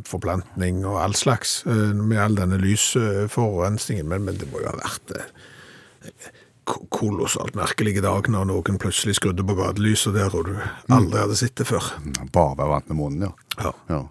forplantning 0.07 0.83
og 0.85 0.99
all 1.03 1.15
slags 1.17 1.61
eh, 1.69 1.91
med 1.97 2.17
all 2.21 2.35
denne 2.37 2.59
lysforurensningen. 2.61 4.07
Men, 4.11 4.25
men 4.27 4.37
det 4.41 4.47
må 4.51 4.61
jo 4.63 4.69
ha 4.71 4.77
vært 4.79 5.13
eh, 5.17 6.29
ko- 6.69 6.85
kolossalt 6.93 7.55
merkelige 7.57 8.03
dag 8.05 8.29
når 8.31 8.47
noen 8.51 8.79
plutselig 8.81 9.17
skrudde 9.19 9.45
på 9.47 9.55
gatelyset 9.59 10.15
der 10.17 10.33
og 10.37 10.49
du 10.51 10.55
aldri 10.93 11.21
hadde 11.23 11.37
sett 11.39 11.55
det 11.61 11.67
før. 11.69 11.91
Bare 12.33 12.57
være 12.59 12.73
vant 12.75 12.91
med 12.93 12.99
månen, 13.01 13.27
ja. 13.29 13.33
Ja. 13.67 13.73
ja. 13.95 14.01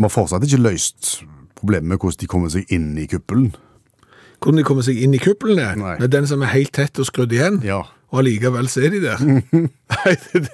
Vi 0.00 0.06
har 0.06 0.14
fortsatt 0.14 0.44
ikke 0.46 0.62
løst 0.64 1.18
problemet 1.60 1.90
med 1.92 1.98
hvordan 2.00 2.20
de 2.22 2.28
kommer 2.30 2.52
seg 2.52 2.70
inn 2.72 2.92
i 2.96 3.04
kuppelen. 3.10 3.50
Hvordan 4.40 4.62
de 4.62 4.64
kommer 4.64 4.84
seg 4.86 4.96
inn 5.04 5.12
i 5.12 5.20
kuppelen? 5.20 5.58
Nei. 5.82 5.96
med 6.00 6.08
den 6.14 6.24
som 6.30 6.40
er 6.46 6.54
helt 6.54 6.72
tett 6.72 6.96
og 7.02 7.04
skrudd 7.10 7.32
igjen. 7.36 7.58
Ja. 7.66 7.82
Og 8.10 8.22
allikevel 8.22 8.70
så 8.72 8.80
er 8.86 8.94
de 8.94 9.02
der. 9.04 9.20
Nei, 9.94 10.14
det, 10.32 10.46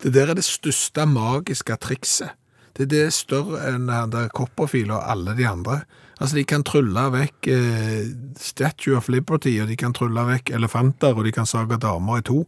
det 0.00 0.12
der 0.16 0.32
er 0.32 0.38
det 0.38 0.46
største 0.46 1.04
magiske 1.10 1.76
trikset. 1.84 2.32
Det, 2.76 2.88
det 2.92 3.02
er 3.06 3.14
større 3.14 3.62
enn 3.72 3.88
han 3.88 4.10
der 4.12 4.28
Copperfield 4.36 4.90
og 4.92 5.02
alle 5.10 5.32
de 5.38 5.46
andre. 5.48 5.80
Altså, 6.20 6.36
de 6.38 6.44
kan 6.48 6.62
trylle 6.64 7.02
vekk 7.12 7.48
eh, 7.52 8.06
Statue 8.40 8.96
of 8.96 9.08
Liberty, 9.12 9.58
og 9.60 9.68
de 9.68 9.76
kan 9.76 9.92
trylle 9.96 10.22
vekk 10.28 10.50
elefanter, 10.56 11.12
og 11.16 11.24
de 11.26 11.32
kan 11.32 11.46
sage 11.48 11.76
damer 11.82 12.22
i 12.22 12.24
to. 12.24 12.42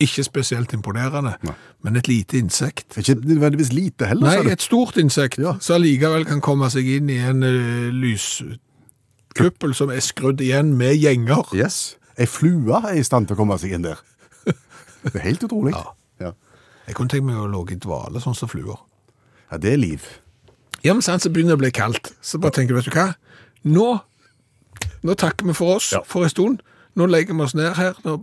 Ikke 0.00 0.24
spesielt 0.24 0.72
imponerende, 0.72 1.34
men 1.84 1.96
et 2.00 2.08
lite 2.08 2.38
insekt. 2.40 2.96
Ikke 2.96 3.18
nødvendigvis 3.20 3.72
lite 3.76 4.06
heller, 4.08 4.40
Nei, 4.44 4.52
et 4.54 4.62
stort 4.64 4.96
insekt, 4.96 5.36
Ja. 5.38 5.58
som 5.60 5.74
allikevel 5.76 6.24
kan 6.24 6.40
komme 6.40 6.70
seg 6.72 6.88
inn 6.88 7.10
i 7.12 7.18
en 7.20 7.42
uh, 7.44 7.90
lyskuppel 7.92 9.74
som 9.76 9.90
er 9.92 10.00
skrudd 10.00 10.40
igjen 10.40 10.72
med 10.80 10.96
gjenger. 10.96 11.52
Yes. 11.56 11.96
Ei 12.16 12.24
flue 12.28 12.80
er 12.80 12.96
i 12.96 13.04
stand 13.04 13.28
til 13.28 13.36
å 13.36 13.42
komme 13.42 13.58
seg 13.60 13.76
inn 13.76 13.84
der. 13.84 14.00
Det 15.04 15.14
er 15.20 15.26
helt 15.28 15.44
utrolig. 15.44 15.74
Ja. 15.76 15.92
Ja. 16.20 16.32
Jeg 16.88 16.96
kunne 16.96 17.12
tenkt 17.12 17.28
meg 17.28 17.36
å 17.36 17.46
låge 17.52 17.76
i 17.76 17.80
dvale, 17.80 18.20
sånn 18.24 18.34
som 18.36 18.48
fluer. 18.48 18.80
Ja, 19.50 19.58
det 19.58 19.72
er 19.74 19.80
liv. 19.82 20.04
Ja, 20.84 20.94
men 20.94 21.02
sant, 21.04 21.22
så 21.22 21.30
begynner 21.32 21.56
det 21.56 21.60
å 21.60 21.64
bli 21.64 21.70
kaldt. 21.76 22.12
Så 22.24 22.38
bare 22.40 22.54
tenker 22.56 22.74
du, 22.74 22.80
vet 22.80 22.88
du 22.88 22.94
hva? 22.96 23.08
Nå, 23.68 23.88
nå 25.04 25.16
takker 25.20 25.46
vi 25.50 25.54
for 25.56 25.76
oss 25.76 25.90
Ja. 25.92 26.00
for 26.08 26.24
en 26.24 26.30
stund. 26.32 26.62
Nå 26.96 27.06
legger 27.10 27.34
vi 27.36 27.42
oss 27.44 27.54
ned 27.58 27.74
her. 27.76 27.94
Nå 28.04 28.22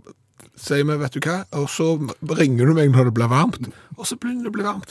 sier 0.58 0.82
vi, 0.84 0.96
vet 0.98 1.14
du 1.14 1.20
hva? 1.22 1.44
Og 1.60 1.68
så 1.70 1.92
ringer 2.38 2.66
du 2.66 2.74
meg 2.74 2.90
når 2.94 3.04
det 3.10 3.14
blir 3.14 3.30
varmt. 3.30 3.60
Og 3.96 4.06
så 4.08 4.16
begynner 4.18 4.48
det 4.48 4.50
å 4.50 4.56
bli 4.58 4.66
varmt. 4.66 4.90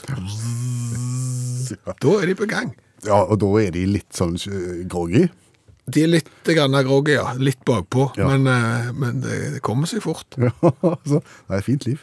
Da 2.00 2.14
er 2.22 2.26
de 2.30 2.34
på 2.38 2.48
gang. 2.48 2.72
Ja, 3.06 3.20
og 3.28 3.38
da 3.42 3.50
er 3.60 3.70
de 3.76 3.84
litt 3.86 4.16
sånn 4.16 4.34
eh, 4.48 4.80
groggy. 4.90 5.28
De 5.88 6.02
er 6.04 6.10
litt 6.10 6.30
grann 6.48 6.74
groggy, 6.84 7.14
ja. 7.16 7.30
Litt 7.40 7.60
bakpå. 7.68 8.08
Ja. 8.18 8.26
Men, 8.32 8.48
eh, 8.50 8.88
men 8.96 9.20
det, 9.24 9.36
det 9.56 9.62
kommer 9.64 9.86
seg 9.90 10.02
fort. 10.04 10.34
Ja, 10.40 10.50
altså, 10.80 11.20
det 11.20 11.52
er 11.52 11.60
et 11.60 11.68
fint 11.68 11.86
liv. 11.88 12.02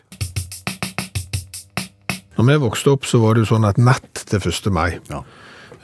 Når 2.38 2.48
vi 2.50 2.56
vokste 2.66 2.92
opp, 2.92 3.06
så 3.08 3.20
var 3.22 3.36
det 3.36 3.46
jo 3.46 3.54
sånn 3.56 3.68
at 3.68 3.78
natt 3.80 4.26
til 4.28 4.40
1. 4.40 4.72
mai, 4.74 5.00
Ja. 5.10 5.22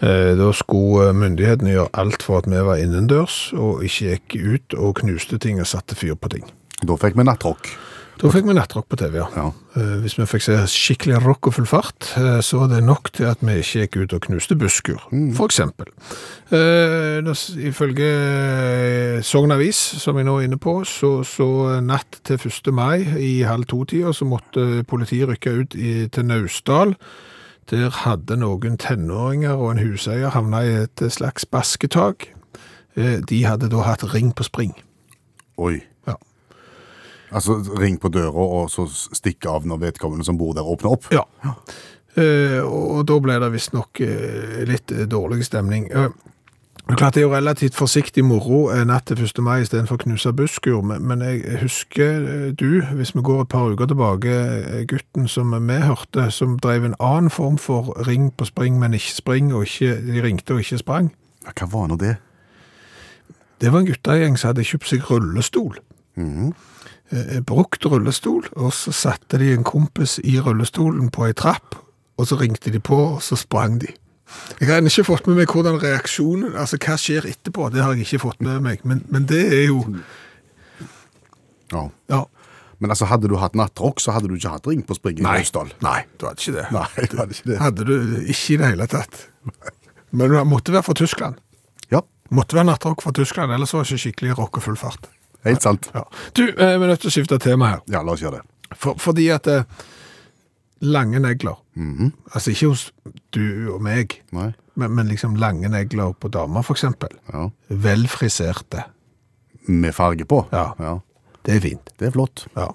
eh, 0.01 0.35
da 0.35 0.51
skulle 0.51 1.13
myndighetene 1.13 1.71
gjøre 1.71 1.89
alt 1.93 2.23
for 2.23 2.39
at 2.39 2.45
vi 2.45 2.59
var 2.59 2.75
innendørs, 2.77 3.53
og 3.53 3.83
ikke 3.83 4.17
gikk 4.17 4.35
ut 4.55 4.73
og 4.77 4.95
knuste 4.99 5.39
ting 5.39 5.59
og 5.59 5.67
satte 5.67 5.95
fyr 5.95 6.15
på 6.15 6.29
ting. 6.29 6.43
Da 6.83 6.93
fikk 6.97 7.15
vi 7.15 7.23
nattrock. 7.23 7.69
Da 8.21 8.29
fikk 8.29 8.45
vi 8.45 8.53
nattrock 8.53 8.85
på 8.91 8.97
TV, 9.01 9.15
ja. 9.17 9.25
Ja. 9.33 9.47
Eh, 9.75 9.95
Hvis 10.03 10.13
vi 10.19 10.25
fikk 10.29 10.43
se 10.45 10.53
skikkelig 10.69 11.23
rock 11.23 11.47
og 11.49 11.55
full 11.55 11.65
fart, 11.65 12.11
eh, 12.21 12.37
så 12.45 12.59
var 12.61 12.67
det 12.69 12.83
nok 12.85 13.09
til 13.17 13.25
at 13.25 13.41
vi 13.41 13.55
ikke 13.63 13.79
gikk 13.87 13.97
ut 14.03 14.13
og 14.13 14.21
knuste 14.27 14.55
busker, 14.61 14.99
for 15.33 15.49
eksempel. 15.49 15.89
Eh, 16.53 17.25
Ifølge 17.65 18.11
eh, 18.11 19.21
Sogn 19.25 19.51
Avis, 19.51 19.75
som 20.03 20.17
jeg 20.21 20.25
nå 20.29 20.37
er 20.37 20.45
inne 20.45 20.59
på, 20.61 20.83
så, 20.85 21.23
så 21.25 21.79
natt 21.81 22.21
til 22.23 22.37
1. 22.37 22.69
mai 22.77 23.01
i 23.17 23.41
halv 23.41 23.65
to-tida, 23.65 24.13
så 24.13 24.25
måtte 24.29 24.83
politiet 24.85 25.27
rykke 25.31 25.55
ut 25.63 25.75
i, 25.75 26.07
til 26.13 26.25
Naustdal. 26.29 26.93
Der 27.71 27.89
hadde 28.03 28.37
noen 28.37 28.77
tenåringer 28.77 29.57
og 29.57 29.71
en 29.71 29.81
huseier 29.81 30.29
havna 30.35 30.61
i 30.67 30.75
et 30.83 31.07
slags 31.09 31.45
basketak. 31.45 32.29
Eh, 32.97 33.17
De 33.25 33.45
hadde 33.49 33.69
da 33.71 33.81
hatt 33.81 34.03
ring 34.13 34.29
på 34.35 34.43
spring. 34.45 34.75
Oi. 35.57 35.79
Altså 37.31 37.61
ring 37.79 37.99
på 38.01 38.11
døra, 38.11 38.43
og 38.43 38.67
så 38.71 38.85
stikke 38.91 39.49
av 39.49 39.67
når 39.67 39.85
vedkommende 39.85 40.27
som 40.27 40.39
bor 40.39 40.55
der, 40.57 40.67
åpner 40.67 40.97
opp. 40.97 41.07
Ja. 41.15 41.23
Uh, 42.11 42.59
og, 42.67 43.05
da 43.07 43.15
ble 43.23 43.37
det 43.39 43.53
visstnok 43.53 44.01
uh, 44.03 44.61
litt 44.67 44.91
eh, 44.91 45.05
dårlig 45.07 45.45
stemning. 45.47 45.85
Uh, 45.95 46.09
klart 46.91 47.15
det 47.15 47.21
er 47.21 47.29
jo 47.29 47.31
relativt 47.31 47.77
forsiktig 47.79 48.25
moro 48.27 48.65
natt 48.83 49.05
til 49.07 49.21
1. 49.23 49.39
mai 49.39 49.61
istedenfor 49.63 49.95
å 49.95 50.01
knuse 50.01 50.33
busskur, 50.35 50.81
men, 50.83 51.05
men 51.07 51.23
jeg 51.23 51.61
husker 51.61 52.51
du, 52.59 52.81
hvis 52.97 53.13
vi 53.15 53.23
går 53.23 53.45
et 53.45 53.51
par 53.53 53.71
uker 53.71 53.87
tilbake, 53.93 54.33
gutten 54.91 55.29
som 55.31 55.55
vi 55.55 55.77
hørte, 55.85 56.27
som 56.35 56.57
drev 56.59 56.89
en 56.89 56.97
annen 56.99 57.31
form 57.31 57.55
for 57.55 57.93
ring 58.09 58.27
på 58.35 58.49
spring, 58.49 58.75
men 58.81 58.97
ikke 58.97 59.15
spring, 59.21 59.53
og 59.55 59.69
ikke, 59.69 59.95
de 60.03 60.25
ringte 60.25 60.57
og 60.57 60.65
ikke 60.65 60.81
sprang. 60.83 61.13
Ja, 61.45 61.55
Hva 61.55 61.69
var 61.71 61.87
nå 61.93 61.99
det? 62.01 62.17
Det 63.61 63.71
var 63.71 63.85
en 63.85 63.87
guttegjeng 63.87 64.35
som 64.35 64.51
hadde 64.51 64.67
kjøpt 64.67 64.91
seg 64.91 65.07
rullestol. 65.07 65.79
Mhm. 66.19 66.51
Eh, 66.51 66.67
Brukt 67.47 67.83
rullestol, 67.85 68.45
og 68.55 68.71
så 68.75 68.93
satte 68.95 69.39
de 69.41 69.49
en 69.51 69.65
kompis 69.67 70.17
i 70.23 70.37
rullestolen 70.39 71.09
på 71.11 71.25
ei 71.27 71.33
trapp, 71.35 71.75
og 72.17 72.27
så 72.29 72.37
ringte 72.39 72.71
de 72.71 72.79
på, 72.79 72.95
og 73.17 73.21
så 73.25 73.35
sprang 73.39 73.79
de. 73.81 73.89
Jeg 74.61 74.69
har 74.69 74.79
ennå 74.79 74.87
ikke 74.87 75.03
fått 75.09 75.25
med 75.27 75.41
meg 75.41 75.51
hvordan 75.51 75.79
reaksjonen, 75.81 76.53
altså 76.55 76.79
hva 76.79 76.95
skjer 76.95 77.27
etterpå, 77.33 77.67
det 77.73 77.81
har 77.83 77.97
jeg 77.97 78.05
ikke 78.07 78.21
fått 78.23 78.39
med 78.45 78.61
meg, 78.63 78.85
men, 78.87 79.01
men 79.11 79.25
det 79.27 79.41
er 79.51 79.65
jo, 79.67 79.81
Ja. 81.71 81.89
ja, 82.11 82.21
Men 82.79 82.89
altså, 82.91 83.05
hadde 83.11 83.27
du 83.29 83.35
hatt 83.37 83.53
nattrock, 83.55 83.99
så 83.99 84.11
hadde 84.15 84.27
du 84.31 84.35
ikke 84.39 84.55
hatt 84.55 84.67
ring 84.67 84.81
på 84.87 84.95
springen 84.97 85.21
i 85.21 85.27
nei, 85.27 85.67
nei, 85.83 85.99
du 86.17 86.25
hadde 86.25 86.39
ikke 86.41 86.55
det. 86.55 86.65
Nei, 86.73 87.05
du 87.11 87.17
hadde 87.19 87.35
ikke 87.35 87.49
det. 87.51 87.57
Hadde 87.61 87.85
du 87.85 87.93
ikke 88.23 88.53
i 88.55 88.57
det 88.57 88.71
hele 88.71 88.87
tatt. 88.89 89.19
Men 90.11 90.31
det 90.33 90.41
måtte 90.47 90.73
være 90.73 90.87
fra 90.87 90.95
Tyskland. 90.97 91.37
Ja, 91.91 92.01
Måtte 92.31 92.55
være 92.55 92.71
nattrock 92.71 93.03
fra 93.03 93.11
Tyskland, 93.11 93.51
ellers 93.51 93.73
var 93.75 93.83
det 93.83 93.91
ikke 93.91 94.05
skikkelig 94.07 94.37
rock 94.39 94.57
og 94.61 94.63
full 94.63 94.79
fart. 94.79 95.11
Helt 95.45 95.61
sant. 95.65 95.89
Ja. 95.95 96.03
Du, 96.37 96.43
eh, 96.49 96.75
vi 96.77 96.83
er 96.85 96.91
nødt 96.91 97.01
til 97.03 97.11
å 97.11 97.15
skifte 97.15 97.39
tema 97.41 97.71
her. 97.75 97.81
Ja, 97.91 98.01
la 98.05 98.13
oss 98.13 98.21
gjøre 98.23 98.41
det. 98.41 98.75
For, 98.77 98.95
fordi 99.01 99.27
at 99.33 99.47
eh, 99.51 99.63
lange 100.81 101.19
negler, 101.21 101.57
altså 102.33 102.51
ikke 102.53 102.69
hos 102.71 102.87
du 103.35 103.43
og 103.75 103.81
meg, 103.85 104.15
men, 104.33 104.53
men 104.95 105.07
liksom 105.11 105.35
lange 105.39 105.69
negler 105.69 106.13
på 106.17 106.31
damer 106.33 106.65
eksempel, 106.73 107.13
Ja. 107.33 107.49
velfriserte, 107.69 108.85
Med 109.67 109.93
farge 109.93 110.25
på? 110.25 110.39
Ja. 110.51 110.71
ja. 110.79 110.95
det 111.45 111.55
er 111.55 111.59
fint. 111.61 111.91
Det 111.99 112.07
er 112.07 112.11
flott. 112.15 112.47
Ja. 112.57 112.69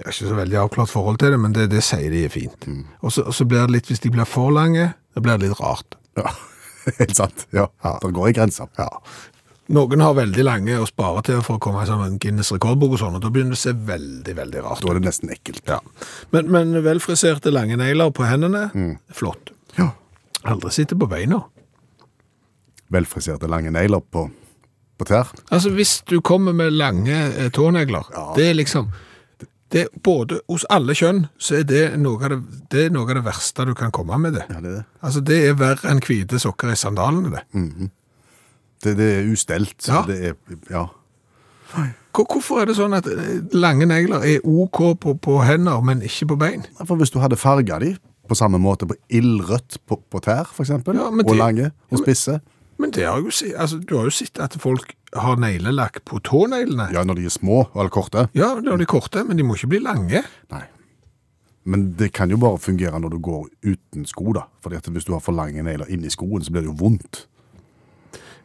Jeg 0.00 0.06
har 0.06 0.14
ikke 0.14 0.28
så 0.30 0.34
veldig 0.38 0.56
avklart 0.56 0.88
forhold 0.88 1.18
til 1.20 1.34
det, 1.34 1.40
men 1.42 1.52
det, 1.52 1.66
det 1.70 1.82
sier 1.84 2.08
de 2.10 2.22
er 2.24 2.32
fint. 2.32 2.64
Så, 3.12 3.20
og 3.28 3.34
så 3.36 3.44
blir 3.44 3.66
det 3.66 3.74
litt, 3.74 3.90
hvis 3.92 4.00
de 4.00 4.08
blir 4.14 4.24
for 4.24 4.48
lange, 4.50 4.94
det 5.14 5.22
blir 5.22 5.36
det 5.36 5.50
litt 5.50 5.60
rart. 5.60 5.98
Ja, 6.16 6.32
helt 7.02 7.12
sant. 7.18 7.44
Ja, 7.52 7.66
Ja. 7.84 7.98
det 8.00 8.14
går 8.16 8.30
i 8.30 8.32
grenser. 8.38 8.70
Ja. 8.80 8.88
Noen 9.70 10.02
har 10.02 10.16
veldig 10.18 10.42
lange 10.42 10.78
å 10.82 10.86
spare 10.88 11.22
til 11.28 11.42
for 11.46 11.58
å 11.58 11.62
komme 11.62 11.84
i 11.84 11.88
sånn 11.88 12.16
Guinness 12.22 12.50
rekordbok 12.50 12.96
og 12.96 13.02
sånn, 13.04 13.18
og 13.18 13.22
da 13.22 13.30
begynner 13.30 13.54
det 13.54 13.60
å 13.60 13.62
se 13.62 13.74
veldig, 13.90 14.34
veldig 14.40 14.62
rart 14.64 14.82
Da 14.82 14.90
er 14.90 14.98
det 14.98 15.06
nesten 15.06 15.30
ekkelt. 15.30 15.62
Ja. 15.70 15.78
Men, 16.34 16.50
men 16.50 16.74
velfriserte 16.82 17.52
lange 17.54 17.78
negler 17.78 18.10
på 18.14 18.26
hendene, 18.26 18.64
flott. 19.14 19.52
Ja. 19.76 19.92
Aldri 20.50 20.72
sitte 20.74 20.98
på 20.98 21.06
beina. 21.10 21.44
Velfriserte 22.90 23.50
lange 23.50 23.70
negler 23.76 24.02
på, 24.02 24.24
på 24.98 25.06
tær. 25.06 25.30
Altså, 25.52 25.70
hvis 25.76 26.00
du 26.10 26.18
kommer 26.18 26.56
med 26.56 26.74
lange 26.74 27.20
tånegler 27.54 28.10
ja. 28.10 28.26
det 28.34 28.50
er 28.50 28.58
liksom 28.58 28.90
det, 29.70 29.86
Både 30.02 30.40
hos 30.50 30.64
alle 30.66 30.96
kjønn 30.98 31.28
så 31.38 31.60
er 31.60 31.66
det 31.70 31.84
noe, 32.02 32.18
av 32.26 32.32
det, 32.34 32.40
det 32.74 32.88
noe 32.90 33.06
av 33.06 33.20
det 33.20 33.26
verste 33.28 33.68
du 33.68 33.76
kan 33.78 33.94
komme 33.94 34.18
med 34.18 34.34
det. 34.34 34.48
Ja, 34.50 34.58
det 34.58 34.72
er 34.72 34.76
det. 34.80 34.84
Altså, 34.98 35.22
det 35.22 35.40
er 35.46 35.58
verre 35.62 35.92
enn 35.92 36.02
hvite 36.02 36.42
sokker 36.42 36.74
i 36.74 36.78
sandalene, 36.80 37.36
det. 37.36 37.44
Det, 38.82 38.96
det 38.96 39.08
er 39.18 39.26
ustelt. 39.32 39.76
Ja. 39.88 40.02
Det 40.08 40.18
er, 40.30 40.34
ja. 40.70 40.86
Hvorfor 42.10 42.60
er 42.62 42.66
det 42.70 42.74
sånn 42.78 42.94
at 42.96 43.06
eh, 43.06 43.40
lange 43.54 43.86
negler 43.86 44.24
er 44.26 44.40
OK 44.48 44.80
på, 45.00 45.14
på 45.22 45.36
hender, 45.46 45.82
men 45.86 46.00
ikke 46.06 46.26
på 46.32 46.38
bein? 46.40 46.64
For 46.82 46.98
hvis 46.98 47.12
du 47.14 47.20
hadde 47.22 47.38
farga 47.38 47.78
de 47.82 47.92
på 48.30 48.36
samme 48.38 48.58
måte 48.62 48.86
på 48.90 48.96
ildrødt 49.14 49.78
på, 49.90 50.00
på 50.10 50.20
tær, 50.22 50.50
eksempel, 50.62 50.98
Ja, 50.98 51.06
og 51.10 51.22
det- 51.26 51.38
lange 51.38 51.70
og 51.90 51.98
spisse, 52.02 52.40
Men 52.80 52.90
det 52.96 53.04
har 53.04 53.18
jo, 53.20 53.28
altså, 53.58 53.76
du 53.84 53.96
har 53.98 54.04
jo 54.08 54.10
sett 54.10 54.38
at 54.40 54.54
folk 54.58 54.94
har 55.14 55.36
neglelakk 55.36 55.98
på 56.08 56.18
tåneglene. 56.24 56.86
ja, 56.94 57.02
når 57.04 57.14
de 57.18 57.24
er 57.26 57.34
små 57.34 57.66
eller 57.76 57.90
korte, 57.90 58.28
Ja, 58.34 58.54
når 58.60 58.78
de 58.78 58.82
er 58.82 58.86
korte, 58.86 59.24
men 59.24 59.36
de 59.36 59.42
må 59.44 59.54
ikke 59.54 59.68
bli 59.68 59.78
lange. 59.84 60.22
nei. 60.50 60.62
Men 61.64 61.92
det 61.92 62.12
kan 62.14 62.30
jo 62.30 62.38
bare 62.38 62.56
fungere 62.58 62.98
når 62.98 63.10
du 63.10 63.18
går 63.18 63.46
uten 63.62 64.06
sko, 64.06 64.32
da. 64.32 64.46
Fordi 64.62 64.76
at 64.76 64.84
hvis 64.88 65.04
du 65.04 65.12
har 65.12 65.20
for 65.20 65.32
lange 65.32 65.62
negler 65.62 65.86
inni 65.92 66.08
skoen, 66.08 66.40
så 66.42 66.50
blir 66.50 66.62
det 66.64 66.70
jo 66.72 66.76
vondt. 66.86 67.26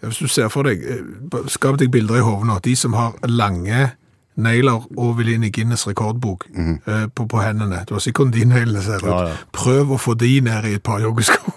Hvis 0.06 0.18
du 0.24 0.28
ser 0.32 0.50
for 0.54 0.68
deg, 0.68 0.82
eh, 0.84 1.38
skap 1.52 1.78
deg 1.82 1.92
bilder 1.94 2.20
i 2.20 2.26
hodet 2.26 2.48
nå, 2.50 2.60
de 2.66 2.76
som 2.76 2.94
har 2.98 3.16
lange 3.28 3.92
negler 4.36 4.84
og 5.00 5.14
vil 5.18 5.30
inn 5.36 5.46
i 5.48 5.52
Guinness 5.56 5.86
rekordbok 5.88 6.46
eh, 6.56 7.06
på, 7.16 7.26
på 7.32 7.42
hendene. 7.44 7.84
Du 7.88 7.94
har 7.96 8.04
sikkert 8.04 8.36
neglene 8.36 8.82
ser 8.84 9.00
ut. 9.04 9.08
Ja, 9.10 9.22
ja. 9.32 9.38
Prøv 9.56 9.96
å 9.96 10.00
få 10.02 10.14
de 10.20 10.34
ned 10.44 10.68
i 10.68 10.76
et 10.76 10.84
par 10.84 11.00
joggesko. 11.04 11.54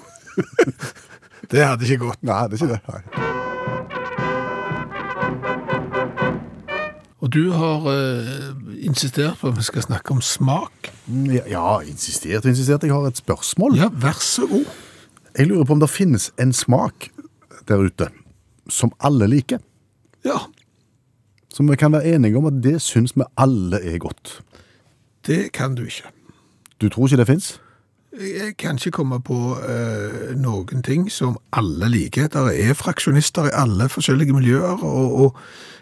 det 1.51 1.65
hadde 1.67 1.85
ikke 1.89 2.05
gått. 2.07 2.23
Nei, 2.23 2.45
det 2.49 2.61
er 2.61 2.65
ikke 2.65 2.75
det. 2.77 2.83
Nei. 2.93 3.03
Og 7.19 7.33
du 7.35 7.51
har 7.51 7.83
eh, 7.91 8.53
insistert 8.87 9.41
på 9.41 9.51
at 9.51 9.59
vi 9.59 9.65
skal 9.67 9.83
snakke 9.89 10.15
om 10.15 10.21
smak. 10.23 10.93
Mm, 11.11 11.27
Ja, 11.35 11.43
ja, 11.51 11.67
insistert 11.83 12.45
og 12.47 12.53
insistert. 12.53 12.87
Jeg 12.87 12.95
har 12.95 13.09
et 13.11 13.19
spørsmål. 13.19 13.75
Ja, 13.77 13.89
vær 13.93 14.17
så 14.23 14.47
god. 14.47 14.69
Jeg 15.39 15.51
lurer 15.51 15.67
på 15.67 15.75
om 15.75 15.83
det 15.83 15.91
finnes 15.91 16.31
en 16.39 16.53
smak 16.55 17.11
der 17.69 17.83
ute 17.85 18.09
som 18.69 18.93
alle 19.01 19.27
liker. 19.27 19.59
Ja, 20.25 20.39
Som 21.55 21.71
vi 21.71 21.77
kan 21.77 21.93
være 21.93 22.15
enige 22.15 22.37
om 22.39 22.45
at 22.47 22.59
det 22.63 22.77
syns 22.83 23.17
vi 23.17 23.25
alle 23.37 23.81
er 23.83 23.99
godt. 23.99 24.41
det 25.27 25.53
kan 25.53 25.75
du 25.75 25.83
ikke. 25.85 26.05
Du 26.81 26.89
tror 26.89 27.07
ikke 27.07 27.17
det 27.17 27.27
fins? 27.27 27.61
Jeg 28.13 28.57
kan 28.59 28.75
ikke 28.75 28.91
komme 28.91 29.21
på 29.23 29.57
uh, 29.57 30.37
noen 30.37 30.83
ting 30.83 31.11
som 31.13 31.37
alle 31.53 31.89
liker. 31.89 32.27
Der 32.29 32.51
er 32.51 32.75
fraksjonister 32.75 33.45
i 33.45 33.53
alle 33.53 33.89
forskjellige 33.89 34.33
miljøer, 34.33 34.85
og, 34.85 35.15
og 35.21 35.37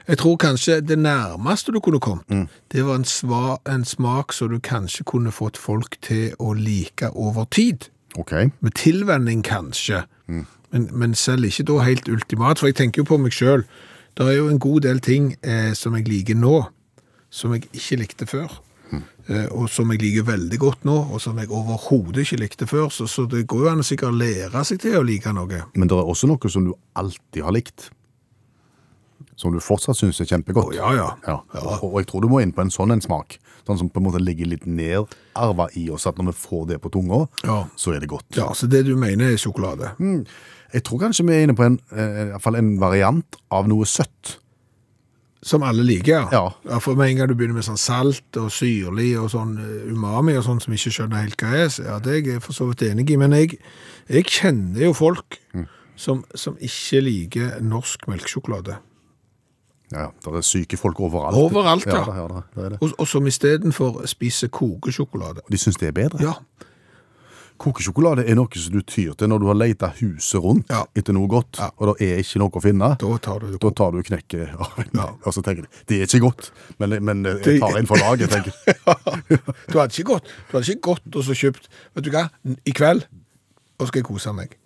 jeg 0.09 0.18
tror 0.18 0.37
kanskje 0.37 0.81
det 0.81 0.99
nærmeste 0.99 1.72
du 1.72 1.81
kunne 1.81 2.01
kommet, 2.01 2.49
det 2.72 2.85
var 2.87 2.94
en, 2.96 3.05
sva, 3.05 3.57
en 3.68 3.85
smak 3.85 4.33
som 4.33 4.49
du 4.49 4.59
kanskje 4.59 5.05
kunne 5.05 5.33
fått 5.33 5.57
folk 5.57 5.96
til 6.03 6.35
å 6.38 6.53
like 6.53 7.11
over 7.14 7.44
tid. 7.51 7.88
OK. 8.16 8.33
Med 8.61 8.72
tilvenning 8.75 9.42
kanskje, 9.44 10.05
men, 10.76 10.86
men 10.92 11.16
selv 11.18 11.48
ikke 11.48 11.64
da 11.72 11.80
helt 11.88 12.08
ultimat, 12.12 12.60
for 12.60 12.68
jeg 12.70 12.76
tenker 12.84 13.02
jo 13.02 13.08
på 13.14 13.18
meg 13.24 13.32
selv. 13.36 13.64
Det 14.16 14.28
er 14.28 14.38
jo 14.38 14.46
en 14.52 14.60
god 14.62 14.84
del 14.86 15.00
ting 15.04 15.32
eh, 15.44 15.72
som 15.76 15.96
jeg 15.98 16.06
liker 16.08 16.36
nå, 16.38 16.62
som 17.32 17.52
jeg 17.56 17.66
ikke 17.72 17.98
likte 18.04 18.28
før. 18.30 18.60
Eh, 19.26 19.48
og 19.50 19.66
som 19.68 19.90
jeg 19.90 19.98
liker 20.04 20.22
veldig 20.28 20.58
godt 20.62 20.84
nå, 20.86 20.94
og 21.10 21.18
som 21.20 21.36
jeg 21.42 21.50
overhodet 21.50 22.22
ikke 22.22 22.38
likte 22.44 22.68
før. 22.70 22.86
Så, 22.94 23.08
så 23.10 23.24
det 23.28 23.42
går 23.50 23.64
jo 23.64 23.70
an 23.72 23.82
å 23.82 23.86
sikkert 23.88 24.14
lære 24.16 24.62
seg 24.68 24.78
til 24.84 25.00
å 25.00 25.04
like 25.04 25.32
noe. 25.34 25.64
Men 25.74 25.90
det 25.90 25.96
er 25.98 26.06
også 26.14 26.30
noe 26.30 26.52
som 26.52 26.68
du 26.68 26.72
alltid 26.96 27.42
har 27.44 27.56
likt. 27.56 27.88
Som 29.36 29.52
du 29.52 29.58
fortsatt 29.60 29.98
syns 29.98 30.20
er 30.22 30.30
kjempegodt. 30.30 30.70
Oh, 30.70 30.76
ja, 30.76 30.92
ja. 30.96 31.08
Ja. 31.26 31.40
Og, 31.60 31.82
og 31.90 31.98
jeg 32.00 32.08
tror 32.08 32.24
du 32.24 32.30
må 32.32 32.38
inn 32.40 32.54
på 32.56 32.62
en 32.64 32.72
sånn 32.72 32.94
en 32.94 33.02
smak. 33.04 33.36
Sånn 33.66 33.80
som 33.82 33.90
på 33.90 33.98
en 34.00 34.06
måte 34.06 34.22
ligger 34.22 34.48
litt 34.48 34.64
nedarva 34.70 35.66
i 35.76 35.88
oss, 35.92 36.06
at 36.08 36.16
når 36.16 36.30
vi 36.30 36.36
får 36.46 36.62
det 36.70 36.78
på 36.84 36.92
tunga, 36.94 37.24
Ja. 37.44 37.58
så 37.76 37.92
er 37.96 38.00
det 38.00 38.08
godt. 38.14 38.30
Ja, 38.38 38.52
så 38.56 38.70
det 38.70 38.84
du 38.86 38.94
mener 38.96 39.34
er 39.34 39.40
sjokolade. 39.42 39.90
Jeg 40.74 40.85
tror 40.87 41.05
kanskje 41.05 41.26
vi 41.26 41.37
er 41.37 41.46
inne 41.46 41.57
på 41.57 41.66
en, 41.66 41.79
eh, 41.92 42.18
i 42.26 42.26
hvert 42.33 42.42
fall 42.42 42.59
en 42.59 42.74
variant 42.81 43.38
av 43.50 43.68
noe 43.68 43.87
søtt. 43.87 44.38
Som 45.46 45.62
alle 45.62 45.85
liker, 45.85 46.29
Ja. 46.33 46.79
For 46.81 46.94
med 46.94 47.11
en 47.11 47.16
gang 47.16 47.29
du 47.29 47.35
begynner 47.35 47.55
med 47.55 47.64
sånn 47.64 47.79
salt 47.79 48.37
og 48.37 48.50
syrlig 48.50 49.14
og 49.20 49.31
sånn 49.31 49.59
eh, 49.59 49.92
umami 49.92 50.35
og 50.37 50.44
sånn 50.44 50.61
som 50.61 50.74
ikke 50.74 50.90
skjønner 50.90 51.22
helt 51.22 51.37
hva 51.37 51.52
er, 51.55 51.68
så 51.68 51.85
ja, 51.85 51.98
det 51.98 52.12
er 52.12 52.33
jeg 52.33 52.42
for 52.42 52.52
så 52.52 52.66
vidt 52.66 52.83
enig 52.83 53.11
i. 53.11 53.16
Men 53.16 53.31
jeg, 53.33 53.59
jeg 54.09 54.24
kjenner 54.24 54.88
jo 54.88 54.92
folk 54.92 55.38
som, 55.96 56.24
som 56.35 56.57
ikke 56.59 57.00
liker 57.05 57.61
norsk 57.62 58.09
melkesjokolade. 58.09 58.81
Ja, 59.92 60.09
det 60.24 60.33
er 60.35 60.42
syke 60.42 60.76
folk 60.76 60.98
overalt. 61.00 61.37
Overalt, 61.38 61.87
ja. 61.87 62.00
ja. 62.00 62.05
det, 62.05 62.16
ja, 62.16 62.62
det 62.62 62.70
det. 62.72 62.79
Og, 62.83 62.94
og 62.98 63.07
som 63.09 63.26
istedenfor 63.26 64.00
spiser 64.11 64.50
kokesjokolade. 64.50 65.44
De 65.50 65.59
syns 65.59 65.79
det 65.79 65.92
er 65.92 65.94
bedre. 65.94 66.18
Ja. 66.24 66.33
Kokesjokolade 67.59 68.25
er 68.29 68.37
noe 68.37 68.49
som 68.61 68.73
du 68.75 68.83
tyr 68.85 69.14
til 69.16 69.29
når 69.33 69.40
du 69.42 69.47
har 69.49 69.57
leita 69.59 69.88
huset 70.01 70.40
rundt 70.45 70.69
Ja. 70.71 70.83
etter 70.95 71.12
noe 71.16 71.29
godt, 71.29 71.59
Ja. 71.59 71.71
og 71.79 71.97
det 71.99 72.09
er 72.11 72.19
ikke 72.21 72.38
noe 72.42 72.51
å 72.51 72.62
finne. 72.62 72.90
Da 73.01 73.19
tar 73.19 73.38
du 73.40 73.57
Da 73.59 73.71
tar 73.71 73.90
du 73.92 74.03
knekket 74.03 74.53
av 74.59 74.79
en, 74.79 75.01
og 75.27 75.33
så 75.33 75.42
tenker 75.42 75.62
du 75.62 75.69
det 75.88 76.01
er 76.03 76.07
ikke 76.07 76.21
godt, 76.27 76.51
men, 76.79 76.99
men 77.05 77.25
jeg 77.25 77.61
tar 77.61 77.79
en 77.79 77.87
for 77.87 77.97
laget, 77.97 78.31
tenker 78.31 78.53
jeg. 78.66 79.40
Du 79.73 79.79
hadde 79.79 79.92
ikke 79.97 80.09
gått, 80.12 80.25
du 80.51 80.57
hadde 80.59 80.71
ikke 80.73 80.87
gått 80.92 81.16
og 81.16 81.25
så 81.25 81.33
kjøpt 81.37 81.69
Vet 81.97 82.05
du 82.05 82.11
hva, 82.11 82.29
i 82.66 82.73
kveld 82.77 83.07
og 83.81 83.88
skal 83.88 84.01
jeg 84.01 84.07
kose 84.09 84.33
meg. 84.33 84.57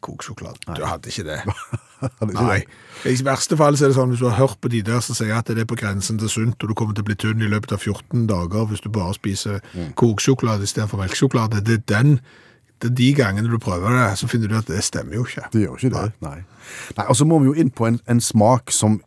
Kokesjokolade. 0.00 0.58
Du 0.76 0.84
hadde 0.86 1.08
ikke 1.12 1.24
det. 1.28 1.38
Hadde 2.00 2.30
ikke 2.32 2.44
Nei. 2.46 2.60
det. 3.04 3.10
I 3.12 3.24
verste 3.26 3.56
fall 3.60 3.76
så 3.76 3.84
er 3.84 3.90
det 3.92 3.96
sånn 3.98 4.14
hvis 4.14 4.22
du 4.22 4.28
har 4.30 4.38
hørt 4.40 4.56
på 4.64 4.70
de 4.72 4.80
der 4.86 5.02
som 5.04 5.14
sier 5.18 5.34
at 5.36 5.50
det 5.52 5.60
er 5.60 5.68
på 5.68 5.76
grensen 5.76 6.16
til 6.20 6.30
sunt, 6.32 6.56
og 6.64 6.70
du 6.70 6.74
kommer 6.78 6.96
til 6.96 7.04
å 7.04 7.08
bli 7.10 7.16
tynn 7.20 7.42
i 7.44 7.50
løpet 7.52 7.74
av 7.76 7.82
14 7.84 8.22
dager 8.30 8.64
hvis 8.70 8.80
du 8.80 8.88
bare 8.94 9.12
spiser 9.18 9.60
Mm. 9.74 9.90
kokesjokolade 10.00 10.64
istedenfor 10.64 10.98
melkesjokolade. 11.02 11.60
Det 11.64 11.76
er 11.80 11.84
den 12.00 12.20
det 12.80 12.88
er 12.88 12.94
de 12.96 13.10
gangene 13.12 13.50
du 13.52 13.58
prøver 13.60 13.92
det, 13.92 14.06
så 14.16 14.24
finner 14.26 14.48
du 14.48 14.54
at 14.56 14.64
det 14.72 14.80
stemmer 14.82 15.18
jo 15.18 15.26
ikke. 15.28 15.42
Det 15.52 15.60
gjør 15.66 15.76
ikke 15.76 15.90
det. 15.98 16.12
Nei. 16.24 16.38
Nei, 16.96 17.04
Og 17.12 17.16
så 17.20 17.26
må 17.28 17.36
vi 17.42 17.50
jo 17.50 17.52
inn 17.60 17.68
på 17.70 17.84
en, 17.90 17.98
en 18.08 18.20
smak 18.24 18.72
som 18.72 19.02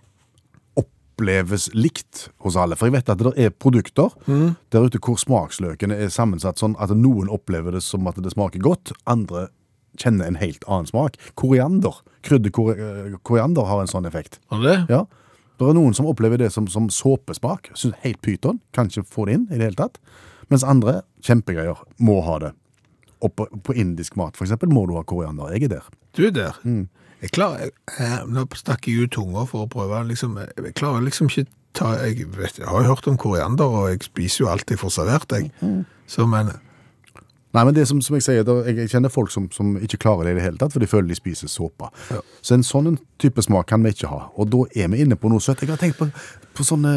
oppleves 0.77 1.69
likt 1.73 2.27
hos 2.45 2.55
alle. 2.59 2.75
For 2.77 2.85
jeg 2.89 2.95
vet 2.99 3.09
at 3.09 3.21
det 3.21 3.33
er 3.47 3.49
produkter 3.49 4.13
der 4.27 4.85
ute 4.85 5.01
hvor 5.01 5.17
smaksløkene 5.21 5.97
er 6.05 6.13
sammensatt 6.13 6.61
sånn 6.61 6.75
at 6.81 6.93
noen 6.93 7.29
opplever 7.33 7.73
det 7.73 7.81
som 7.85 8.05
at 8.09 8.17
det 8.21 8.33
smaker 8.33 8.61
godt, 8.61 8.93
andre 9.09 9.47
kjenner 9.99 10.29
en 10.29 10.39
helt 10.41 10.63
annen 10.67 10.89
smak. 10.89 11.19
Koriander. 11.39 11.99
Krydderkoriander 12.23 13.19
koriander 13.27 13.67
har 13.67 13.83
en 13.83 13.91
sånn 13.91 14.07
effekt. 14.09 14.39
Har 14.53 14.63
det? 14.63 14.77
Ja. 14.91 15.03
Det 15.59 15.69
er 15.69 15.77
noen 15.77 15.95
som 15.95 16.07
opplever 16.09 16.41
det 16.41 16.49
som, 16.55 16.67
som 16.71 16.89
såpesmak. 16.91 17.69
Synes 17.77 17.99
helt 18.03 18.21
pyton. 18.25 18.61
Kan 18.75 18.89
ikke 18.89 19.05
få 19.07 19.27
det 19.29 19.37
inn 19.37 19.47
i 19.51 19.59
det 19.59 19.69
hele 19.69 19.79
tatt. 19.79 19.99
Mens 20.51 20.65
andre, 20.67 21.01
kjempegreier, 21.23 21.79
må 22.03 22.19
ha 22.25 22.39
det. 22.41 22.51
Og 23.23 23.31
på, 23.37 23.47
på 23.63 23.75
indisk 23.79 24.17
mat, 24.19 24.35
for 24.35 24.47
eksempel, 24.47 24.71
må 24.73 24.83
du 24.89 24.97
ha 24.97 25.05
koriander. 25.07 25.53
Jeg 25.55 25.69
er 25.69 25.77
der. 25.77 25.89
Du 26.17 26.25
er 26.27 26.33
der. 26.35 26.59
Jeg 27.23 27.31
klarer, 27.31 27.69
jeg, 27.69 27.75
jeg, 27.95 28.23
nå 28.35 28.43
stakk 28.59 28.89
jeg 28.89 29.05
ut 29.05 29.13
tunga 29.15 29.45
for 29.47 29.63
å 29.63 29.69
prøve, 29.71 30.01
liksom, 30.09 30.35
jeg 30.43 30.73
klarer 30.75 31.05
liksom 31.05 31.29
ikke 31.31 31.45
ta, 31.77 31.93
jeg, 32.03 32.27
vet, 32.35 32.59
jeg 32.59 32.67
har 32.67 32.83
jo 32.83 32.89
hørt 32.91 33.07
om 33.07 33.15
koriander, 33.21 33.71
og 33.71 33.93
jeg 33.93 34.03
spiser 34.09 34.43
jo 34.43 34.49
alt 34.51 34.73
jeg 34.73 34.81
får 34.81 34.91
servert, 34.97 35.31
jeg. 35.31 35.53
Så, 36.11 36.27
men, 36.27 36.51
Nei, 37.53 37.63
men 37.67 37.75
det 37.77 37.83
som, 37.85 37.99
som 38.01 38.15
jeg 38.17 38.23
sier, 38.25 38.47
jeg, 38.65 38.89
kjenner 38.89 39.11
folk 39.13 39.29
som, 39.29 39.45
som 39.53 39.75
ikke 39.77 39.99
klarer 40.01 40.25
det 40.25 40.31
i 40.33 40.37
det 40.39 40.45
hele 40.47 40.57
tatt, 40.57 40.73
for 40.73 40.81
de 40.81 40.89
føler 40.89 41.11
de 41.11 41.17
spiser 41.19 41.51
såpe. 41.51 41.89
Så 42.41 42.55
en 42.55 42.65
sånn 42.65 42.95
type 43.21 43.43
smak 43.45 43.67
kan 43.69 43.83
vi 43.85 43.91
ikke 43.93 44.09
ha. 44.09 44.23
Og 44.41 44.49
da 44.49 44.63
er 44.73 44.89
vi 44.89 45.03
inne 45.03 45.17
på 45.19 45.29
noe 45.29 45.43
søtt. 45.43 45.61
Jeg 45.61 45.69
har 45.69 45.81
tenkt 45.81 45.99
på, 45.99 46.07
på 46.57 46.65
sånne 46.65 46.93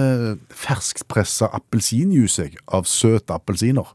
ferskpressa 0.57 1.51
appelsinjuice 1.61 2.49
av 2.73 2.88
søte 2.88 3.37
appelsiner. 3.37 3.92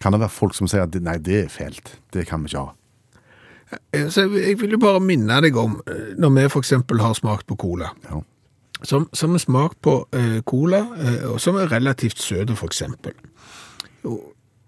Kan 0.00 0.16
det 0.16 0.22
være 0.22 0.32
folk 0.32 0.56
som 0.56 0.70
sier 0.70 0.86
at 0.86 0.96
nei, 1.04 1.18
det 1.20 1.42
er 1.42 1.52
fælt. 1.52 1.98
Det 2.16 2.24
kan 2.30 2.40
vi 2.40 2.48
ikke 2.54 2.64
ha. 2.64 2.72
eh, 3.92 4.08
så 4.08 4.24
jeg, 4.32 4.56
vil 4.62 4.78
jo 4.78 4.80
bare 4.80 5.04
minne 5.04 5.42
deg 5.44 5.60
om, 5.60 5.76
eh, 5.84 6.14
når 6.16 6.36
vi 6.38 6.48
eksempel 6.64 7.04
har 7.04 7.12
smakt 7.20 7.44
på 7.52 7.60
cola, 7.60 7.92
Ja. 8.08 8.22
som, 8.82 9.10
som 9.12 9.36
smak 9.38 9.76
på 9.84 10.00
eh, 10.16 10.40
cola, 10.40 10.86
eh, 11.04 11.36
som 11.36 11.60
er 11.60 11.68
relativt 11.68 12.18
søt, 12.18 12.48
eksempel, 12.48 13.12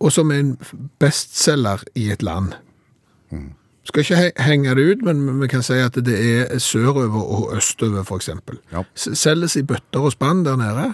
og, 0.03 0.13
som 0.13 0.31
er 0.35 0.43
en 0.43 0.53
bestseller 1.01 1.85
i 1.95 2.11
et 2.13 2.23
land. 2.27 2.55
Skal 3.89 4.05
ikke 4.05 4.43
henge 4.43 4.75
det 4.79 4.85
ut, 4.93 5.05
men 5.07 5.25
vi 5.41 5.49
kan 5.51 5.65
si 5.67 5.79
at 5.83 5.97
det 6.07 6.15
er 6.15 6.59
sørover 6.63 7.23
og 7.23 7.57
østover 7.57 8.07
eksempel. 8.15 8.61
Ja. 8.73 8.85
Selges 8.95 9.57
i 9.59 9.65
bøtter 9.67 10.07
og 10.07 10.15
spann 10.15 10.45
der 10.47 10.59
nede, 10.61 10.93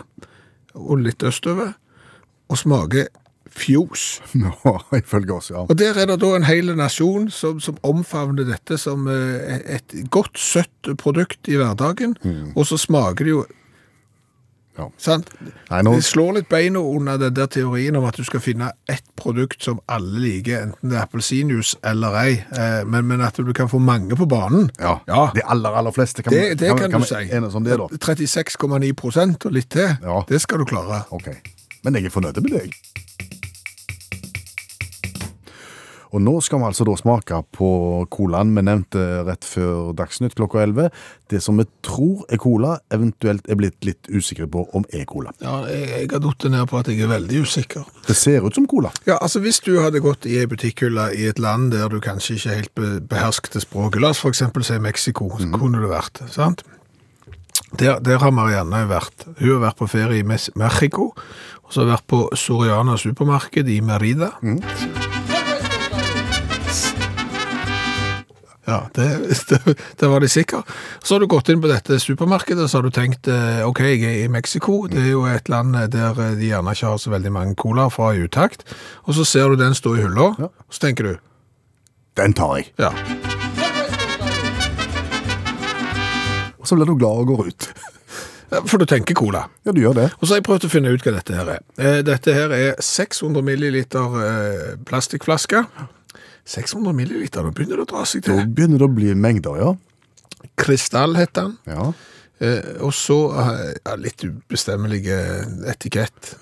og 0.74 1.02
litt 1.04 1.22
østover, 1.22 1.74
og 2.48 2.58
smaker 2.58 3.10
fjos. 3.58 4.22
Nå, 4.40 4.54
ifølge 4.96 5.34
oss, 5.34 5.50
ja. 5.52 5.66
Og 5.66 5.76
der 5.78 6.00
er 6.00 6.08
det 6.08 6.20
da 6.22 6.32
en 6.36 6.48
hel 6.48 6.72
nasjon 6.78 7.28
som, 7.34 7.60
som 7.60 7.76
omfavner 7.86 8.48
dette 8.48 8.78
som 8.80 9.08
eh, 9.12 9.60
et 9.78 9.96
godt, 10.14 10.38
søtt 10.40 10.92
produkt 11.00 11.48
i 11.48 11.58
hverdagen, 11.60 12.16
og 12.54 12.68
så 12.70 12.80
smaker 12.80 13.28
det 13.28 13.34
jo 13.34 13.44
Ja. 14.78 14.86
Sant? 14.96 15.28
Nei, 15.70 15.80
nå- 15.82 15.94
Det 15.96 16.04
slår 16.06 16.34
litt 16.38 16.48
beina 16.48 16.78
under 16.78 17.18
den 17.18 17.34
der 17.34 17.46
teorien 17.50 17.96
om 17.98 18.04
at 18.06 18.16
du 18.16 18.22
skal 18.24 18.40
finne 18.40 18.70
ett 18.88 19.02
produkt 19.16 19.62
som 19.62 19.80
alle 19.88 20.20
liker, 20.22 20.62
enten 20.68 20.90
det 20.92 20.96
er 20.98 21.02
appelsinjuice 21.02 21.74
eller 21.82 22.14
ei, 22.20 22.44
eh, 22.56 22.84
men, 22.86 23.06
men 23.08 23.20
at 23.20 23.34
du 23.36 23.52
kan 23.52 23.68
få 23.68 23.80
mange 23.82 24.14
på 24.16 24.28
banen. 24.30 24.70
Ja, 24.78 25.00
Ja. 25.08 25.30
De 25.34 25.42
aller, 25.44 25.70
aller 25.70 25.90
fleste 25.90 26.22
kan, 26.22 26.32
Det, 26.32 26.58
det 26.58 26.68
kan, 26.78 26.90
kan, 26.90 27.00
du 27.00 27.06
si. 27.06 27.14
enes 27.30 27.54
om 27.58 27.64
det, 27.64 27.76
da. 27.78 27.88
36,9 27.98 28.92
prosent 28.94 29.44
og 29.46 29.52
litt 29.52 29.68
til. 29.70 29.96
Ja. 30.02 30.22
Det 30.28 30.40
skal 30.40 30.58
du 30.58 30.64
klare. 30.64 31.02
Ok, 31.10 31.28
men 31.82 31.94
jeg 31.94 32.04
er 32.06 32.10
fornøyd 32.14 32.40
med 32.42 32.52
deg. 32.60 32.74
Og 36.14 36.22
nå 36.24 36.38
skal 36.44 36.62
vi 36.62 36.68
altså 36.70 36.86
da 36.88 36.94
smake 36.98 37.40
på 37.56 37.70
colaen 38.12 38.54
vi 38.56 38.64
nevnte 38.64 39.02
rett 39.28 39.44
før 39.44 39.92
Dagsnytt 39.98 40.36
klokka 40.38 40.62
11. 40.64 40.88
Det 41.28 41.42
som 41.44 41.58
vi 41.60 41.66
tror 41.84 42.24
er 42.32 42.40
cola, 42.40 42.78
eventuelt 42.94 43.48
er 43.48 43.58
blitt 43.60 43.84
litt 43.84 44.08
usikre 44.08 44.48
på 44.48 44.64
om 44.76 44.86
er 44.94 45.04
cola. 45.08 45.34
Ja, 45.44 45.60
jeg, 45.68 45.90
jeg 45.92 46.10
har 46.14 46.24
datt 46.24 46.48
ned 46.48 46.64
på 46.70 46.80
at 46.80 46.88
jeg 46.88 47.04
er 47.04 47.12
veldig 47.12 47.42
usikker. 47.44 47.84
Det 48.08 48.16
ser 48.16 48.46
ut 48.46 48.56
som 48.56 48.68
cola. 48.70 48.92
Ja, 49.08 49.18
altså 49.20 49.42
Hvis 49.44 49.60
du 49.64 49.74
hadde 49.82 50.02
gått 50.04 50.26
i 50.26 50.38
ei 50.40 50.48
butikkhylle 50.50 51.10
i 51.14 51.28
et 51.28 51.38
land 51.42 51.72
der 51.74 51.92
du 51.92 52.00
kanskje 52.04 52.38
ikke 52.38 52.56
helt 52.56 52.74
be 52.78 52.88
beherskte 53.12 53.60
språket, 53.62 54.00
la 54.02 54.14
oss 54.14 54.24
f.eks. 54.24 54.42
si 54.66 54.80
Mexico, 54.82 55.30
så 55.38 55.48
kunne 55.60 55.82
det 55.84 55.92
vært. 55.92 56.24
sant? 56.32 56.64
Der, 57.78 57.98
der 58.00 58.18
har 58.22 58.32
Marianne 58.32 58.86
vært. 58.88 59.26
Hun 59.38 59.58
har 59.58 59.64
vært 59.66 59.80
på 59.82 59.90
ferie 59.92 60.22
i 60.22 60.24
Mexico, 60.24 61.10
og 61.12 61.72
så 61.74 61.82
har 61.82 61.88
hun 61.88 61.94
vært 61.98 62.08
på 62.08 62.20
Soriana 62.38 62.96
supermarked 62.96 63.68
i 63.68 63.80
Merida. 63.84 64.32
Ja, 68.68 68.82
det, 68.92 69.04
det, 69.48 69.74
det 70.00 70.08
var 70.12 70.20
de 70.20 70.28
sikker. 70.28 70.60
Så 71.00 71.14
har 71.14 71.22
du 71.24 71.26
gått 71.32 71.48
inn 71.48 71.62
på 71.64 71.70
dette 71.70 71.96
supermarkedet, 72.02 72.66
så 72.68 72.78
har 72.78 72.84
du 72.84 72.92
tenkt 72.92 73.28
eh, 73.32 73.62
ok, 73.64 73.80
jeg 73.88 74.02
er 74.04 74.18
i 74.26 74.28
Mexico. 74.32 74.82
Det 74.92 75.00
er 75.06 75.12
jo 75.14 75.22
et 75.30 75.48
land 75.48 75.72
der 75.94 76.20
eh, 76.20 76.34
de 76.36 76.50
gjerne 76.50 76.74
ikke 76.76 76.90
har 76.92 77.00
så 77.00 77.14
veldig 77.14 77.32
mange 77.32 77.56
colaer 77.56 77.88
fra 77.94 78.10
i 78.12 78.20
utakt. 78.26 78.66
Og 79.08 79.16
så 79.16 79.24
ser 79.24 79.48
du 79.54 79.56
den 79.62 79.74
stå 79.78 79.94
i 79.96 80.02
hylla, 80.04 80.34
Ja. 80.42 80.50
så 80.68 80.84
tenker 80.84 81.08
du 81.08 81.16
Den 82.18 82.32
tar 82.36 82.56
jeg. 82.58 82.72
ja, 82.82 82.92
Og 86.58 86.66
så 86.68 86.76
blir 86.76 86.86
du 86.90 86.96
glad 86.98 87.22
og 87.24 87.26
går 87.32 87.46
ut. 87.48 87.68
for 88.68 88.78
du 88.80 88.84
tenker 88.88 89.14
cola. 89.16 89.44
Ja, 89.64 89.72
du 89.72 89.80
gjør 89.80 89.94
det. 89.96 90.08
Og 90.18 90.26
så 90.26 90.34
har 90.34 90.40
jeg 90.42 90.48
prøvd 90.48 90.66
å 90.68 90.72
finne 90.72 90.92
ut 90.92 91.04
hva 91.06 91.14
dette 91.16 91.36
her 91.36 91.52
er. 91.56 91.62
Eh, 91.78 92.00
Dette 92.04 92.34
her 92.36 92.52
er 92.56 92.74
600 92.84 93.44
milliliter 93.46 94.76
plastikkflaske. 94.88 95.64
600 96.48 96.94
milliliter, 96.96 97.44
da 97.44 97.52
begynner 97.52 97.76
det 97.82 97.86
å 97.88 97.90
dra 97.92 98.04
seg 98.08 98.24
til. 98.24 98.38
Da 98.40 98.46
begynner 98.48 98.80
det 98.80 98.88
å 98.88 98.94
bli 98.96 99.12
mengder, 99.14 99.58
ja. 99.60 99.74
Krystall 100.58 101.16
heter 101.18 101.48
den. 101.50 101.56
Ja. 101.68 101.90
Eh, 102.40 102.76
og 102.86 102.92
så 102.94 103.16
ja, 103.34 103.96
litt 103.98 104.22
ubestemmelig 104.24 105.02
etikett, 105.68 106.36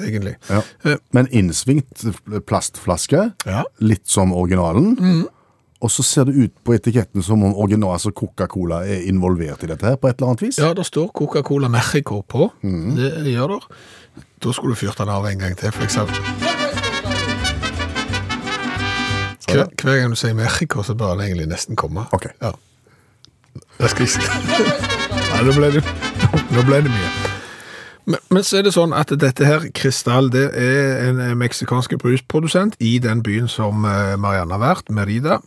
egentlig. 0.00 0.36
ja. 0.48 0.62
Eh, 0.84 0.96
Men 1.12 1.28
innsvingt 1.28 2.04
plastflaske, 2.46 3.32
Ja. 3.46 3.64
litt 3.80 4.08
som 4.08 4.32
originalen. 4.32 5.28
Og 5.82 5.88
så 5.88 6.02
ser 6.04 6.24
det 6.28 6.34
ut 6.36 6.52
på 6.64 6.74
etiketten 6.76 7.22
som 7.24 7.42
om 7.42 7.54
original, 7.54 7.94
altså 7.96 8.10
Coca-Cola 8.12 8.82
er 8.84 9.06
involvert 9.08 9.62
i 9.64 9.66
dette 9.70 9.86
her 9.86 9.96
på 9.96 10.08
et 10.10 10.18
eller 10.20 10.28
annet 10.34 10.42
vis. 10.42 10.58
Ja, 10.58 10.74
det 10.74 10.84
står 10.84 11.08
Coca-Cola 11.12 11.70
Mexico 11.72 12.22
på. 12.22 12.50
Det 12.62 13.24
gjør 13.32 13.54
det. 13.54 13.60
Da 14.40 14.52
skulle 14.52 14.74
du 14.74 14.80
fyrt 14.82 14.98
den 14.98 15.08
av 15.08 15.24
en 15.24 15.38
gang 15.38 15.56
til, 15.56 15.70
for 15.72 15.84
eksempel. 15.84 16.49
Hver, 19.54 19.70
hver 19.82 20.00
gang 20.00 20.14
du 20.14 20.18
sier 20.18 20.36
Mexico, 20.36 20.84
så 20.86 20.94
bør 20.98 21.16
den 21.16 21.28
egentlig 21.28 21.48
nesten 21.50 21.78
komme. 21.78 22.06
Ok. 22.16 22.30
Ja. 22.42 22.52
Jeg 23.80 23.90
skal 23.90 24.06
ikke 24.06 24.78
Nei, 25.30 25.42
nå 25.46 25.54
ble 25.56 25.70
det, 25.74 25.82
nå 26.54 26.64
ble 26.68 26.82
det 26.84 26.92
mye. 26.92 27.10
Men, 28.10 28.22
men 28.32 28.44
så 28.46 28.58
er 28.58 28.66
det 28.66 28.74
sånn 28.74 28.94
at 28.96 29.12
dette 29.22 29.46
her, 29.46 29.66
Kristall, 29.76 30.30
det 30.32 30.48
er 30.58 31.02
en 31.08 31.20
eh, 31.22 31.34
meksikansk 31.38 31.94
brusprodusent 32.00 32.76
i 32.82 32.96
den 33.02 33.22
byen 33.26 33.48
som 33.50 33.84
eh, 33.86 34.16
Marianne 34.20 34.56
har 34.56 34.62
vært, 34.62 34.90
Merida. 34.94 35.40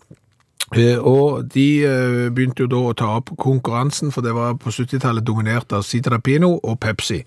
Eh, 0.73 0.97
Og 0.97 1.43
de 1.53 1.83
eh, 1.85 2.29
begynte 2.33 2.63
jo 2.63 2.69
da 2.71 2.79
å 2.89 2.93
ta 2.97 3.09
opp 3.19 3.29
konkurransen, 3.37 4.11
for 4.13 4.25
det 4.25 4.33
var 4.33 4.55
på 4.61 4.71
70-tallet 4.73 5.25
dominert 5.25 5.73
av 5.75 5.83
Citrapino 5.85 6.55
og 6.63 6.79
Pepsi. 6.81 7.19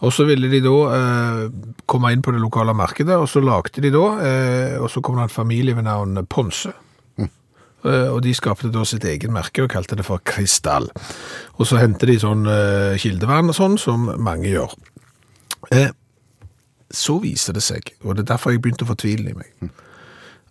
Og 0.00 0.12
så 0.16 0.24
ville 0.28 0.48
de 0.48 0.62
da 0.64 0.74
eh, 0.96 1.42
komme 1.88 2.12
inn 2.14 2.24
på 2.24 2.32
det 2.32 2.40
lokale 2.40 2.72
markedet, 2.76 3.16
og 3.20 3.28
så 3.28 3.42
lagde 3.44 3.84
de 3.84 3.92
da, 3.92 4.06
eh, 4.24 4.76
og 4.80 4.88
så 4.92 5.02
kom 5.04 5.20
det 5.20 5.28
en 5.28 5.34
familie 5.36 5.76
ved 5.76 5.84
navn 5.88 6.22
Ponse. 6.26 6.72
Eh, 7.20 8.08
Og 8.10 8.22
de 8.24 8.32
skapte 8.34 8.72
da 8.72 8.82
sitt 8.88 9.04
egen 9.04 9.30
merke 9.36 9.62
og 9.62 9.70
kalte 9.70 9.94
det 9.94 10.06
for 10.08 10.18
Kristall. 10.24 10.88
Og 11.60 11.66
så 11.68 11.76
hentet 11.78 12.08
de 12.08 12.16
sånn 12.18 12.48
kildevann 12.98 13.52
og 13.52 13.54
sånn, 13.54 13.76
som 13.78 14.08
mange 14.18 14.48
gjør. 14.50 14.72
Eh, 15.70 15.92
så 16.90 17.20
viser 17.20 17.52
det 17.52 17.62
seg, 17.62 17.92
og 18.02 18.16
det 18.16 18.24
er 18.24 18.32
derfor 18.34 18.54
jeg 18.54 18.62
begynte 18.64 18.86
å 18.86 18.90
fortvile 18.94 19.30
i 19.30 19.36
meg, 19.36 19.70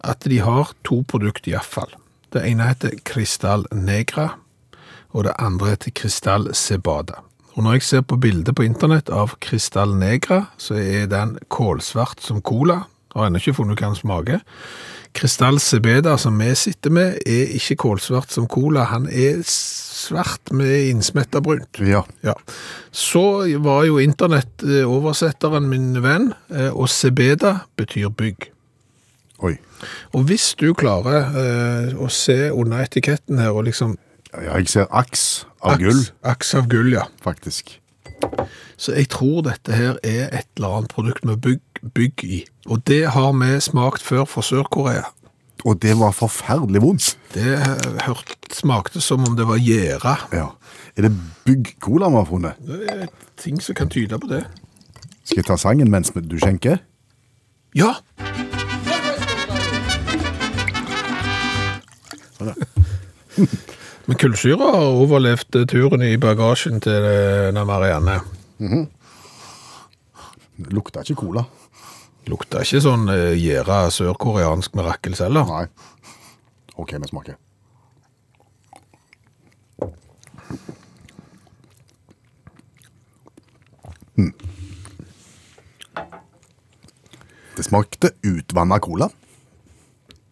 at 0.03 0.19
de 0.29 0.37
har 0.43 0.71
to 0.83 1.01
produkter 1.07 1.49
i 1.51 1.55
hvert 1.55 1.73
fall. 1.73 1.93
Det 2.33 2.43
ene 2.47 2.67
heter 2.69 2.97
Kristall 3.05 3.65
Negra, 3.71 4.31
og 5.15 5.27
det 5.27 5.35
andre 5.39 5.75
heter 5.75 5.93
Kristall 5.95 6.49
Cebada. 6.55 7.21
Og 7.55 7.63
når 7.63 7.77
jeg 7.77 7.87
ser 7.87 8.01
på 8.03 8.17
bildet 8.19 8.55
på 8.55 8.65
internett 8.67 9.09
av 9.09 9.37
Kristall 9.43 9.95
Negra, 9.95 10.45
så 10.57 10.75
er 10.75 11.07
den 11.11 11.37
kålsvart 11.47 12.23
som 12.23 12.41
cola. 12.43 12.81
Har 13.15 13.29
ennå 13.29 13.39
ikke 13.39 13.55
funnet 13.61 13.79
hva 13.79 13.93
den 13.93 13.99
smaker. 13.99 14.41
Kristall 15.15 15.61
Cebeda, 15.63 16.17
som 16.19 16.35
vi 16.39 16.49
sitter 16.59 16.91
med, 16.91 17.21
er 17.23 17.53
ikke 17.55 17.77
kålsvart 17.85 18.33
som 18.35 18.49
cola. 18.51 18.83
Han 18.91 19.05
er 19.07 19.39
svart 19.47 20.51
med 20.51 20.89
innsmetta 20.89 21.39
brunt. 21.39 21.79
Ja. 21.79 22.03
Ja. 22.25 22.35
Så 22.91 23.23
var 23.63 23.85
jo 23.87 24.01
internett-oversetteren 24.03 25.69
min 25.71 25.93
venn, 26.03 26.33
eh, 26.51 26.67
og 26.75 26.91
Cebeda 26.91 27.61
betyr 27.79 28.11
bygg. 28.11 28.49
Oi. 29.45 29.55
Og 30.17 30.25
hvis 30.29 30.51
du 30.59 30.71
klarer 30.77 31.29
eh, 31.37 31.95
å 32.01 32.09
se 32.09 32.49
under 32.51 32.85
etiketten 32.85 33.41
her, 33.41 33.53
og 33.53 33.67
liksom 33.69 33.97
Ja, 34.33 34.57
jeg 34.57 34.71
ser 34.71 34.87
aks 34.91 35.45
av 35.63 35.79
gull, 35.79 36.01
aks, 36.01 36.13
aks 36.33 36.53
av 36.59 36.69
gull, 36.71 36.91
ja. 36.95 37.05
faktisk. 37.23 37.77
Så 38.77 38.95
jeg 38.97 39.07
tror 39.13 39.45
dette 39.45 39.75
her 39.75 39.99
er 40.03 40.27
et 40.35 40.47
eller 40.57 40.79
annet 40.79 40.95
produkt 40.95 41.25
med 41.27 41.39
bygg, 41.43 41.61
bygg 41.95 42.25
i. 42.25 42.41
Og 42.67 42.81
det 42.89 43.05
har 43.15 43.31
vi 43.39 43.53
smakt 43.63 44.03
før 44.03 44.25
fra 44.27 44.43
Sør-Korea. 44.43 45.05
Og 45.65 45.79
det 45.81 45.95
var 45.97 46.11
forferdelig 46.13 46.81
vondt. 46.83 47.15
Det 47.33 47.55
hørt, 48.05 48.35
smakte 48.53 49.01
som 49.01 49.23
om 49.25 49.37
det 49.37 49.47
var 49.47 49.57
gjæra. 49.57 50.17
Ja. 50.35 50.49
Er 50.95 51.07
det 51.07 51.13
bygg-cola 51.47 52.11
vi 52.11 52.19
har 52.19 52.27
funnet? 52.29 52.59
Det 52.67 52.91
er 52.91 53.07
ting 53.41 53.61
som 53.61 53.75
kan 53.75 53.89
tyde 53.89 54.19
på 54.19 54.29
det. 54.29 54.43
Skal 55.23 55.41
jeg 55.41 55.49
ta 55.49 55.57
sangen 55.57 55.89
mens 55.89 56.13
du 56.13 56.37
skjenker? 56.37 56.83
Ja! 57.75 57.95
Men 64.05 64.19
kullsyre 64.21 64.69
har 64.75 64.99
overlevd 65.01 65.57
turen 65.71 66.03
i 66.05 66.13
bagasjen 66.21 66.77
til 66.83 67.07
eh, 67.09 67.47
denne 67.47 67.65
Marianne. 67.65 68.19
Det 70.55 70.71
lukter 70.71 71.01
ikke 71.01 71.23
cola. 71.25 71.45
Lukta 72.29 72.61
ikke 72.65 72.83
sånn 72.85 73.09
eh, 73.13 73.33
gjæra 73.37 73.85
sørkoreansk 73.93 74.77
mirakels 74.77 75.23
heller. 75.25 75.49
Nei. 75.49 75.65
Ok, 76.77 76.95
vi 77.01 77.09
smaker. 77.09 77.41
Mm. 84.15 84.31
Det 87.55 87.63
smakte 87.63 88.13
utvanna 88.23 88.79
cola. 88.79 89.09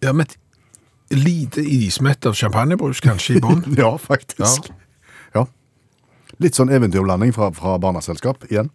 Ja, 0.04 0.14
men 0.14 0.28
lite 1.16 1.62
ismett 1.62 2.26
av 2.26 2.34
champagnebrus 2.38 3.02
kanskje 3.04 3.38
i 3.38 3.42
bånn. 3.44 3.64
Ja, 3.80 3.94
faktisk. 3.98 4.70
Ja. 5.36 5.46
Litt 6.42 6.58
sånn 6.58 6.72
eventyrblanding 6.74 7.34
fra, 7.36 7.52
fra 7.54 7.78
barneselskap 7.80 8.44
igjen. 8.50 8.70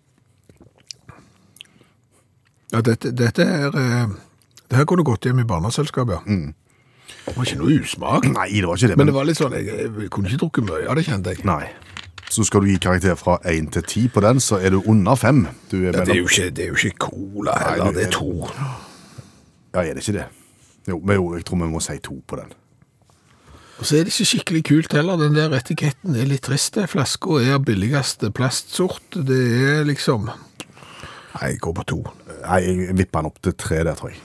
Ja, 2.72 2.81
dette, 2.85 3.11
dette 3.16 3.42
er 3.48 3.77
eh, 3.81 4.09
Det 4.68 4.77
her 4.77 4.85
kunne 4.88 5.05
gått 5.07 5.24
hjem 5.24 5.40
i 5.40 5.46
barneselskap, 5.48 6.11
ja. 6.12 6.18
Det 6.29 7.35
var 7.37 7.44
ikke 7.48 7.59
noe 7.62 7.77
usmak. 7.81 8.27
Nei, 8.29 8.48
det 8.61 8.68
var 8.68 8.77
ikke 8.77 8.90
det. 8.92 8.96
Men 9.01 9.09
det 9.09 9.14
var 9.16 9.24
litt 9.29 9.38
sånn, 9.40 9.55
jeg, 9.57 9.68
jeg 9.72 10.11
kunne 10.12 10.29
ikke 10.29 10.42
drukket 10.44 10.66
mye 10.68 10.88
av 10.92 10.98
det, 10.98 11.05
kjente 11.09 11.33
jeg. 11.33 11.44
Nei. 11.48 11.64
Så 12.29 12.44
skal 12.44 12.61
du 12.61 12.68
gi 12.68 12.77
karakter 12.85 13.16
fra 13.16 13.38
1 13.48 13.70
til 13.72 13.87
10 13.88 14.11
på 14.12 14.20
den, 14.20 14.40
så 14.44 14.59
er 14.61 14.74
du 14.77 14.83
under 14.85 15.16
5. 15.16 15.46
Du 15.72 15.79
er 15.79 15.87
Ja, 15.96 16.05
det, 16.05 16.18
er 16.18 16.20
ikke, 16.20 16.51
det 16.53 16.66
er 16.66 16.74
jo 16.74 16.77
ikke 16.77 17.07
cola 17.09 17.55
Nei, 17.57 17.70
heller, 17.70 17.87
det- 17.87 17.94
det 17.96 18.05
er 18.11 18.12
to. 18.12 18.51
Ja, 19.72 19.81
er 19.87 19.94
det 19.96 20.03
ikke 20.05 20.18
det? 20.18 20.27
Jo, 20.88 20.96
men 21.05 21.18
jo, 21.18 21.29
jeg 21.37 21.44
tror 21.44 21.61
vi 21.61 21.68
må 21.68 21.81
si 21.85 21.98
to 22.01 22.16
på 22.27 22.38
den. 22.40 22.55
Og 23.79 23.87
så 23.87 23.98
er 23.98 24.07
det 24.07 24.14
ikke 24.14 24.27
skikkelig 24.33 24.62
kult 24.66 24.94
heller, 24.96 25.20
den 25.20 25.37
der 25.37 25.53
etiketten 25.55 26.16
er 26.18 26.27
litt 26.27 26.42
trist. 26.48 26.81
Flaska 26.90 27.37
er 27.38 27.53
av 27.59 27.66
billigste 27.68 28.33
plastsort, 28.35 29.20
det 29.29 29.42
er 29.68 29.85
liksom... 29.87 30.27
Nei, 31.38 31.53
jeg 31.53 31.61
går 31.62 31.77
på 31.77 31.85
to. 31.92 31.98
Nei, 32.40 32.59
jeg 32.64 32.96
vipper 32.98 33.20
den 33.20 33.29
opp 33.31 33.38
til 33.44 33.55
tre 33.61 33.85
der, 33.87 33.94
tror 33.98 34.11
jeg. 34.11 34.18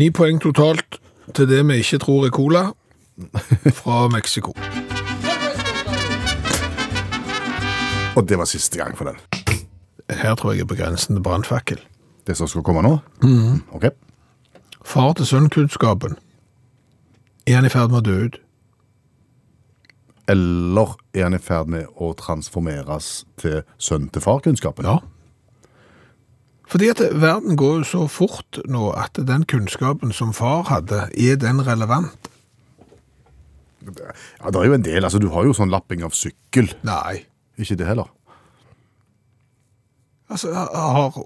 Ni 0.00 0.10
poeng 0.12 0.42
totalt 0.42 0.98
til 1.32 1.48
det 1.48 1.62
vi 1.70 1.78
ikke 1.80 2.02
tror 2.02 2.26
er 2.26 2.34
cola, 2.34 2.64
fra 3.78 4.02
Mexico. 4.12 4.52
Og 8.12 8.28
det 8.28 8.36
var 8.36 8.50
siste 8.50 8.82
gang 8.82 8.98
for 8.98 9.08
den. 9.08 9.16
Her 10.12 10.34
tror 10.36 10.52
jeg 10.52 10.66
er 10.66 10.68
på 10.68 10.76
grensen 10.76 11.16
til 11.16 11.24
brannfakkel. 11.24 11.80
Det 12.26 12.36
som 12.36 12.50
skal 12.50 12.64
komme 12.66 12.82
nå? 12.84 12.98
Ok. 13.72 13.88
Far 14.84 15.14
til 15.18 15.28
sønn-kunnskapen. 15.28 16.16
Er 17.46 17.58
han 17.58 17.66
i 17.66 17.72
ferd 17.72 17.90
med 17.92 18.02
å 18.02 18.06
dø 18.06 18.16
ut? 18.26 18.38
Eller 20.30 20.94
er 21.14 21.26
han 21.26 21.36
i 21.36 21.42
ferd 21.42 21.70
med 21.72 21.88
å 21.98 22.12
transformeres 22.18 23.24
til 23.42 23.62
sønn 23.82 24.08
til 24.14 24.22
far-kunnskapen? 24.24 24.86
Ja. 24.86 25.00
Fordi 26.72 26.88
at 26.88 27.02
verden 27.20 27.58
går 27.60 27.82
jo 27.82 27.88
så 27.88 28.04
fort 28.08 28.62
nå 28.70 28.92
at 28.96 29.18
den 29.28 29.44
kunnskapen 29.44 30.14
som 30.16 30.30
far 30.32 30.64
hadde, 30.70 31.04
er 31.12 31.36
den 31.36 31.60
relevant? 31.66 32.30
Ja, 33.82 34.48
det 34.48 34.60
er 34.60 34.70
jo 34.70 34.78
en 34.78 34.86
del. 34.86 35.04
Altså, 35.04 35.18
du 35.18 35.28
har 35.34 35.44
jo 35.44 35.52
sånn 35.56 35.72
lapping 35.72 36.04
av 36.06 36.14
sykkel. 36.16 36.70
Nei. 36.86 37.24
Ikke 37.60 37.76
det 37.76 37.90
heller? 37.90 38.08
Altså, 40.32 40.52
har, 40.54 41.18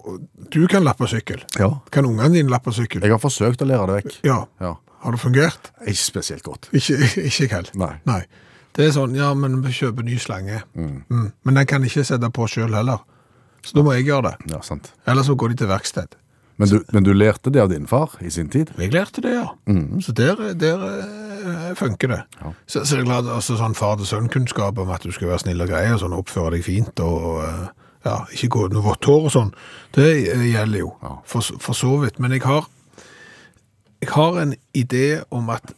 du 0.52 0.66
kan 0.70 0.84
lappe 0.86 1.06
sykkel. 1.10 1.44
Ja. 1.60 1.70
Kan 1.94 2.08
ungene 2.08 2.34
dine 2.34 2.52
lappe 2.52 2.74
sykkel? 2.74 3.04
Jeg 3.06 3.14
har 3.14 3.22
forsøkt 3.22 3.62
å 3.62 3.68
lære 3.68 3.86
det 3.90 4.00
vekk. 4.00 4.18
Ja. 4.26 4.40
Ja. 4.62 4.74
Har 5.04 5.14
det 5.14 5.22
fungert? 5.22 5.70
Ikke 5.86 6.02
spesielt 6.02 6.44
godt. 6.46 6.68
Ikke, 6.74 6.98
ikke 7.28 7.46
jeg. 7.46 7.70
Nei. 7.78 7.94
Nei. 8.08 8.22
Det 8.76 8.84
er 8.84 8.92
sånn, 8.92 9.14
ja, 9.16 9.30
men 9.38 9.60
vi 9.64 9.72
kjøper 9.72 10.04
ny 10.04 10.18
slange. 10.20 10.60
Mm. 10.76 11.30
Men 11.46 11.60
den 11.60 11.68
kan 11.70 11.84
ikke 11.86 12.04
sette 12.04 12.28
på 12.34 12.48
selv 12.52 12.76
heller. 12.76 13.04
Så 13.64 13.78
da 13.78 13.84
må 13.86 13.94
jeg 13.96 14.06
gjøre 14.10 14.30
det. 14.32 14.52
Ja, 14.52 14.60
sant. 14.62 14.92
Eller 15.08 15.24
så 15.26 15.36
går 15.38 15.54
de 15.54 15.62
til 15.62 15.70
verksted. 15.70 16.18
Men 16.56 16.70
du, 16.70 16.76
men 16.92 17.04
du 17.04 17.12
lærte 17.12 17.52
det 17.52 17.60
av 17.60 17.70
din 17.72 17.88
far 17.88 18.14
i 18.24 18.30
sin 18.32 18.48
tid? 18.52 18.70
Jeg 18.80 18.92
lærte 18.94 19.24
det, 19.24 19.32
ja. 19.36 19.48
Så 20.04 20.12
der, 20.16 20.38
der 20.56 20.84
eh, 20.88 21.72
funker 21.76 22.12
det. 22.14 22.20
Så, 22.64 22.84
så 22.84 22.96
det 22.96 23.02
er 23.02 23.08
klart, 23.10 23.28
altså 23.32 23.58
sånn 23.60 23.76
far-til-sønn-kunnskap 23.76 24.78
om 24.80 24.92
at 24.94 25.04
du 25.04 25.12
skal 25.12 25.34
være 25.34 25.44
snill 25.44 25.64
og 25.64 25.72
grei 25.72 25.84
og 25.92 26.00
sånn, 26.00 26.16
oppføre 26.16 26.54
deg 26.56 26.64
fint 26.64 27.02
og, 27.04 27.42
eh, 27.44 27.66
ja, 28.06 28.16
ikke 28.32 28.52
gå 28.54 28.68
med 28.70 28.84
vått 28.84 29.08
hår 29.08 29.28
og 29.28 29.34
sånn, 29.34 29.52
det 29.96 30.08
gjelder 30.22 30.78
jo, 30.78 30.92
for, 31.28 31.44
for 31.62 31.76
så 31.76 31.96
vidt. 32.02 32.20
Men 32.22 32.34
jeg 32.36 32.44
har, 32.46 32.68
jeg 34.04 34.12
har 34.14 34.40
en 34.42 34.54
idé 34.76 35.06
om 35.34 35.50
at 35.54 35.74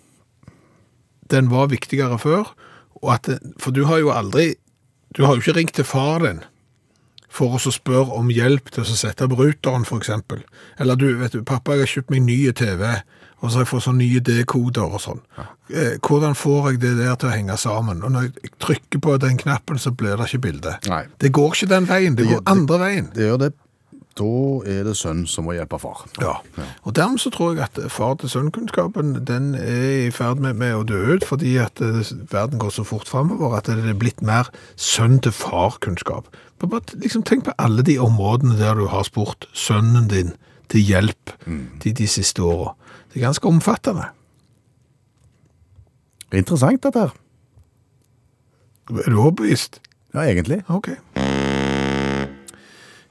den 1.33 1.51
var 1.53 1.71
viktigere 1.73 2.19
før, 2.21 2.53
og 3.03 3.11
at, 3.15 3.31
for 3.61 3.75
du 3.75 3.85
har 3.89 4.01
jo 4.03 4.13
aldri, 4.15 4.53
du 5.17 5.25
har 5.25 5.37
jo 5.37 5.45
ikke 5.45 5.59
ringt 5.61 5.77
til 5.79 5.87
far 5.89 6.25
din 6.25 6.43
for 7.29 7.55
å 7.55 7.73
spørre 7.73 8.17
om 8.17 8.31
hjelp 8.33 8.71
til 8.73 8.83
å 8.83 8.97
sette 8.97 9.27
opp 9.27 9.37
ruteren, 9.39 9.85
eksempel. 9.85 10.41
Eller 10.81 10.97
du, 10.99 11.11
vet 11.21 11.37
du, 11.37 11.43
pappa, 11.47 11.77
jeg 11.77 11.85
har 11.85 11.93
kjøpt 11.93 12.15
meg 12.15 12.25
nye 12.25 12.55
TV, 12.57 12.85
og 13.39 13.53
så 13.53 13.63
jeg 13.63 13.71
fått 13.71 13.85
sånne 13.87 14.03
nye 14.03 14.23
D-koder 14.25 14.97
og 14.97 15.03
sånn. 15.03 15.23
Ja. 15.39 15.47
hvordan 16.03 16.35
får 16.35 16.73
jeg 16.73 16.81
det 16.83 16.97
der 16.99 17.15
til 17.21 17.29
å 17.29 17.37
henge 17.37 17.57
sammen? 17.61 18.03
Og 18.03 18.11
når 18.11 18.29
jeg 18.29 18.53
trykker 18.59 19.03
på 19.05 19.15
den 19.23 19.39
knappen, 19.39 19.79
så 19.79 19.93
blir 19.95 20.17
det 20.19 20.27
ikke 20.27 20.45
bilde. 20.49 20.75
Det 21.21 21.31
går 21.37 21.55
ikke 21.55 21.71
den 21.71 21.89
veien, 21.89 22.19
det 22.19 22.27
går 22.31 22.43
andre 22.51 22.79
veien. 22.83 23.11
Det 23.15 23.29
gjør 23.29 23.43
det. 23.45 23.53
Da 24.19 24.31
er 24.67 24.81
det 24.89 24.97
sønn 24.99 25.23
som 25.31 25.47
må 25.47 25.55
hjelpe 25.55 25.79
far. 25.79 26.01
Ja. 26.19 26.33
Og 26.83 26.97
dermed 26.99 27.23
så 27.23 27.31
tror 27.35 27.55
jeg 27.55 27.69
at 27.69 27.79
far-til-sønn-kunnskapen 27.93 29.15
den 29.29 29.53
er 29.55 30.09
i 30.09 30.11
ferd 30.15 30.43
med, 30.43 30.59
med 30.59 30.75
å 30.75 30.83
dø 30.87 30.99
ut, 31.15 31.27
fordi 31.29 31.55
at 31.63 31.79
eh, 31.85 32.03
verden 32.33 32.59
går 32.59 32.75
så 32.75 32.87
fort 32.89 33.07
fremover 33.11 33.55
at 33.61 33.71
det 33.71 33.79
er 33.79 33.99
blitt 33.99 34.25
mer 34.27 34.51
sønn-til-far-kunnskap. 34.75 36.27
Liksom, 36.99 37.23
tenk 37.23 37.47
på 37.47 37.55
alle 37.63 37.87
de 37.87 37.99
områdene 38.03 38.59
der 38.59 38.75
du 38.75 38.89
har 38.91 39.07
spurt 39.07 39.47
sønnen 39.55 40.11
din 40.11 40.35
til 40.69 40.83
hjelp 40.83 41.33
de, 41.85 41.95
de 41.95 42.11
siste 42.11 42.43
årene. 42.43 42.75
Det 43.09 43.21
er 43.21 43.27
ganske 43.27 43.49
omfattende. 43.49 44.05
Er 46.33 46.37
interessant, 46.43 46.83
dette 46.85 47.01
her. 47.01 47.15
Er 49.05 49.11
du 49.11 49.21
overbevist? 49.21 49.81
Ja, 50.15 50.21
egentlig. 50.21 50.63
Ok. 50.69 50.89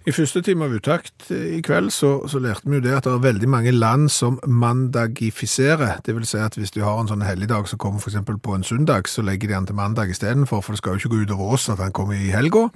I 0.08 0.14
første 0.16 0.40
time 0.40 0.64
av 0.64 0.72
Utakt 0.72 1.26
eh, 1.36 1.58
i 1.58 1.62
kveld 1.66 1.90
så, 1.92 2.14
så 2.32 2.40
lærte 2.40 2.70
vi 2.70 2.78
jo 2.78 2.84
det 2.86 2.94
at 2.96 3.04
det 3.04 3.12
er 3.12 3.24
veldig 3.26 3.50
mange 3.52 3.74
land 3.76 4.06
som 4.14 4.38
mandagifiserer. 4.48 5.98
Det 6.06 6.16
vil 6.16 6.24
si 6.28 6.40
at 6.40 6.56
hvis 6.56 6.72
du 6.72 6.80
har 6.86 7.02
en 7.02 7.10
sånn 7.10 7.26
helligdag 7.28 7.68
som 7.68 7.82
kommer 7.82 8.00
eksempel 8.00 8.38
på 8.40 8.56
en 8.56 8.64
søndag, 8.64 9.10
så 9.12 9.26
legger 9.28 9.52
de 9.52 9.58
den 9.58 9.68
til 9.68 9.76
mandag 9.76 10.14
istedenfor, 10.14 10.64
for 10.64 10.72
det 10.72 10.80
skal 10.80 10.96
jo 10.96 11.02
ikke 11.02 11.12
gå 11.12 11.20
utover 11.28 11.58
oss 11.58 11.68
at 11.74 11.82
den 11.82 11.92
kommer 11.98 12.16
i 12.16 12.32
helga. 12.32 12.70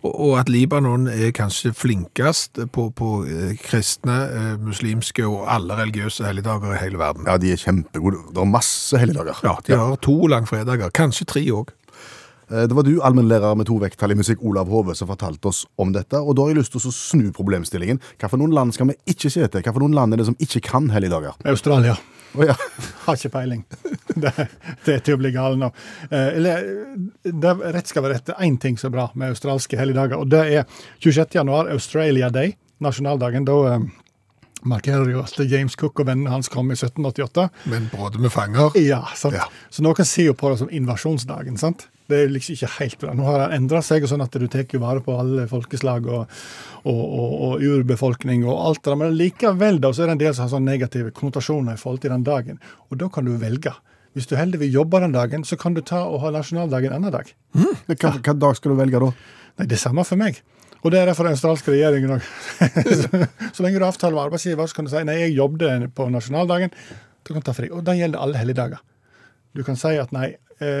Og, 0.00 0.08
og 0.08 0.32
at 0.40 0.48
Libanon 0.48 1.10
er 1.12 1.34
kanskje 1.36 1.74
flinkest 1.76 2.62
på, 2.72 2.88
på 2.96 3.10
eh, 3.28 3.52
kristne, 3.60 4.18
eh, 4.32 4.54
muslimske 4.56 5.28
og 5.28 5.44
alle 5.58 5.76
religiøse 5.82 6.24
helligdager 6.24 6.72
i 6.72 6.80
hele 6.86 7.02
verden. 7.02 7.28
Ja, 7.28 7.36
de 7.36 7.52
er 7.52 7.60
kjempegode. 7.60 8.24
Det 8.32 8.46
er 8.46 8.48
masse 8.56 9.02
helligdager. 9.04 9.44
Ja, 9.44 9.58
de 9.66 9.76
har 9.76 10.00
to 10.08 10.16
langfredager, 10.32 10.94
kanskje 10.96 11.28
tre 11.28 11.44
òg. 11.52 11.76
Eh, 12.50 12.66
Det 12.68 12.74
var 12.74 12.82
du, 12.82 13.00
allmennlærer 13.02 13.56
med 13.56 13.66
to 13.68 13.78
vekttall 13.78 14.12
i 14.12 14.18
musikk, 14.18 14.42
Olav 14.42 14.68
Hove, 14.68 14.94
som 14.94 15.08
fortalte 15.08 15.48
oss 15.48 15.66
om 15.78 15.92
dette. 15.92 16.16
Og 16.20 16.36
da 16.36 16.42
har 16.42 16.54
jeg 16.54 16.60
lyst 16.62 16.72
til 16.72 16.80
å 16.80 16.92
snu 16.94 17.32
problemstillingen. 17.32 18.00
Noen 18.38 18.54
land 18.54 18.74
skal 18.74 18.88
vi 18.88 18.96
ikke 19.06 19.30
se 19.30 19.46
til? 19.48 19.62
Noen 19.78 19.94
land 19.94 20.12
er 20.14 20.18
det 20.22 20.26
som 20.26 20.36
ikke 20.38 20.60
kan 20.60 20.88
helligdager? 20.90 21.34
Australia. 21.44 21.96
Oh, 22.36 22.44
ja. 22.44 22.54
Har 23.06 23.16
ikke 23.16 23.32
peiling. 23.32 23.64
Det, 24.18 24.32
det 24.84 24.94
er 24.96 25.02
til 25.06 25.14
å 25.14 25.18
bli 25.20 25.30
gal 25.30 25.54
nå. 25.60 25.68
Eh, 26.10 26.32
eller, 26.40 26.64
det, 27.22 27.52
rett 27.70 27.86
skal 27.86 28.02
være 28.02 28.16
rett. 28.16 28.24
Det 28.26 28.34
er 28.34 28.46
én 28.48 28.56
ting 28.58 28.74
som 28.80 28.88
er 28.88 28.96
bra 28.96 29.04
med 29.14 29.30
australske 29.30 29.78
helligdager, 29.78 30.18
og 30.18 30.32
det 30.32 30.40
er 30.56 30.64
26. 31.04 31.36
januar, 31.38 31.68
Australia 31.70 32.26
Day, 32.34 32.56
nasjonaldagen. 32.82 33.46
Da 33.46 33.58
eh, 33.76 33.84
markerer 34.66 35.12
jo 35.12 35.22
at 35.22 35.38
James 35.46 35.78
Cook 35.78 36.02
og 36.02 36.08
vennene 36.10 36.32
hans 36.34 36.50
kom 36.50 36.72
i 36.72 36.74
1788. 36.74 37.46
Men 37.70 37.86
både 37.94 38.18
med 38.24 38.34
fanger 38.34 38.74
Ja, 38.82 39.04
sant? 39.14 39.38
Ja. 39.38 39.46
Så 39.70 39.86
noen 39.86 40.08
sier 40.08 40.32
jo 40.32 40.34
på 40.40 40.50
det 40.50 40.58
som 40.64 40.72
invasjonsdagen. 40.80 41.60
sant? 41.62 41.86
Det 42.08 42.16
er 42.16 42.30
liksom 42.32 42.56
ikke 42.56 42.70
helt 42.78 42.96
bra. 43.02 43.12
Nå 43.12 43.26
har 43.26 43.42
det 43.42 43.56
endra 43.58 43.82
seg, 43.84 44.04
og 44.04 44.08
sånn 44.08 44.24
at 44.24 44.36
du 44.40 44.46
tar 44.48 44.64
jo 44.64 44.80
vare 44.80 45.02
på 45.04 45.12
alle 45.20 45.44
folkeslag 45.50 46.06
og, 46.08 46.38
og, 46.88 47.02
og, 47.04 47.34
og 47.48 47.64
urbefolkning 47.68 48.46
og 48.48 48.56
alt 48.56 48.80
det 48.80 48.94
der. 48.94 49.00
Men 49.02 49.18
likevel 49.18 49.80
da, 49.82 49.90
så 49.92 50.04
er 50.04 50.08
det 50.08 50.16
en 50.16 50.22
del 50.22 50.32
som 50.32 50.46
har 50.46 50.54
sånne 50.54 50.72
negative 50.72 51.12
konnotasjoner 51.16 51.76
i 51.76 51.82
forhold 51.82 52.00
til 52.04 52.14
den 52.14 52.24
dagen. 52.24 52.62
Og 52.88 53.02
da 53.02 53.10
kan 53.12 53.28
du 53.28 53.34
velge. 53.40 53.74
Hvis 54.16 54.26
du 54.30 54.38
heller 54.38 54.58
vil 54.62 54.72
jobbe 54.72 55.02
den 55.04 55.12
dagen, 55.12 55.44
så 55.44 55.58
kan 55.60 55.76
du 55.76 55.82
ta 55.84 56.00
og 56.08 56.22
ha 56.24 56.32
nasjonaldag 56.34 56.88
en 56.88 56.96
annen 56.96 57.12
dag. 57.12 57.28
Hva, 57.92 58.14
hva 58.16 58.34
dag 58.40 58.56
skal 58.56 58.72
du 58.72 58.80
velge 58.80 59.04
da? 59.04 59.12
Nei, 59.60 59.68
det 59.68 59.78
samme 59.82 60.06
for 60.08 60.20
meg. 60.20 60.40
Og 60.80 60.94
det 60.94 61.02
er 61.02 61.10
derfor 61.10 61.26
den 61.26 61.36
australske 61.36 61.74
regjeringen 61.74 62.16
òg. 62.16 62.26
så, 63.02 63.22
så 63.52 63.64
lenge 63.64 63.76
du 63.76 63.84
har 63.84 63.92
avtale 63.92 64.16
med 64.16 64.24
arbeidsgiver, 64.24 64.70
så 64.70 64.78
kan 64.78 64.88
du 64.88 64.92
si 64.94 65.04
nei, 65.04 65.20
jeg 65.26 65.36
jobbet 65.36 65.90
på 65.92 66.08
nasjonaldagen. 66.14 66.72
Du 67.26 67.34
kan 67.34 67.44
ta 67.44 67.52
fri. 67.52 67.68
Og 67.74 67.84
det 67.84 67.98
gjelder 67.98 68.22
alle 68.24 68.40
helligdager. 68.40 68.80
Du 69.58 69.64
kan 69.66 69.76
si 69.78 69.92
at 70.00 70.14
nei, 70.14 70.32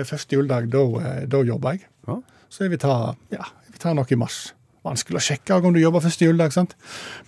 første 0.08 0.36
juledag, 0.36 0.68
da, 0.72 0.84
eh, 1.00 1.24
da 1.30 1.42
jobber 1.46 1.76
jeg. 1.76 1.86
Ja. 2.08 2.18
Så 2.48 2.64
jeg 2.64 2.70
vil 2.74 2.82
ta, 2.82 3.14
ja, 3.30 3.44
jeg 3.66 3.74
vil 3.74 3.82
ta 3.82 3.94
noe 3.96 4.08
i 4.10 4.18
mars. 4.20 4.52
Vanskelig 4.86 5.20
å 5.20 5.24
sjekke 5.30 5.58
om 5.60 5.74
du 5.74 5.80
jobber 5.82 6.04
første 6.04 6.24
juledag, 6.24 6.54
sant? 6.54 6.74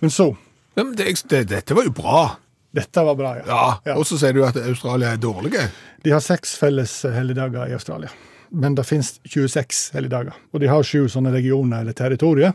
Men 0.01 0.09
så 0.13 0.31
Ja, 0.75 0.85
men 0.85 0.95
det, 0.95 1.09
det, 1.27 1.47
Dette 1.51 1.75
var 1.75 1.83
jo 1.83 1.91
bra. 1.91 2.37
Dette 2.71 3.03
var 3.03 3.15
bra, 3.19 3.35
ja. 3.41 3.43
Ja, 3.47 3.79
Ja. 3.85 3.95
Og 3.99 4.05
så 4.07 4.17
sier 4.17 4.33
du 4.33 4.45
at 4.47 4.55
Australia 4.55 5.11
er 5.11 5.17
dårlige. 5.19 5.69
De 6.03 6.13
har 6.15 6.23
seks 6.23 6.55
felles 6.57 6.93
eh, 7.05 7.11
helligdager 7.11 7.67
i 7.67 7.73
Australia. 7.75 8.09
Men 8.51 8.75
det 8.75 8.83
finnes 8.83 9.13
26 9.23 9.91
helligdager. 9.95 10.35
Og 10.51 10.59
de 10.59 10.67
har 10.67 10.83
sju 10.83 11.05
sånne 11.11 11.31
regioner 11.31 11.83
eller 11.83 11.95
territorier. 11.95 12.51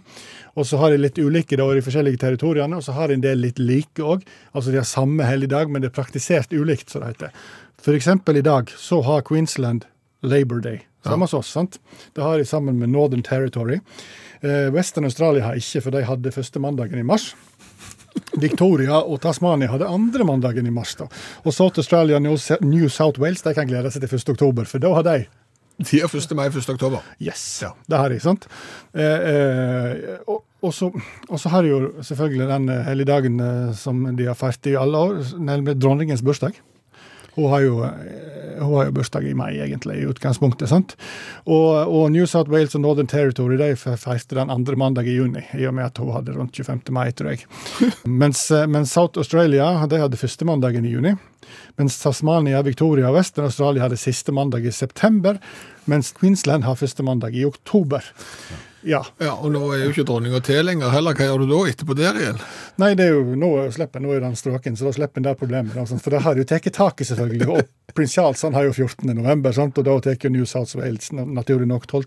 Og 0.57 0.67
så 0.69 0.81
har 0.81 0.93
de 0.93 0.99
litt 1.01 1.19
ulike 1.21 1.57
da, 1.57 1.69
i 1.73 1.79
de 1.79 1.85
forskjellige 1.85 2.21
territoriene, 2.21 2.77
og 2.77 2.85
så 2.85 2.93
har 2.97 3.09
de 3.09 3.17
en 3.17 3.25
del 3.25 3.41
litt 3.41 3.61
like 3.61 4.05
òg. 4.05 4.25
Altså 4.53 4.73
de 4.73 4.81
har 4.81 4.89
samme 4.89 5.25
helligdag, 5.25 5.73
men 5.73 5.85
det 5.85 5.91
er 5.93 5.97
praktisert 5.97 6.53
ulikt, 6.53 6.91
som 6.93 7.05
det 7.05 7.15
heter. 7.15 7.33
Eksempel 7.95 8.37
i 8.37 8.43
dag 8.43 8.71
så 8.77 9.01
har 9.03 9.23
Queensland 9.23 9.85
Labour 10.23 10.61
Day. 10.61 10.81
Samme 11.05 11.29
som 11.29 11.39
oss, 11.39 11.51
sant? 11.55 11.79
Det 12.13 12.23
har 12.23 12.39
de 12.39 12.45
sammen 12.45 12.79
med 12.79 12.89
Northern 12.89 13.23
Territory. 13.23 13.79
Eh, 14.41 14.73
Western 14.75 15.05
Australia 15.05 15.45
har 15.45 15.55
ikke, 15.55 15.85
for 15.85 15.95
de 15.95 16.03
hadde 16.03 16.33
første 16.35 16.59
mandagen 16.59 16.99
i 16.99 17.07
mars. 17.07 17.35
Victoria 18.41 18.99
og 18.99 19.21
Tasmania 19.23 19.71
hadde 19.71 19.87
andre 19.87 20.27
mandagen 20.27 20.67
i 20.67 20.75
mars. 20.75 20.95
da. 20.99 21.07
Og 21.45 21.55
South 21.55 21.79
Australia 21.79 22.17
og 22.17 22.23
New 22.65 22.89
South 22.89 23.21
Wales 23.21 23.43
de 23.43 23.55
kan 23.55 23.69
glede 23.69 23.91
seg 23.93 24.03
til 24.03 24.19
1. 24.19 24.35
oktober, 24.35 24.65
for 24.65 24.83
da 24.83 24.95
har 24.95 25.07
de 25.07 25.19
De 25.77 26.01
har 26.01 26.09
1. 26.09 26.31
mai 26.35 26.47
1. 26.49 26.71
oktober. 26.73 27.03
Yes, 27.21 27.63
det 27.87 27.99
har 27.99 28.09
de, 28.09 28.19
sant? 28.21 28.47
Eh, 28.95 29.03
eh, 29.05 30.19
og, 30.27 30.43
og, 30.63 30.73
så, 30.75 30.89
og 31.29 31.39
så 31.41 31.53
har 31.53 31.63
de 31.63 31.69
jo 31.69 31.93
selvfølgelig 32.03 32.49
den 32.49 32.69
helligdagen 32.87 33.41
eh, 33.41 33.75
som 33.77 34.17
de 34.17 34.25
har 34.25 34.35
feiret 34.35 34.67
i 34.73 34.75
alle 34.81 34.97
år, 34.97 35.21
nemlig 35.39 35.77
dronningens 35.77 36.25
bursdag. 36.25 36.57
Hun 37.37 37.51
har, 37.53 37.61
jo, 37.61 37.85
eh, 37.85 38.63
hun 38.63 38.75
har 38.79 38.89
jo 38.89 38.95
bursdag 38.97 39.29
i 39.29 39.35
mai, 39.37 39.59
egentlig, 39.61 39.99
i 40.01 40.07
utgangspunktet. 40.09 40.71
sant? 40.71 40.97
Og, 41.45 41.69
og 41.85 42.11
New 42.13 42.27
South 42.27 42.51
Wales 42.51 42.75
og 42.75 42.81
Northern 42.81 43.11
Territory 43.11 43.59
de 43.61 43.75
feiste 43.77 44.39
den 44.39 44.51
andre 44.51 44.77
mandag 44.77 45.09
i 45.11 45.19
juni, 45.19 45.45
i 45.55 45.67
og 45.69 45.77
med 45.77 45.91
at 45.91 46.01
hun 46.01 46.15
hadde 46.17 46.37
rundt 46.37 46.57
25. 46.57 46.95
mai, 46.97 47.11
tror 47.13 47.35
jeg. 47.35 47.45
mens, 48.23 48.49
eh, 48.51 48.67
mens 48.67 48.97
South 48.97 49.21
Australia 49.21 49.69
de 49.87 50.01
hadde 50.01 50.21
første 50.21 50.49
mandagen 50.49 50.89
i 50.89 50.95
juni. 50.97 51.13
Mens 51.79 51.99
Tasmania, 52.03 52.63
Victoria 52.67 53.11
og 53.11 53.19
Western 53.19 53.49
Australia 53.51 53.87
hadde 53.87 53.99
siste 54.01 54.35
mandag 54.35 54.67
i 54.67 54.75
september. 54.75 55.41
Mens 55.87 56.13
Queensland 56.17 56.65
har 56.67 56.79
første 56.79 57.05
mandag 57.07 57.37
i 57.37 57.45
oktober. 57.47 58.05
Ja. 58.87 59.03
Ja, 59.19 59.33
Og 59.35 59.51
nå 59.51 59.61
er 59.75 59.81
jo 59.83 59.91
ikke 59.91 60.05
dronninga 60.07 60.39
til 60.47 60.63
lenger 60.67 60.93
heller. 60.95 61.17
Hva 61.19 61.27
gjør 61.27 61.43
du 61.43 61.49
da 61.51 61.61
etterpå 61.71 61.97
der 61.99 62.19
igjen? 62.21 62.39
Nei, 62.79 62.93
det 62.99 63.09
er 63.09 63.17
jo, 63.17 63.35
nå 63.39 63.51
slipper 63.75 64.03
nå 64.03 64.13
er 64.15 64.23
den 64.23 64.37
strøken, 64.39 64.79
så 64.79 64.87
da 64.87 64.93
slipper 64.95 65.19
en 65.23 65.27
det 65.27 65.35
problemet. 65.41 65.75
Da, 65.75 65.87
for 65.99 66.15
det 66.15 66.23
har 66.23 66.39
jo 66.39 66.47
tatt 66.47 67.03
i, 67.03 67.09
selvfølgelig. 67.11 67.49
Og 67.51 67.95
prins 67.97 68.15
Charles 68.15 68.45
han 68.47 68.55
har 68.55 68.69
jo 68.69 68.77
14. 68.77 69.11
november, 69.11 69.59
og 69.67 69.83
da 69.83 69.99
tar 70.07 70.21
jo 70.23 70.31
New 70.31 70.47
South 70.47 70.79
Wales 70.79 71.11
naturlig 71.13 71.67
nok 71.67 71.89
12. 71.91 72.07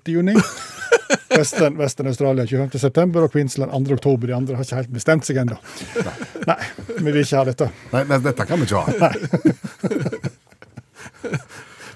Western, 1.29 1.77
Western 1.79 2.07
Australia 2.11 2.45
25. 2.47 2.79
september, 2.79 3.25
og 3.25 3.31
Queensland 3.33 3.71
2. 3.71 3.93
oktober. 3.99 4.27
De 4.27 4.35
andre 4.35 4.57
har 4.57 4.65
ikke 4.65 4.81
helt 4.81 4.93
bestemt 4.93 5.27
seg 5.27 5.39
ennå. 5.43 5.57
Nei, 6.49 6.59
vi 6.97 7.11
vil 7.11 7.21
ikke 7.23 7.39
ha 7.39 7.45
dette. 7.47 7.69
Nei, 7.93 8.03
men 8.09 8.25
dette 8.25 8.47
kan 8.49 8.61
vi 8.61 8.69
ikke 8.69 8.83
ha. 8.83 8.87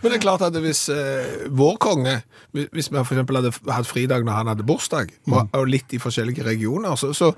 Men 0.04 0.12
det 0.12 0.18
er 0.18 0.24
klart 0.26 0.41
at 0.44 0.56
hvis 0.60 0.89
eh, 0.91 1.46
vår 1.56 1.78
konge, 1.80 2.18
hvis 2.52 2.89
vi 2.91 3.00
eksempel 3.00 3.38
hadde 3.39 3.54
hatt 3.72 3.88
fridag 3.88 4.26
når 4.28 4.36
han 4.36 4.50
hadde 4.52 4.66
bursdag, 4.68 5.14
og, 5.32 5.46
og 5.56 5.70
litt 5.72 5.96
i 5.96 6.00
forskjellige 6.04 6.44
regioner, 6.44 6.98
så, 7.00 7.14
så 7.16 7.32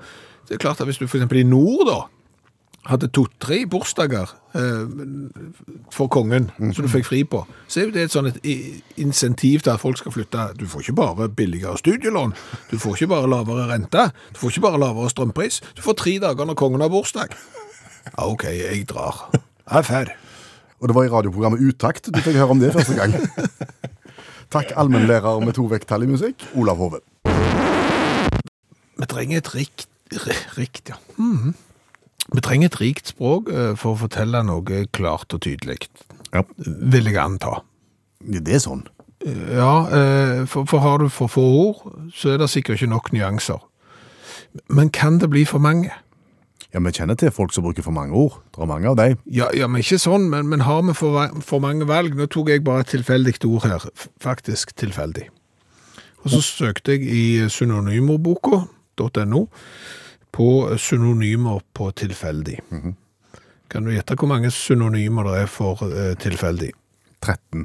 det 0.48 0.56
er 0.56 0.62
klart 0.64 0.82
at 0.82 0.88
hvis 0.88 0.98
du 0.98 1.06
eksempel 1.06 1.44
i 1.44 1.46
nord 1.46 1.86
da, 1.86 2.00
hadde 2.86 3.08
to-tre 3.14 3.64
bursdager 3.70 4.30
eh, 4.54 4.86
for 5.94 6.10
kongen, 6.12 6.48
som 6.58 6.86
du 6.86 6.90
fikk 6.90 7.08
fri 7.08 7.22
på, 7.28 7.42
så 7.66 7.80
er 7.80 7.88
jo 7.88 7.94
det 7.96 8.04
et 8.06 8.14
sånn 8.14 8.30
et 8.30 8.38
insentiv 9.02 9.64
til 9.64 9.74
at 9.74 9.82
folk 9.82 9.98
skal 10.00 10.14
flytte. 10.14 10.48
Du 10.60 10.66
får 10.70 10.86
ikke 10.86 10.98
bare 11.00 11.28
billigere 11.28 11.78
studielån, 11.80 12.34
du 12.70 12.76
får 12.82 12.98
ikke 12.98 13.10
bare 13.14 13.30
lavere 13.32 13.66
rente, 13.72 14.08
du 14.34 14.40
får 14.42 14.54
ikke 14.54 14.66
bare 14.68 14.82
lavere 14.82 15.10
strømpris, 15.12 15.60
du 15.78 15.82
får 15.84 15.98
tre 16.02 16.16
dager 16.22 16.48
når 16.48 16.58
kongen 16.58 16.84
har 16.84 16.92
bursdag. 16.92 17.34
Ja, 18.12 18.28
ok, 18.28 18.46
jeg 18.54 18.86
drar. 18.90 19.26
Jeg 19.34 19.82
er 19.82 19.86
ferdig. 19.86 20.16
Og 20.76 20.90
det 20.90 20.94
var 20.94 21.06
i 21.06 21.10
radioprogrammet 21.10 21.62
Utakt 21.64 22.10
du 22.12 22.18
fikk 22.20 22.36
høre 22.36 22.52
om 22.52 22.60
det 22.60 22.72
første 22.74 22.94
gang. 22.98 23.14
Takk, 24.54 24.74
allmennlærer 24.78 25.40
med 25.42 25.56
to 25.56 25.64
vekttall 25.70 26.04
i 26.06 26.10
musikk, 26.10 26.44
Olav 26.54 26.78
Hove. 26.78 27.00
Vi 28.96 29.08
trenger 29.10 29.40
et 29.40 29.50
rikt, 29.56 29.88
rikt 30.56 30.92
ja. 30.92 31.00
Mhm. 31.18 31.56
Vi 32.34 32.42
trenger 32.42 32.70
et 32.72 32.80
rikt 32.80 33.12
språk 33.12 33.48
eh, 33.52 33.72
for 33.78 33.94
å 33.94 34.00
fortelle 34.06 34.42
noe 34.46 34.84
klart 34.92 35.34
og 35.34 35.42
tydelig, 35.46 35.86
Ja. 36.34 36.42
vil 36.58 37.04
jeg 37.06 37.16
anta. 37.22 37.60
Det 38.20 38.54
er 38.54 38.62
sånn. 38.62 38.86
Ja, 39.26 39.86
eh, 39.90 40.46
for, 40.46 40.66
for 40.66 40.82
har 40.82 40.98
du 40.98 41.08
for 41.08 41.30
få 41.30 41.42
ord, 41.42 42.10
så 42.14 42.34
er 42.34 42.38
det 42.42 42.50
sikkert 42.50 42.80
ikke 42.80 42.90
nok 42.90 43.12
nyanser. 43.14 43.62
Men 44.68 44.90
kan 44.90 45.18
det 45.18 45.30
bli 45.30 45.44
for 45.44 45.58
mange? 45.62 45.90
Ja, 46.74 46.80
Vi 46.80 46.92
kjenner 46.92 47.16
til 47.16 47.30
folk 47.30 47.52
som 47.54 47.64
bruker 47.64 47.82
for 47.82 47.94
mange 47.94 48.12
ord. 48.12 48.40
Det 48.52 48.60
er 48.62 48.66
mange 48.68 48.88
av 48.90 48.96
dem. 48.98 49.16
Ja, 49.32 49.46
ja 49.54 49.66
men 49.66 49.80
ikke 49.80 49.98
sånn, 50.02 50.28
men, 50.30 50.48
men 50.50 50.60
har 50.66 50.82
vi 50.82 50.92
for, 50.94 51.30
for 51.40 51.62
mange 51.62 51.86
valg? 51.88 52.16
Nå 52.18 52.26
tok 52.28 52.50
jeg 52.52 52.64
bare 52.66 52.84
et 52.84 52.92
tilfeldig 52.92 53.38
ord 53.48 53.64
her, 53.64 53.86
faktisk 54.20 54.74
tilfeldig. 54.76 55.28
Og 56.24 56.30
så 56.34 56.42
søkte 56.42 56.96
jeg 56.96 57.06
i 57.06 57.46
synonymordboka.no 57.48 59.46
på 60.36 60.48
synonymer 60.78 61.62
på 61.72 61.90
tilfeldig. 61.96 62.58
Kan 63.72 63.86
du 63.86 63.94
gjette 63.94 64.16
hvor 64.20 64.28
mange 64.28 64.50
synonymer 64.52 65.30
det 65.30 65.38
er 65.46 65.48
for 65.50 65.80
eh, 65.88 66.12
tilfeldig? 66.20 66.70
13. 67.24 67.64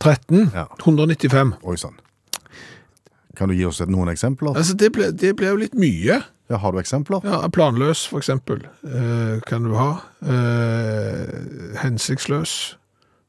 13? 0.00 0.50
Ja. 0.54 0.68
195. 0.78 1.56
Oi 1.66 1.76
sann. 1.80 1.98
Kan 3.36 3.50
du 3.50 3.56
gi 3.56 3.64
oss 3.66 3.80
noen 3.88 4.12
eksempler? 4.12 4.54
Altså, 4.54 4.76
det 4.78 4.92
ble, 4.94 5.08
det 5.16 5.32
ble 5.38 5.50
jo 5.50 5.58
litt 5.64 5.74
mye. 5.78 6.20
Ja, 6.52 6.58
Har 6.60 6.74
du 6.74 6.78
eksempler? 6.82 7.24
Ja, 7.24 7.40
planløs, 7.48 8.04
for 8.10 8.20
eksempel, 8.20 8.66
eh, 8.84 9.40
kan 9.48 9.64
du 9.64 9.72
ha. 9.78 10.02
Eh, 10.20 11.32
hensiktsløs 11.80 12.76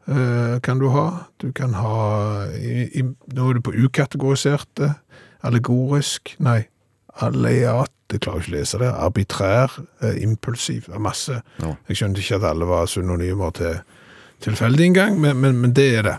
eh, 0.08 0.60
kan 0.62 0.82
du 0.84 0.89
ha. 0.91 1.08
Du 1.39 1.52
kan 1.56 1.74
ha 1.80 2.46
i, 2.52 2.89
i, 3.00 3.06
Nå 3.34 3.50
er 3.50 3.58
du 3.58 3.64
på 3.64 3.74
ukategoriserte. 3.74 4.94
Allegorisk 5.44 6.36
Nei, 6.44 6.66
alleiat 7.24 7.91
Jeg 8.14 8.22
klarer 8.24 8.43
ikke 8.43 8.53
å 8.53 8.57
lese 8.59 8.80
det. 8.82 8.91
Arbitrær, 8.93 9.76
eh, 10.05 10.18
impulsiv. 10.24 10.88
Masse. 11.01 11.41
Ja. 11.59 11.74
Jeg 11.89 11.97
skjønte 11.99 12.22
ikke 12.22 12.38
at 12.39 12.49
alle 12.53 12.68
var 12.70 12.86
synonymer 12.91 13.53
til 13.57 13.80
tilfeldig 14.43 14.86
engang, 14.91 15.22
men, 15.22 15.38
men, 15.39 15.57
men 15.61 15.72
det 15.74 15.88
er 15.97 16.01
det. 16.07 16.16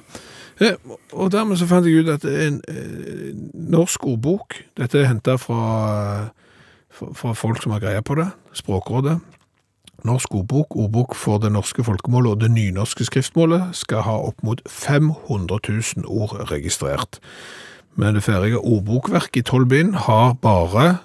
Eh, 0.60 0.74
Og 1.12 1.32
dermed 1.32 1.58
så 1.60 1.66
fant 1.66 1.86
jeg 1.86 2.04
ut 2.04 2.08
at 2.12 2.24
en 2.24 2.60
eh, 2.70 3.32
norsk 3.74 4.06
ordbok 4.06 4.54
Dette 4.78 5.00
er 5.00 5.08
henta 5.10 5.34
fra 5.38 6.30
fra 6.94 7.08
fra 7.14 7.32
folk 7.34 7.58
som 7.62 7.72
har 7.74 7.82
greie 7.82 8.02
på 8.06 8.14
det, 8.14 8.28
Språkrådet. 8.54 9.16
Norsk 10.06 10.34
ordbok, 10.34 10.76
ordbok 10.76 11.14
for 11.18 11.38
det 11.42 11.50
norske 11.52 11.82
folkemålet 11.84 12.30
og 12.30 12.40
det 12.40 12.50
nynorske 12.54 13.04
skriftmålet, 13.08 13.72
skal 13.74 14.04
ha 14.06 14.14
opp 14.28 14.42
mot 14.46 14.60
500 14.68 15.58
000 15.68 16.06
ord 16.06 16.36
registrert. 16.52 17.18
Men 17.96 18.14
det 18.14 18.22
ferdige 18.22 18.58
ordbokverket 18.62 19.42
i 19.42 19.42
tolv 19.42 19.68
bind 19.72 19.94
har 20.06 20.36
bare 20.42 20.98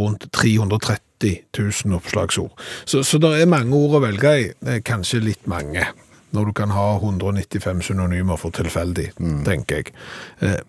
rundt 0.00 0.26
330 0.32 1.36
000 1.58 1.96
oppslagsord. 1.98 2.52
Så, 2.88 3.02
så 3.04 3.20
det 3.20 3.30
er 3.42 3.50
mange 3.50 3.76
ord 3.76 3.98
å 3.98 4.02
velge 4.06 4.32
i, 4.40 4.48
kanskje 4.86 5.20
litt 5.24 5.46
mange, 5.50 5.84
når 6.32 6.50
du 6.50 6.52
kan 6.56 6.70
ha 6.74 6.86
195 6.98 7.82
synonymer 7.90 8.38
for 8.40 8.54
tilfeldig, 8.56 9.10
tenker 9.46 9.82
jeg. 9.82 9.94
Eh, 10.40 10.60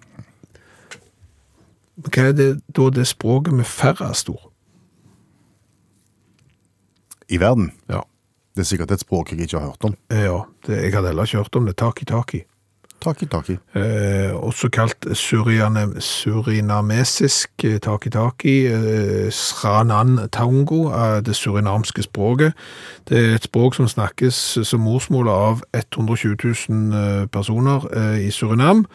Hva 2.02 2.24
er 2.32 2.34
det 2.34 2.48
da 2.74 2.88
det 2.90 3.04
språket 3.10 3.54
med 3.54 3.68
færrest 3.70 4.30
ord? 4.34 4.48
I 7.32 7.38
verden? 7.40 7.72
Ja. 7.92 8.02
Det 8.56 8.66
er 8.66 8.68
sikkert 8.68 8.92
et 8.92 9.04
språk 9.06 9.30
jeg 9.32 9.46
ikke 9.46 9.60
har 9.62 9.70
hørt 9.70 9.86
om. 9.88 9.94
Eh, 10.12 10.26
Ja, 10.26 10.40
det, 10.68 10.82
jeg 10.84 10.94
hadde 10.96 11.08
heller 11.14 11.24
ikke 11.30 11.38
hørt 11.44 11.56
om 11.56 11.68
det. 11.70 11.78
Taki-taki. 11.80 12.42
Taki, 13.02 13.26
taki. 13.26 13.58
Eh, 13.76 14.30
også 14.36 14.70
kalt 14.70 15.18
surinamesisk 15.18 17.64
eh, 17.66 17.80
taki-taki. 17.82 18.68
Eh, 18.70 19.32
Sranan 19.34 20.30
tango, 20.32 20.92
eh, 20.94 21.24
det 21.26 21.36
surinamske 21.36 22.04
språket. 22.06 22.54
Det 23.10 23.18
er 23.18 23.36
et 23.36 23.44
språk 23.44 23.76
som 23.76 23.88
snakkes 23.88 24.58
som 24.64 24.80
morsmål 24.86 25.28
av 25.28 25.62
120 25.74 26.36
000 26.70 26.94
eh, 26.94 27.28
personer 27.28 27.88
eh, 27.90 28.28
i 28.28 28.32
Surinam, 28.32 28.86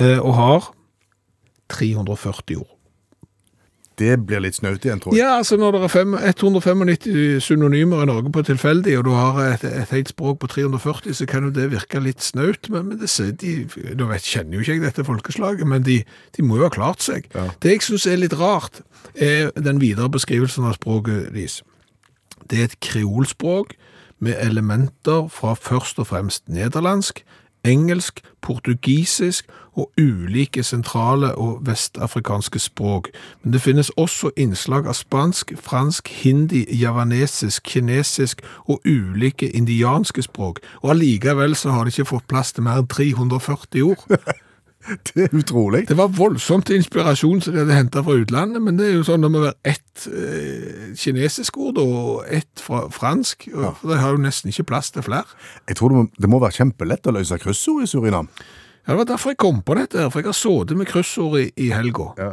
eh, 0.00 0.18
og 0.20 0.34
har 0.34 0.74
340 1.68 2.56
ord. 2.56 2.79
Det 4.00 4.14
blir 4.24 4.40
litt 4.40 4.56
snaut 4.56 4.84
igjen, 4.86 5.00
tror 5.02 5.12
jeg. 5.12 5.20
Ja, 5.20 5.34
altså 5.36 5.58
når 5.60 5.76
det 5.76 5.80
er 5.84 5.92
fem, 5.92 6.14
195 6.16 7.42
synonymer 7.44 8.04
i 8.04 8.08
Norge 8.08 8.32
på 8.32 8.44
tilfeldig, 8.48 8.94
og 8.98 9.04
du 9.06 9.10
har 9.12 9.40
et, 9.44 9.66
et 9.68 9.92
helt 9.92 10.12
språk 10.14 10.38
på 10.40 10.48
340, 10.54 11.12
så 11.18 11.26
kan 11.28 11.44
jo 11.44 11.52
det 11.54 11.68
virke 11.74 12.00
litt 12.00 12.24
snaut, 12.24 12.70
men, 12.72 12.88
men 12.88 13.02
det, 13.02 13.10
de, 13.42 13.56
nå 13.98 14.08
vet, 14.08 14.24
kjenner 14.24 14.56
jo 14.56 14.64
ikke 14.64 14.78
jeg 14.78 14.84
dette 14.86 15.04
folkeslaget, 15.04 15.68
men 15.68 15.84
de, 15.84 16.00
de 16.36 16.46
må 16.46 16.60
jo 16.60 16.68
ha 16.68 16.72
klart 16.72 17.04
seg. 17.04 17.28
Det 17.60 17.76
jeg 17.76 17.84
synes 17.90 18.08
er 18.08 18.22
litt 18.22 18.38
rart, 18.40 18.80
er 19.14 19.52
den 19.58 19.82
videre 19.82 20.10
beskrivelsen 20.12 20.68
av 20.70 20.78
språket 20.78 21.28
deres. 21.34 21.60
Det 22.50 22.58
er 22.58 22.70
et 22.70 22.80
kreolspråk 22.82 23.76
med 24.20 24.40
elementer 24.40 25.28
fra 25.32 25.54
først 25.54 26.00
og 26.00 26.08
fremst 26.10 26.48
nederlandsk, 26.48 27.22
engelsk, 27.68 28.20
portugisisk 28.40 29.48
og 29.80 30.00
ulike 30.00 30.62
sentrale 30.66 31.32
og 31.40 31.62
vestafrikanske 31.66 32.60
språk. 32.62 33.08
Men 33.42 33.54
det 33.54 33.62
finnes 33.64 33.92
også 33.96 34.32
innslag 34.36 34.88
av 34.90 34.98
spansk, 34.98 35.54
fransk, 35.56 36.10
hindi, 36.22 36.66
javanesisk, 36.82 37.64
kinesisk 37.64 38.44
og 38.68 38.84
ulike 38.84 39.50
indianske 39.56 40.26
språk. 40.28 40.60
Og 40.82 40.94
allikevel 40.96 41.56
så 41.56 41.74
har 41.74 41.84
de 41.84 41.94
ikke 41.94 42.12
fått 42.12 42.28
plass 42.28 42.52
til 42.52 42.66
mer 42.68 42.82
enn 42.82 42.90
340 42.90 43.90
ord. 43.90 44.06
Det 44.80 45.26
er 45.26 45.34
utrolig. 45.36 45.88
Det 45.88 45.96
var 45.96 46.08
voldsomt 46.16 46.70
inspirasjon 46.72 47.42
som 47.44 47.52
de 47.52 47.60
hadde 47.60 47.76
hentet 47.76 48.04
fra 48.04 48.14
utlandet, 48.16 48.62
men 48.64 48.78
det 48.78 48.86
er 48.88 48.94
jo 48.96 49.02
sånn 49.04 49.26
det 49.26 49.28
må 49.32 49.42
være 49.42 49.74
ett 49.74 50.06
eh, 50.08 50.94
kinesisk 50.96 51.58
ord 51.60 51.78
og 51.82 52.24
ett 52.32 52.62
fra 52.64 52.86
fransk, 52.92 53.50
og 53.52 53.76
for 53.82 53.92
de 53.92 53.98
har 54.00 54.16
jo 54.16 54.22
nesten 54.24 54.50
ikke 54.50 54.70
plass 54.72 54.88
til 54.94 55.04
flere. 55.04 55.28
Jeg 55.68 55.76
tror 55.78 55.92
det 55.92 55.98
må, 55.98 56.06
det 56.16 56.32
må 56.32 56.40
være 56.40 56.62
kjempelett 56.62 57.06
å 57.06 57.14
løse 57.18 57.38
kryssord 57.42 57.84
i 57.84 57.90
Surinam. 57.92 58.32
Ja, 58.86 58.92
det 58.92 58.98
var 58.98 59.04
derfor 59.12 59.30
jeg 59.34 59.36
kom 59.42 59.62
på 59.62 59.74
dette, 59.78 59.98
her, 59.98 60.08
for 60.10 60.20
jeg 60.20 60.30
har 60.30 60.36
sittet 60.38 60.76
med 60.76 60.86
kryssord 60.90 61.38
i, 61.40 61.50
i 61.56 61.68
helga. 61.70 62.10
Ja. 62.18 62.30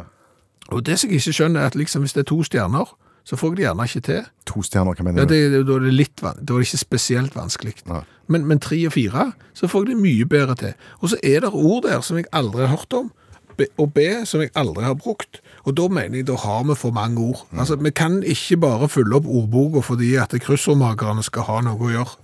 Og 0.72 0.82
det 0.86 0.98
som 1.00 1.10
jeg 1.10 1.20
ikke 1.20 1.32
skjønner, 1.36 1.60
er 1.60 1.66
at 1.72 1.76
liksom, 1.78 2.02
hvis 2.04 2.12
det 2.16 2.24
er 2.24 2.30
to 2.32 2.42
stjerner, 2.44 2.88
så 3.28 3.36
får 3.36 3.50
jeg 3.52 3.56
det 3.58 3.64
gjerne 3.66 3.84
ikke 3.88 4.00
til. 4.08 4.22
To 4.48 4.62
stjerner, 4.64 4.96
hva 4.96 5.04
mener 5.04 5.20
Ja, 5.22 5.26
du? 5.28 5.34
det, 5.34 5.40
det, 5.52 5.60
da, 5.68 5.74
er 5.76 5.84
det 5.84 5.92
litt, 5.94 6.22
van- 6.24 6.38
da 6.40 6.54
er 6.54 6.62
det 6.62 6.68
ikke 6.70 6.80
spesielt 6.80 7.36
vanskelig. 7.36 7.74
Nei. 7.90 8.00
Men, 8.32 8.46
men 8.48 8.58
tre 8.60 8.78
og 8.88 8.92
fire, 8.96 9.32
så 9.56 9.68
får 9.68 9.84
jeg 9.84 9.94
det 9.94 10.00
mye 10.02 10.26
bedre 10.28 10.54
til. 10.60 10.72
Og 11.00 11.12
så 11.12 11.18
er 11.22 11.40
det 11.44 11.50
ord 11.52 11.82
der 11.84 12.00
som 12.04 12.16
jeg 12.20 12.28
aldri 12.32 12.64
har 12.66 12.72
hørt 12.76 12.92
om, 12.96 13.10
B, 13.58 13.66
og 13.76 13.92
B 13.92 13.98
som 14.28 14.40
jeg 14.44 14.52
aldri 14.56 14.84
har 14.86 14.94
brukt. 14.94 15.40
Og 15.66 15.74
da 15.76 15.88
mener 15.92 16.20
jeg, 16.20 16.26
da 16.28 16.36
har 16.40 16.62
vi 16.68 16.76
for 16.78 16.92
mange 16.94 17.18
ord. 17.20 17.40
Altså, 17.58 17.76
Vi 17.76 17.90
kan 17.90 18.20
ikke 18.22 18.56
bare 18.56 18.88
fylle 18.88 19.16
opp 19.18 19.26
ordboka 19.26 19.80
fordi 19.84 20.14
at 20.16 20.30
kryssordmakerne 20.40 21.22
skal 21.26 21.42
ha 21.48 21.60
noe 21.66 21.76
å 21.80 21.90
gjøre. 21.90 22.16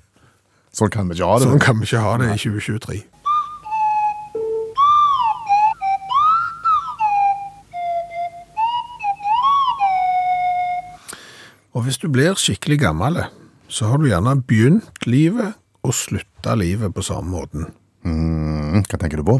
Sånn 0.74 0.90
kan 0.94 1.08
vi 1.10 1.16
ikke 1.18 1.26
ha 1.26 1.38
det. 1.40 1.48
Sånn 1.48 1.60
kan 1.64 1.80
vi 1.80 1.88
ikke 1.88 2.00
ha 2.04 2.16
det 2.22 2.28
i 2.32 2.38
2023. 2.38 3.02
Og 11.74 11.86
hvis 11.86 11.98
du 11.98 12.06
blir 12.12 12.38
skikkelig 12.38 12.78
gammel, 12.84 13.24
så 13.68 13.90
har 13.90 13.98
du 13.98 14.06
gjerne 14.06 14.36
begynt 14.46 15.08
livet 15.10 15.56
og 15.84 15.96
slutta 15.96 16.54
livet 16.58 16.94
på 16.94 17.02
samme 17.04 17.34
måten. 17.34 17.66
Mm, 18.04 18.84
hva 18.84 19.00
tenker 19.00 19.20
du 19.20 19.26
på? 19.26 19.38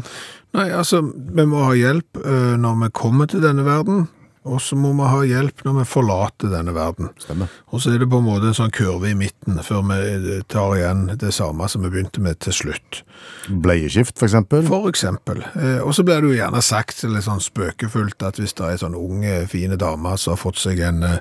Nei, 0.57 0.69
altså, 0.73 1.01
vi 1.05 1.45
må 1.47 1.63
ha 1.67 1.75
hjelp 1.77 2.19
eh, 2.21 2.55
når 2.59 2.79
vi 2.81 2.91
kommer 2.97 3.29
til 3.29 3.43
denne 3.43 3.65
verden, 3.67 4.07
og 4.45 4.59
så 4.61 4.77
må 4.77 4.91
vi 4.93 5.07
ha 5.09 5.21
hjelp 5.25 5.63
når 5.65 5.79
vi 5.79 5.85
forlater 5.89 6.51
denne 6.53 6.73
verden. 6.75 7.09
Stemmer. 7.21 7.49
Og 7.73 7.81
så 7.81 7.93
er 7.95 8.03
det 8.03 8.07
på 8.11 8.19
en 8.21 8.27
måte 8.27 8.51
en 8.51 8.57
sånn 8.57 8.73
kurve 8.75 9.09
i 9.09 9.17
midten, 9.17 9.57
før 9.65 9.81
vi 9.89 9.97
eh, 10.37 10.43
tar 10.53 10.75
igjen 10.77 11.07
det 11.21 11.31
samme 11.33 11.65
som 11.71 11.81
vi 11.85 11.89
begynte 11.95 12.21
med 12.21 12.37
til 12.45 12.53
slutt. 12.53 13.01
Bleieskift, 13.49 14.15
for 14.21 14.29
eksempel. 14.29 14.63
For 14.69 14.87
eksempel. 14.91 15.41
Eh, 15.57 15.81
Og 15.81 15.95
så 15.97 16.05
blir 16.05 16.21
det 16.21 16.29
jo 16.31 16.37
gjerne 16.37 16.61
sagt 16.65 17.03
litt 17.09 17.25
sånn 17.25 17.41
spøkefullt 17.43 18.21
at 18.29 18.37
hvis 18.41 18.53
det 18.57 18.65
er 18.69 18.77
en 18.77 18.83
sånn 18.85 18.97
ung, 19.01 19.25
fin 19.49 19.73
dame 19.81 20.15
som 20.21 20.35
har 20.35 20.41
fått 20.45 20.61
seg 20.61 20.79
en 20.85 21.03
eh, 21.03 21.19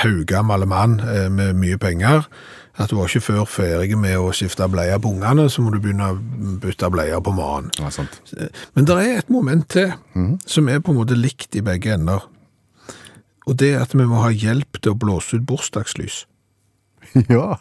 haugammel 0.00 0.64
mann 0.66 0.96
med 1.36 1.58
mye 1.60 1.76
penger, 1.78 2.24
at 2.80 2.90
du 2.90 2.96
var 2.96 3.06
ikke 3.06 3.20
før 3.22 3.44
ferdig 3.46 3.94
med 4.00 4.16
å 4.18 4.32
skifte 4.34 4.66
bleier 4.72 4.98
på 4.98 5.12
ungene, 5.12 5.44
så 5.52 5.62
må 5.62 5.70
du 5.70 5.76
begynne 5.78 6.08
å 6.10 6.16
bytte 6.62 6.88
bleier 6.90 7.20
på 7.22 7.30
mannen. 7.36 7.68
Ja. 7.78 7.90
Men 8.74 8.88
det 8.88 8.96
er 9.04 9.18
et 9.20 9.30
moment 9.30 9.68
til 9.70 9.92
som 10.50 10.70
er 10.72 10.80
på 10.82 10.90
en 10.94 10.98
måte 10.98 11.14
likt 11.18 11.54
i 11.54 11.62
begge 11.62 11.92
ender. 11.94 12.24
Og 13.44 13.58
det 13.60 13.74
at 13.76 13.92
vi 13.92 14.06
må 14.08 14.22
ha 14.22 14.30
hjelp 14.32 14.80
til 14.80 14.94
å 14.94 14.98
blåse 14.98 15.38
ut 15.38 15.46
bursdagslys. 15.48 16.24
Ja. 17.30 17.58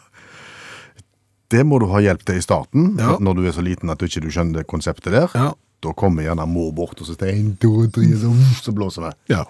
Det 1.53 1.61
må 1.67 1.77
du 1.77 1.85
ha 1.91 1.99
hjelp 2.01 2.23
til 2.25 2.39
i 2.39 2.41
starten, 2.41 2.95
Ja. 2.97 3.17
når 3.21 3.35
du 3.37 3.43
er 3.45 3.53
så 3.53 3.61
liten 3.61 3.91
at 3.93 3.99
du 4.01 4.07
ikke 4.07 4.31
skjønner 4.31 4.65
konseptet 4.65 5.13
der. 5.13 5.29
Ja. 5.37 5.51
Da 5.83 5.91
kommer 5.93 6.23
gjerne 6.25 6.47
mor 6.49 6.71
bort 6.73 7.01
og 7.03 7.05
så 7.05 7.13
sier 7.13 7.35
en, 7.35 7.51
to, 7.61 7.85
tre, 7.93 8.07
så, 8.17 8.71
blåser 8.73 9.03
vi. 9.05 9.11
Ja. 9.35 9.43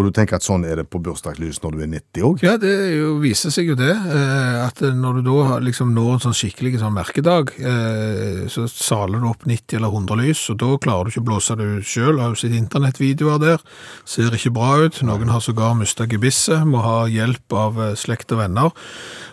Og 0.00 0.06
du 0.06 0.14
tenker 0.16 0.38
at 0.38 0.44
sånn 0.46 0.62
er 0.64 0.78
det 0.80 0.86
på 0.88 0.96
bursdagslys 1.04 1.58
når 1.60 1.74
du 1.76 1.80
er 1.84 1.88
90 1.92 2.22
òg? 2.24 2.38
Ja, 2.46 2.54
det 2.56 2.70
jo, 2.94 3.10
viser 3.20 3.52
seg 3.52 3.66
jo 3.68 3.74
det. 3.76 3.90
eh, 3.92 4.56
At 4.64 4.80
når 4.80 5.18
du 5.18 5.26
da 5.28 5.58
liksom 5.60 5.90
når 5.92 6.14
en 6.14 6.22
sånn 6.24 6.36
skikkelig 6.38 6.80
sånn 6.80 6.94
merkedag, 6.96 7.52
eh, 7.60 8.46
så 8.48 8.64
saler 8.72 9.20
du 9.20 9.28
opp 9.28 9.44
90 9.44 9.76
eller 9.76 9.92
100 9.92 10.16
lys, 10.22 10.46
og 10.54 10.56
da 10.62 10.70
klarer 10.80 11.04
du 11.04 11.12
ikke 11.12 11.24
å 11.26 11.28
blåse 11.28 11.58
det 11.60 11.68
ut 11.68 11.84
sjøl. 11.92 12.16
Har 12.22 12.32
jo 12.32 12.40
sett 12.40 12.56
internettvideoer 12.56 13.42
der. 13.44 13.60
Ser 14.08 14.32
ikke 14.32 14.54
bra 14.56 14.72
ut. 14.86 15.02
Noen 15.04 15.28
har 15.28 15.44
sågar 15.44 15.76
mista 15.76 16.08
gebisset, 16.08 16.64
må 16.64 16.80
ha 16.86 17.04
hjelp 17.12 17.52
av 17.52 17.80
eh, 17.90 17.94
slekt 18.00 18.32
og 18.32 18.40
venner. 18.46 18.72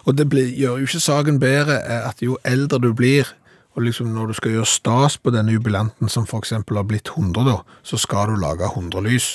Og 0.04 0.20
det 0.20 0.28
blir, 0.28 0.52
gjør 0.52 0.84
jo 0.84 0.92
ikke 0.92 1.06
saken 1.08 1.40
bedre 1.40 1.80
at 2.12 2.20
jo 2.24 2.36
eldre 2.44 2.84
du 2.84 2.92
blir, 2.98 3.32
og 3.78 3.84
liksom 3.86 4.10
når 4.10 4.32
du 4.32 4.38
skal 4.40 4.56
gjøre 4.56 4.70
stas 4.70 5.20
på 5.22 5.32
denne 5.34 5.54
jubilanten 5.54 6.10
som 6.10 6.26
eksempel 6.26 6.80
har 6.80 6.86
blitt 6.90 7.12
100 7.14 7.46
da, 7.46 7.60
så 7.86 8.00
skal 8.02 8.32
du 8.32 8.40
lage 8.42 8.66
100 8.66 9.04
lys. 9.06 9.28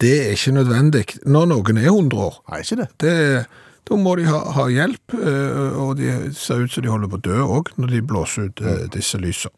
Det 0.00 0.12
er 0.26 0.34
ikke 0.36 0.52
nødvendig 0.58 1.04
når 1.24 1.48
noen 1.54 1.80
er 1.80 1.88
100 1.88 2.20
år. 2.26 2.36
Nei, 2.50 2.60
ikke 2.60 2.78
det. 2.82 2.88
Det, 3.00 3.14
da 3.88 3.98
må 4.00 4.12
de 4.20 4.26
ha, 4.28 4.42
ha 4.58 4.66
hjelp, 4.68 5.16
eh, 5.16 5.80
og 5.80 5.96
de 5.96 6.12
ser 6.36 6.66
ut 6.66 6.74
som 6.74 6.84
de 6.84 6.92
holder 6.92 7.08
på 7.08 7.22
å 7.22 7.24
dø 7.24 7.40
òg 7.56 7.72
når 7.80 7.94
de 7.94 8.02
blåser 8.12 8.50
ut 8.50 8.60
mm. 8.60 8.84
disse 8.98 9.22
lysene. 9.22 9.56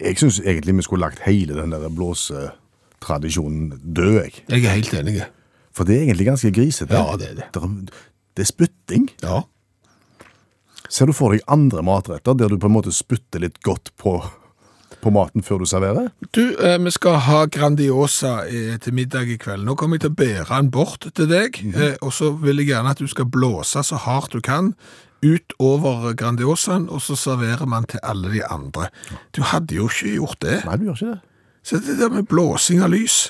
Jeg 0.00 0.16
syns 0.16 0.40
egentlig 0.40 0.78
vi 0.78 0.88
skulle 0.88 1.04
lagt 1.04 1.20
hele 1.26 1.58
den 1.58 1.76
der 1.76 1.84
blåsetradisjonen 1.92 3.74
død, 3.76 4.14
jeg. 4.22 4.44
Jeg 4.48 4.64
er 4.64 4.78
helt 4.80 4.96
enig. 4.96 5.18
For 5.76 5.84
det 5.84 5.98
er 5.98 6.06
egentlig 6.08 6.30
ganske 6.32 6.52
grisete. 6.56 6.96
Ja, 6.96 7.12
det 7.20 7.28
er 7.28 7.40
det. 7.42 7.52
Det 7.52 7.60
er, 7.60 8.04
det 8.36 8.46
er 8.46 8.48
spytting. 8.48 9.10
Ja. 9.20 9.42
Ser 10.90 11.06
du 11.06 11.14
for 11.14 11.34
deg 11.34 11.44
andre 11.50 11.84
matretter 11.86 12.34
der 12.34 12.50
du 12.50 12.58
på 12.58 12.66
en 12.66 12.74
måte 12.74 12.92
spytter 12.94 13.44
litt 13.44 13.60
godt 13.66 13.92
på, 14.00 14.16
på 14.98 15.12
maten 15.14 15.44
før 15.46 15.62
du 15.62 15.68
serverer? 15.70 16.10
Du, 16.34 16.42
eh, 16.58 16.78
vi 16.82 16.90
skal 16.94 17.20
ha 17.28 17.44
Grandiosa 17.46 18.40
eh, 18.48 18.74
til 18.82 18.96
middag 18.98 19.30
i 19.30 19.38
kveld. 19.38 19.62
Nå 19.68 19.76
kommer 19.78 20.00
jeg 20.00 20.08
til 20.08 20.14
å 20.16 20.18
bære 20.18 20.50
den 20.50 20.72
bort 20.74 21.06
til 21.14 21.30
deg, 21.30 21.62
eh, 21.70 21.94
og 22.02 22.10
så 22.16 22.32
vil 22.42 22.62
jeg 22.62 22.72
gjerne 22.72 22.96
at 22.96 23.02
du 23.02 23.06
skal 23.10 23.30
blåse 23.30 23.84
så 23.86 24.02
hardt 24.02 24.34
du 24.34 24.42
kan 24.42 24.74
utover 25.22 26.14
Grandiosaen, 26.18 26.88
og 26.90 27.04
så 27.04 27.14
serverer 27.18 27.68
man 27.68 27.86
til 27.86 28.02
alle 28.02 28.32
de 28.32 28.42
andre. 28.48 28.88
Du 29.36 29.44
hadde 29.46 29.76
jo 29.76 29.86
ikke 29.90 30.16
gjort 30.16 30.40
det. 30.42 30.62
Nei, 30.66 30.78
du 30.80 30.88
gjør 30.88 30.98
ikke 30.98 31.14
det. 31.14 31.20
Så 31.62 31.78
det 31.84 31.98
der 32.00 32.08
med 32.10 32.26
blåsing 32.26 32.80
av 32.80 32.88
lys 32.88 33.26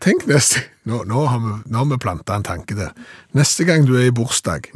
Tenk 0.00 0.28
neste 0.30 0.62
Nå, 0.88 1.02
nå 1.10 1.24
har 1.28 1.40
vi, 1.42 1.50
nå 1.68 1.80
har 1.82 1.88
vi 1.90 1.98
planta 2.00 2.36
en 2.38 2.46
tanke 2.46 2.76
der. 2.78 2.94
Neste 3.36 3.66
gang 3.68 3.84
du 3.86 3.92
er 3.98 4.06
i 4.08 4.14
bursdag, 4.14 4.70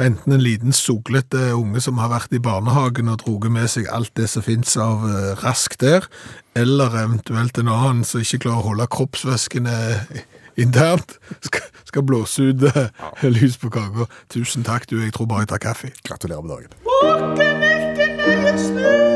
og 0.00 0.06
enten 0.06 0.32
en 0.32 0.40
liten 0.40 0.72
soglete 0.72 1.50
unge 1.52 1.82
som 1.84 1.98
har 2.00 2.08
vært 2.12 2.32
i 2.32 2.40
barnehagen 2.40 3.10
og 3.12 3.20
dratt 3.20 3.50
med 3.52 3.68
seg 3.68 3.88
alt 3.92 4.12
det 4.16 4.30
som 4.32 4.44
fins 4.44 4.72
av 4.80 5.04
eh, 5.04 5.32
rask 5.42 5.76
der, 5.82 6.08
eller 6.56 6.96
eventuelt 7.02 7.60
en 7.60 7.68
annen 7.68 8.04
som 8.08 8.24
ikke 8.24 8.46
klarer 8.46 8.64
å 8.64 8.68
holde 8.70 8.88
kroppsvæskene 8.96 9.76
internt, 10.60 11.18
skal, 11.44 11.68
skal 11.88 12.06
blåse 12.08 12.48
ut 12.50 12.64
ja. 12.70 12.88
lys 13.28 13.60
på 13.60 13.72
kaka. 13.72 14.08
Tusen 14.32 14.64
takk, 14.64 14.88
du. 14.88 14.98
Jeg 15.04 15.12
tror 15.16 15.28
bare 15.30 15.44
jeg 15.44 15.52
tar 15.54 15.64
kaffe. 15.68 15.92
Gratulerer 16.08 16.44
med 16.44 16.56
dagen. 16.56 16.76
Våken 16.88 17.64
ikke 17.68 19.09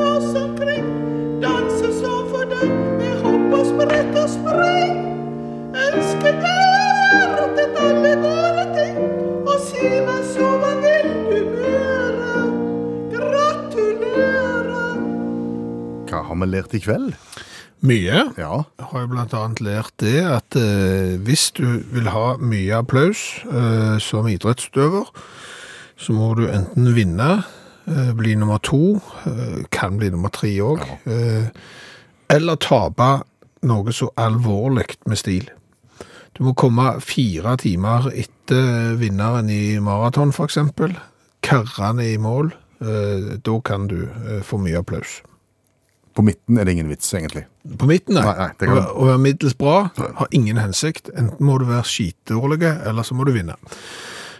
har 16.34 16.46
vi 16.46 16.50
lært 16.50 16.74
i 16.74 16.82
kveld? 16.82 17.14
Mye. 17.84 18.22
Ja, 18.40 18.62
Jeg 18.80 18.86
har 18.90 19.02
jo 19.04 19.18
annet 19.36 19.60
lært 19.60 19.92
det 20.00 20.22
at 20.24 20.56
eh, 20.56 21.18
hvis 21.20 21.50
du 21.52 21.82
vil 21.92 22.08
ha 22.08 22.36
mye 22.40 22.78
applaus 22.78 23.42
eh, 23.44 23.98
som 24.00 24.24
idrettsutøver, 24.30 25.10
så 26.00 26.16
må 26.16 26.30
du 26.38 26.46
enten 26.48 26.88
vinne, 26.96 27.42
eh, 27.84 28.12
bli 28.16 28.38
nummer 28.40 28.62
to, 28.64 29.02
eh, 29.28 29.66
kan 29.70 29.98
bli 30.00 30.08
nummer 30.14 30.32
tre 30.32 30.54
òg, 30.64 30.80
eh, 31.04 31.50
eller 32.32 32.56
tape 32.56 33.10
noe 33.68 33.92
så 33.92 34.08
alvorlig 34.16 34.96
med 35.04 35.20
stil. 35.20 35.50
Du 36.34 36.42
må 36.48 36.56
komme 36.56 36.88
fire 37.04 37.52
timer 37.60 38.08
etter 38.16 38.96
vinneren 38.96 39.52
i 39.52 39.76
maraton, 39.78 40.32
eksempel. 40.48 40.96
Karrende 41.44 42.08
i 42.08 42.16
mål. 42.16 42.54
Eh, 42.80 43.36
da 43.44 43.60
kan 43.60 43.86
du 43.92 44.08
få 44.42 44.56
mye 44.58 44.80
applaus. 44.80 45.20
På 46.14 46.22
midten 46.22 46.58
er 46.58 46.66
det 46.66 46.76
ingen 46.76 46.90
vits, 46.92 47.10
egentlig. 47.14 47.44
På 47.78 47.88
midten, 47.90 48.14
nei. 48.18 48.24
Nei, 48.24 48.48
nei, 48.62 48.74
Å 48.78 48.90
å 48.94 49.08
være 49.10 49.22
middels 49.22 49.56
bra 49.58 49.76
har 49.98 50.34
ingen 50.36 50.60
hensikt. 50.62 51.10
Enten 51.18 51.46
må 51.46 51.58
du 51.58 51.66
være 51.68 51.86
skitdårlig, 51.90 52.62
eller 52.86 53.06
så 53.06 53.16
må 53.18 53.26
du 53.26 53.32
vinne. 53.34 53.56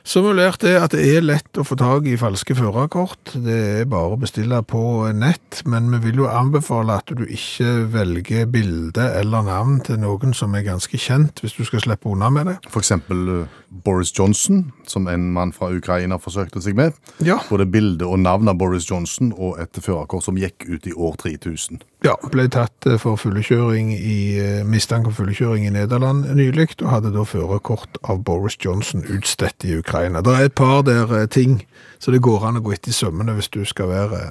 Så 0.05 0.21
har 0.21 0.35
lært 0.37 0.65
at 0.69 0.93
det 0.93 1.01
er 1.17 1.23
lett 1.25 1.57
å 1.57 1.63
få 1.65 1.79
tag 1.81 2.05
i 2.05 2.19
falske 2.21 2.53
førerkort. 2.59 3.31
Det 3.41 3.55
er 3.81 3.87
bare 3.89 4.13
å 4.13 4.19
bestille 4.21 4.59
på 4.69 4.83
nett, 5.17 5.63
men 5.65 5.87
vi 5.95 6.01
vil 6.11 6.21
jo 6.21 6.27
anbefale 6.29 6.99
at 7.01 7.09
du 7.17 7.23
ikke 7.25 7.71
velger 7.95 8.45
bilde 8.53 9.07
eller 9.17 9.47
navn 9.47 9.79
til 9.87 9.97
noen 10.03 10.37
som 10.37 10.53
er 10.59 10.67
ganske 10.67 11.01
kjent, 11.01 11.41
hvis 11.41 11.57
du 11.57 11.65
skal 11.65 11.87
slippe 11.87 12.13
unna 12.13 12.29
med 12.37 12.51
det. 12.51 12.57
Eksempel 12.77 13.25
eh, 13.33 13.57
Boris 13.89 14.13
Johnson, 14.13 14.67
som 14.85 15.09
en 15.09 15.31
mann 15.33 15.57
fra 15.57 15.73
Ukraina 15.73 16.21
forsøkte 16.21 16.61
seg 16.61 16.77
med. 16.77 16.93
Ja, 17.25 17.41
Både 17.49 17.65
bilde 17.65 18.05
og 18.05 18.21
navn 18.21 18.53
av 18.53 18.61
Boris 18.61 18.85
Johnson 18.91 19.33
og 19.33 19.57
et 19.65 19.81
førerkort 19.81 20.29
som 20.29 20.37
gikk 20.37 20.69
ut 20.69 20.85
i 20.85 20.93
år 20.93 21.17
3000. 21.25 21.81
ja 22.05 22.15
ble 22.33 22.47
tatt 22.53 22.89
eh, 22.89 22.99
for 23.01 23.19
fullekjøring 23.21 23.93
i 23.95 24.19
eh, 24.41 24.61
mistanke 24.69 25.11
om 25.11 25.17
fullekjøring 25.17 25.67
i 25.69 25.73
Nederland 25.75 26.29
nylig, 26.37 26.75
og 26.83 26.91
hadde 26.93 27.15
da 27.15 27.25
førerkort 27.29 27.99
av 28.03 28.23
Boris 28.27 28.59
Johnson 28.61 29.05
utstedt 29.09 29.67
i 29.67 29.79
Ukraina. 29.81 30.23
Det 30.25 30.37
er 30.37 30.51
et 30.51 30.59
par 30.59 30.85
der 30.87 31.11
eh, 31.17 31.27
ting, 31.31 31.63
så 31.99 32.15
det 32.15 32.25
går 32.25 32.49
an 32.49 32.61
å 32.61 32.65
gå 32.65 32.77
etter 32.77 32.93
i 32.93 32.97
sømmene 32.97 33.37
hvis 33.39 33.53
du 33.55 33.63
skal 33.69 33.93
være 33.93 34.23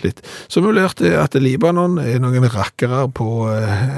litt. 0.00 0.22
Så 0.48 0.62
vi 0.64 0.72
lærte 0.72 1.10
at 1.20 1.34
Libanon 1.36 1.98
er 2.00 2.20
noen 2.22 2.46
rakkere 2.48 3.02
på 3.12 3.26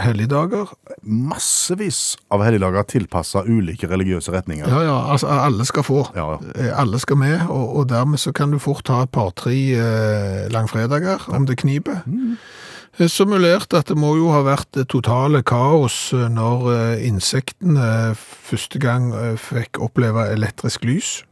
helligdager. 0.02 0.72
Massevis 1.06 2.16
av 2.34 2.42
helligdager 2.42 2.88
tilpassa 2.90 3.44
ulike 3.46 3.86
religiøse 3.90 4.34
retninger. 4.34 4.66
Ja, 4.66 4.82
ja, 4.86 4.96
altså 5.14 5.30
alle 5.30 5.66
skal 5.68 5.86
få. 5.86 6.00
Ja. 6.18 6.26
ja. 6.58 6.72
Alle 6.82 6.98
skal 7.02 7.20
med, 7.22 7.46
og, 7.46 7.76
og 7.78 7.86
dermed 7.92 8.18
så 8.22 8.34
kan 8.34 8.50
du 8.50 8.58
fort 8.62 8.90
ha 8.90 9.04
et 9.06 9.14
par-tre 9.14 9.54
eh, 9.78 10.50
langfredager, 10.50 11.30
om 11.30 11.46
det 11.46 11.60
kniper. 11.62 12.02
Eh, 12.02 12.50
Vi 12.98 13.08
lærte 13.40 13.78
at 13.80 13.88
det 13.88 13.96
må 13.96 14.16
jo 14.18 14.28
ha 14.34 14.42
vært 14.44 14.68
det 14.76 14.88
totale 14.92 15.40
kaos 15.42 16.12
eh, 16.12 16.28
når 16.28 16.66
eh, 16.72 17.06
insektene 17.08 18.14
første 18.14 18.78
gang 18.78 19.12
eh, 19.16 19.36
fikk 19.40 19.80
oppleve 19.80 20.26
elektrisk 20.34 20.84
lys. 20.84 21.22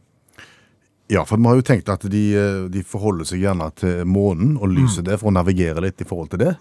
Ja, 1.11 1.25
for 1.27 1.37
vi 1.37 1.49
har 1.49 1.59
jo 1.59 1.65
tenkt 1.67 1.89
at 1.91 2.05
de, 2.09 2.23
eh, 2.33 2.65
de 2.71 2.81
forholder 2.87 3.27
seg 3.27 3.43
gjerne 3.43 3.69
til 3.77 4.05
månen 4.09 4.55
og 4.57 4.73
lyset 4.73 5.05
der 5.05 5.21
for 5.21 5.29
å 5.29 5.37
navigere 5.37 5.83
litt 5.83 6.01
i 6.01 6.07
forhold 6.07 6.31
til 6.33 6.45
det. 6.47 6.55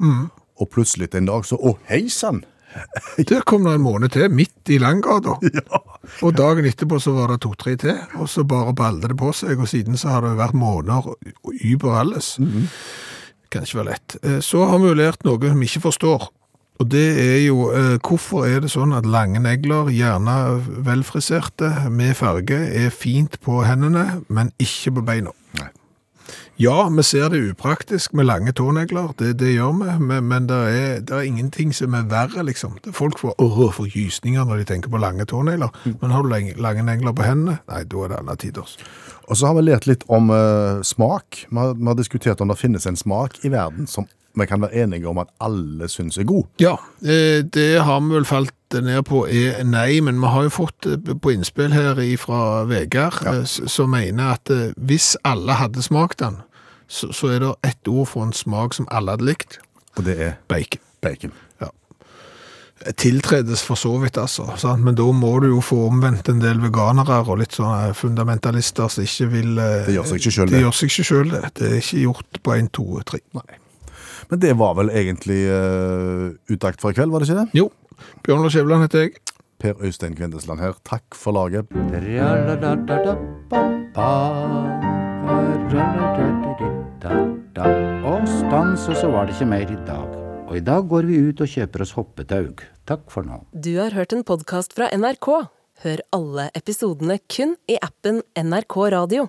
Og 0.60 0.68
plutselig 0.68 1.08
en 1.16 1.30
dag 1.30 1.46
så 1.48 1.56
Å, 1.56 1.76
hei 1.88 2.08
sann! 2.12 2.44
Der 3.28 3.40
kom 3.42 3.64
det 3.66 3.72
en 3.74 3.82
måned 3.82 4.12
til, 4.14 4.28
midt 4.30 4.70
i 4.70 4.76
Langgata. 4.78 5.40
Og 6.24 6.34
dagen 6.38 6.68
etterpå 6.68 7.00
så 7.02 7.16
var 7.16 7.32
det 7.32 7.40
to-tre 7.42 7.74
til, 7.80 7.96
og 8.20 8.28
så 8.30 8.44
bare 8.46 8.74
balde 8.76 9.10
det 9.10 9.16
på 9.18 9.32
seg, 9.34 9.58
og 9.58 9.66
siden 9.66 9.98
så 9.98 10.14
har 10.14 10.22
det 10.22 10.36
vært 10.38 10.54
måneder 10.54 11.08
og 11.10 11.50
über 11.66 11.98
alles. 11.98 12.36
Kan 13.50 13.64
ikke 13.66 13.80
være 13.80 13.90
lett. 13.92 14.16
Eh, 14.22 14.38
Så 14.40 14.64
har 14.70 14.78
vi 14.78 14.90
jo 14.92 14.94
lært 14.98 15.24
noe 15.26 15.38
vi 15.40 15.66
ikke 15.66 15.80
forstår. 15.88 16.28
Og 16.80 16.88
det 16.88 17.08
er 17.20 17.40
jo 17.44 17.66
eh, 17.76 17.98
hvorfor 18.00 18.46
er 18.48 18.62
det 18.64 18.70
sånn 18.72 18.94
at 18.96 19.04
lange 19.04 19.40
negler, 19.42 19.90
gjerne 19.92 20.36
velfriserte 20.86 21.68
med 21.92 22.14
farge, 22.16 22.56
er 22.56 22.88
fint 22.94 23.36
på 23.44 23.58
hendene, 23.66 24.22
men 24.28 24.52
ikke 24.58 24.94
på 24.96 25.04
beina. 25.04 25.34
Nei. 25.58 25.68
Ja, 26.60 26.88
vi 26.92 27.02
ser 27.02 27.30
det 27.32 27.38
upraktisk 27.54 28.12
med 28.12 28.26
lange 28.28 28.52
tånegler, 28.52 29.14
det, 29.18 29.30
det 29.40 29.54
gjør 29.54 29.78
vi, 29.78 29.94
men, 30.04 30.26
men 30.28 30.48
det, 30.50 30.58
er, 30.68 30.98
det 31.00 31.14
er 31.16 31.24
ingenting 31.24 31.72
som 31.72 31.96
er 31.96 32.04
verre, 32.10 32.44
liksom. 32.44 32.74
Folk 32.92 33.16
får, 33.22 33.32
åh, 33.40 33.62
får 33.72 33.88
gysninger 33.94 34.44
når 34.44 34.60
de 34.60 34.68
tenker 34.68 34.92
på 34.92 35.00
lange 35.00 35.24
tånegler, 35.24 35.72
men 35.88 36.12
har 36.12 36.26
du 36.26 36.28
lange, 36.28 36.52
lange 36.60 36.84
negler 36.84 37.16
på 37.16 37.24
hendene? 37.24 37.62
Nei, 37.72 37.80
da 37.88 38.04
er 38.04 38.12
det 38.12 38.20
alle 38.20 38.36
tiders. 38.44 38.76
Og 39.30 39.40
så 39.40 39.48
har 39.48 39.56
vi 39.56 39.64
lært 39.70 39.88
litt 39.88 40.04
om 40.12 40.28
uh, 40.28 40.84
smak. 40.84 41.46
Vi 41.48 41.56
har, 41.56 41.72
vi 41.78 41.88
har 41.88 41.96
diskutert 41.96 42.44
om 42.44 42.52
det 42.52 42.60
finnes 42.60 42.84
en 42.84 42.98
smak 43.00 43.40
i 43.40 43.54
verden 43.56 43.88
som 43.88 44.04
vi 44.34 44.46
kan 44.46 44.62
være 44.62 44.84
enige 44.84 45.08
om 45.08 45.18
at 45.18 45.32
alle 45.40 45.88
syns 45.88 46.18
er 46.18 46.24
god. 46.28 46.44
Ja, 46.60 46.76
eh, 47.02 47.44
det 47.44 47.82
har 47.82 48.00
vi 48.00 48.14
vel 48.14 48.24
falt 48.28 48.54
ned 48.74 49.02
på 49.08 49.24
er 49.26 49.64
nei, 49.66 50.00
men 50.00 50.20
vi 50.22 50.30
har 50.30 50.46
jo 50.46 50.52
fått 50.54 50.86
eh, 50.86 51.14
på 51.22 51.32
innspill 51.34 51.72
her 51.74 51.98
fra 52.20 52.64
Vegard, 52.70 53.18
ja. 53.24 53.42
som 53.44 53.90
mener 53.90 54.36
at 54.36 54.50
eh, 54.50 54.70
hvis 54.76 55.16
alle 55.24 55.58
hadde 55.58 55.82
smakt 55.82 56.20
den, 56.22 56.38
så, 56.90 57.12
så 57.14 57.30
er 57.34 57.44
det 57.44 57.52
ett 57.70 57.90
ord 57.90 58.08
for 58.10 58.26
en 58.26 58.34
smak 58.34 58.74
som 58.76 58.88
alle 58.90 59.14
hadde 59.14 59.28
likt. 59.28 59.60
Og 59.98 60.04
det 60.06 60.16
er 60.18 60.34
Bacon. 60.50 60.82
bacon. 61.02 61.32
tiltredes 62.96 63.60
for 63.62 63.76
så 63.76 63.90
vidt, 64.00 64.16
altså. 64.16 64.46
Sant? 64.56 64.80
Men 64.84 64.96
da 64.96 65.04
må 65.12 65.34
du 65.44 65.50
jo 65.50 65.58
få 65.60 65.82
omvendt 65.90 66.30
en 66.32 66.40
del 66.40 66.62
veganere 66.62 67.18
og 67.26 67.42
litt 67.42 67.52
sånne 67.52 67.92
fundamentalister 67.94 68.88
som 68.88 69.04
ikke 69.04 69.28
vil 69.34 69.58
eh, 69.60 69.82
Det 69.90 69.98
gjør 69.98 70.08
seg 70.08 70.22
ikke 70.22 70.32
selv, 70.36 70.48
Det 70.48 70.56
det. 70.56 70.62
gjør 70.64 70.78
seg 70.78 70.92
ikke 70.92 71.08
sjøl, 71.10 71.34
det. 71.34 71.42
Det 71.60 71.68
er 71.68 71.76
ikke 71.82 72.00
gjort 72.06 72.40
på 72.46 72.54
én, 72.56 72.70
to, 72.72 72.86
tre. 73.04 73.20
Men 74.30 74.40
det 74.40 74.54
var 74.56 74.78
vel 74.78 74.92
egentlig 74.94 75.42
uh, 75.50 76.30
utakt 76.48 76.80
for 76.80 76.94
i 76.94 76.96
kveld, 76.96 77.12
var 77.12 77.20
det 77.20 77.28
ikke 77.28 77.42
det? 77.42 77.60
Jo. 77.60 77.68
Bjørn 78.24 78.46
Lars 78.46 78.56
Skjæveland 78.56 78.86
heter 78.86 79.04
jeg. 79.04 79.16
Per 79.60 79.84
Øystein 79.84 80.16
Kvindesland 80.16 80.60
her. 80.64 80.72
Takk 80.88 81.04
for 81.12 81.36
laget. 81.36 81.68
Og 87.08 88.26
stans, 88.28 88.88
og 88.90 88.96
så 88.98 89.08
var 89.08 89.26
det 89.26 89.36
ikke 89.36 89.48
mer 89.48 89.70
i 89.70 89.78
dag. 89.86 90.18
Og 90.50 90.56
i 90.58 90.64
dag 90.66 90.88
går 90.90 91.06
vi 91.08 91.20
ut 91.30 91.40
og 91.40 91.48
kjøper 91.48 91.84
oss 91.84 91.94
hoppetaug. 91.96 92.60
Takk 92.90 93.06
for 93.12 93.24
nå. 93.24 93.42
Du 93.54 93.76
har 93.78 93.94
hørt 93.94 94.12
en 94.12 94.24
podkast 94.26 94.74
fra 94.76 94.90
NRK. 94.92 95.28
Hør 95.80 96.02
alle 96.12 96.50
episodene 96.58 97.20
kun 97.30 97.54
i 97.70 97.78
appen 97.80 98.20
NRK 98.36 98.76
Radio. 98.92 99.28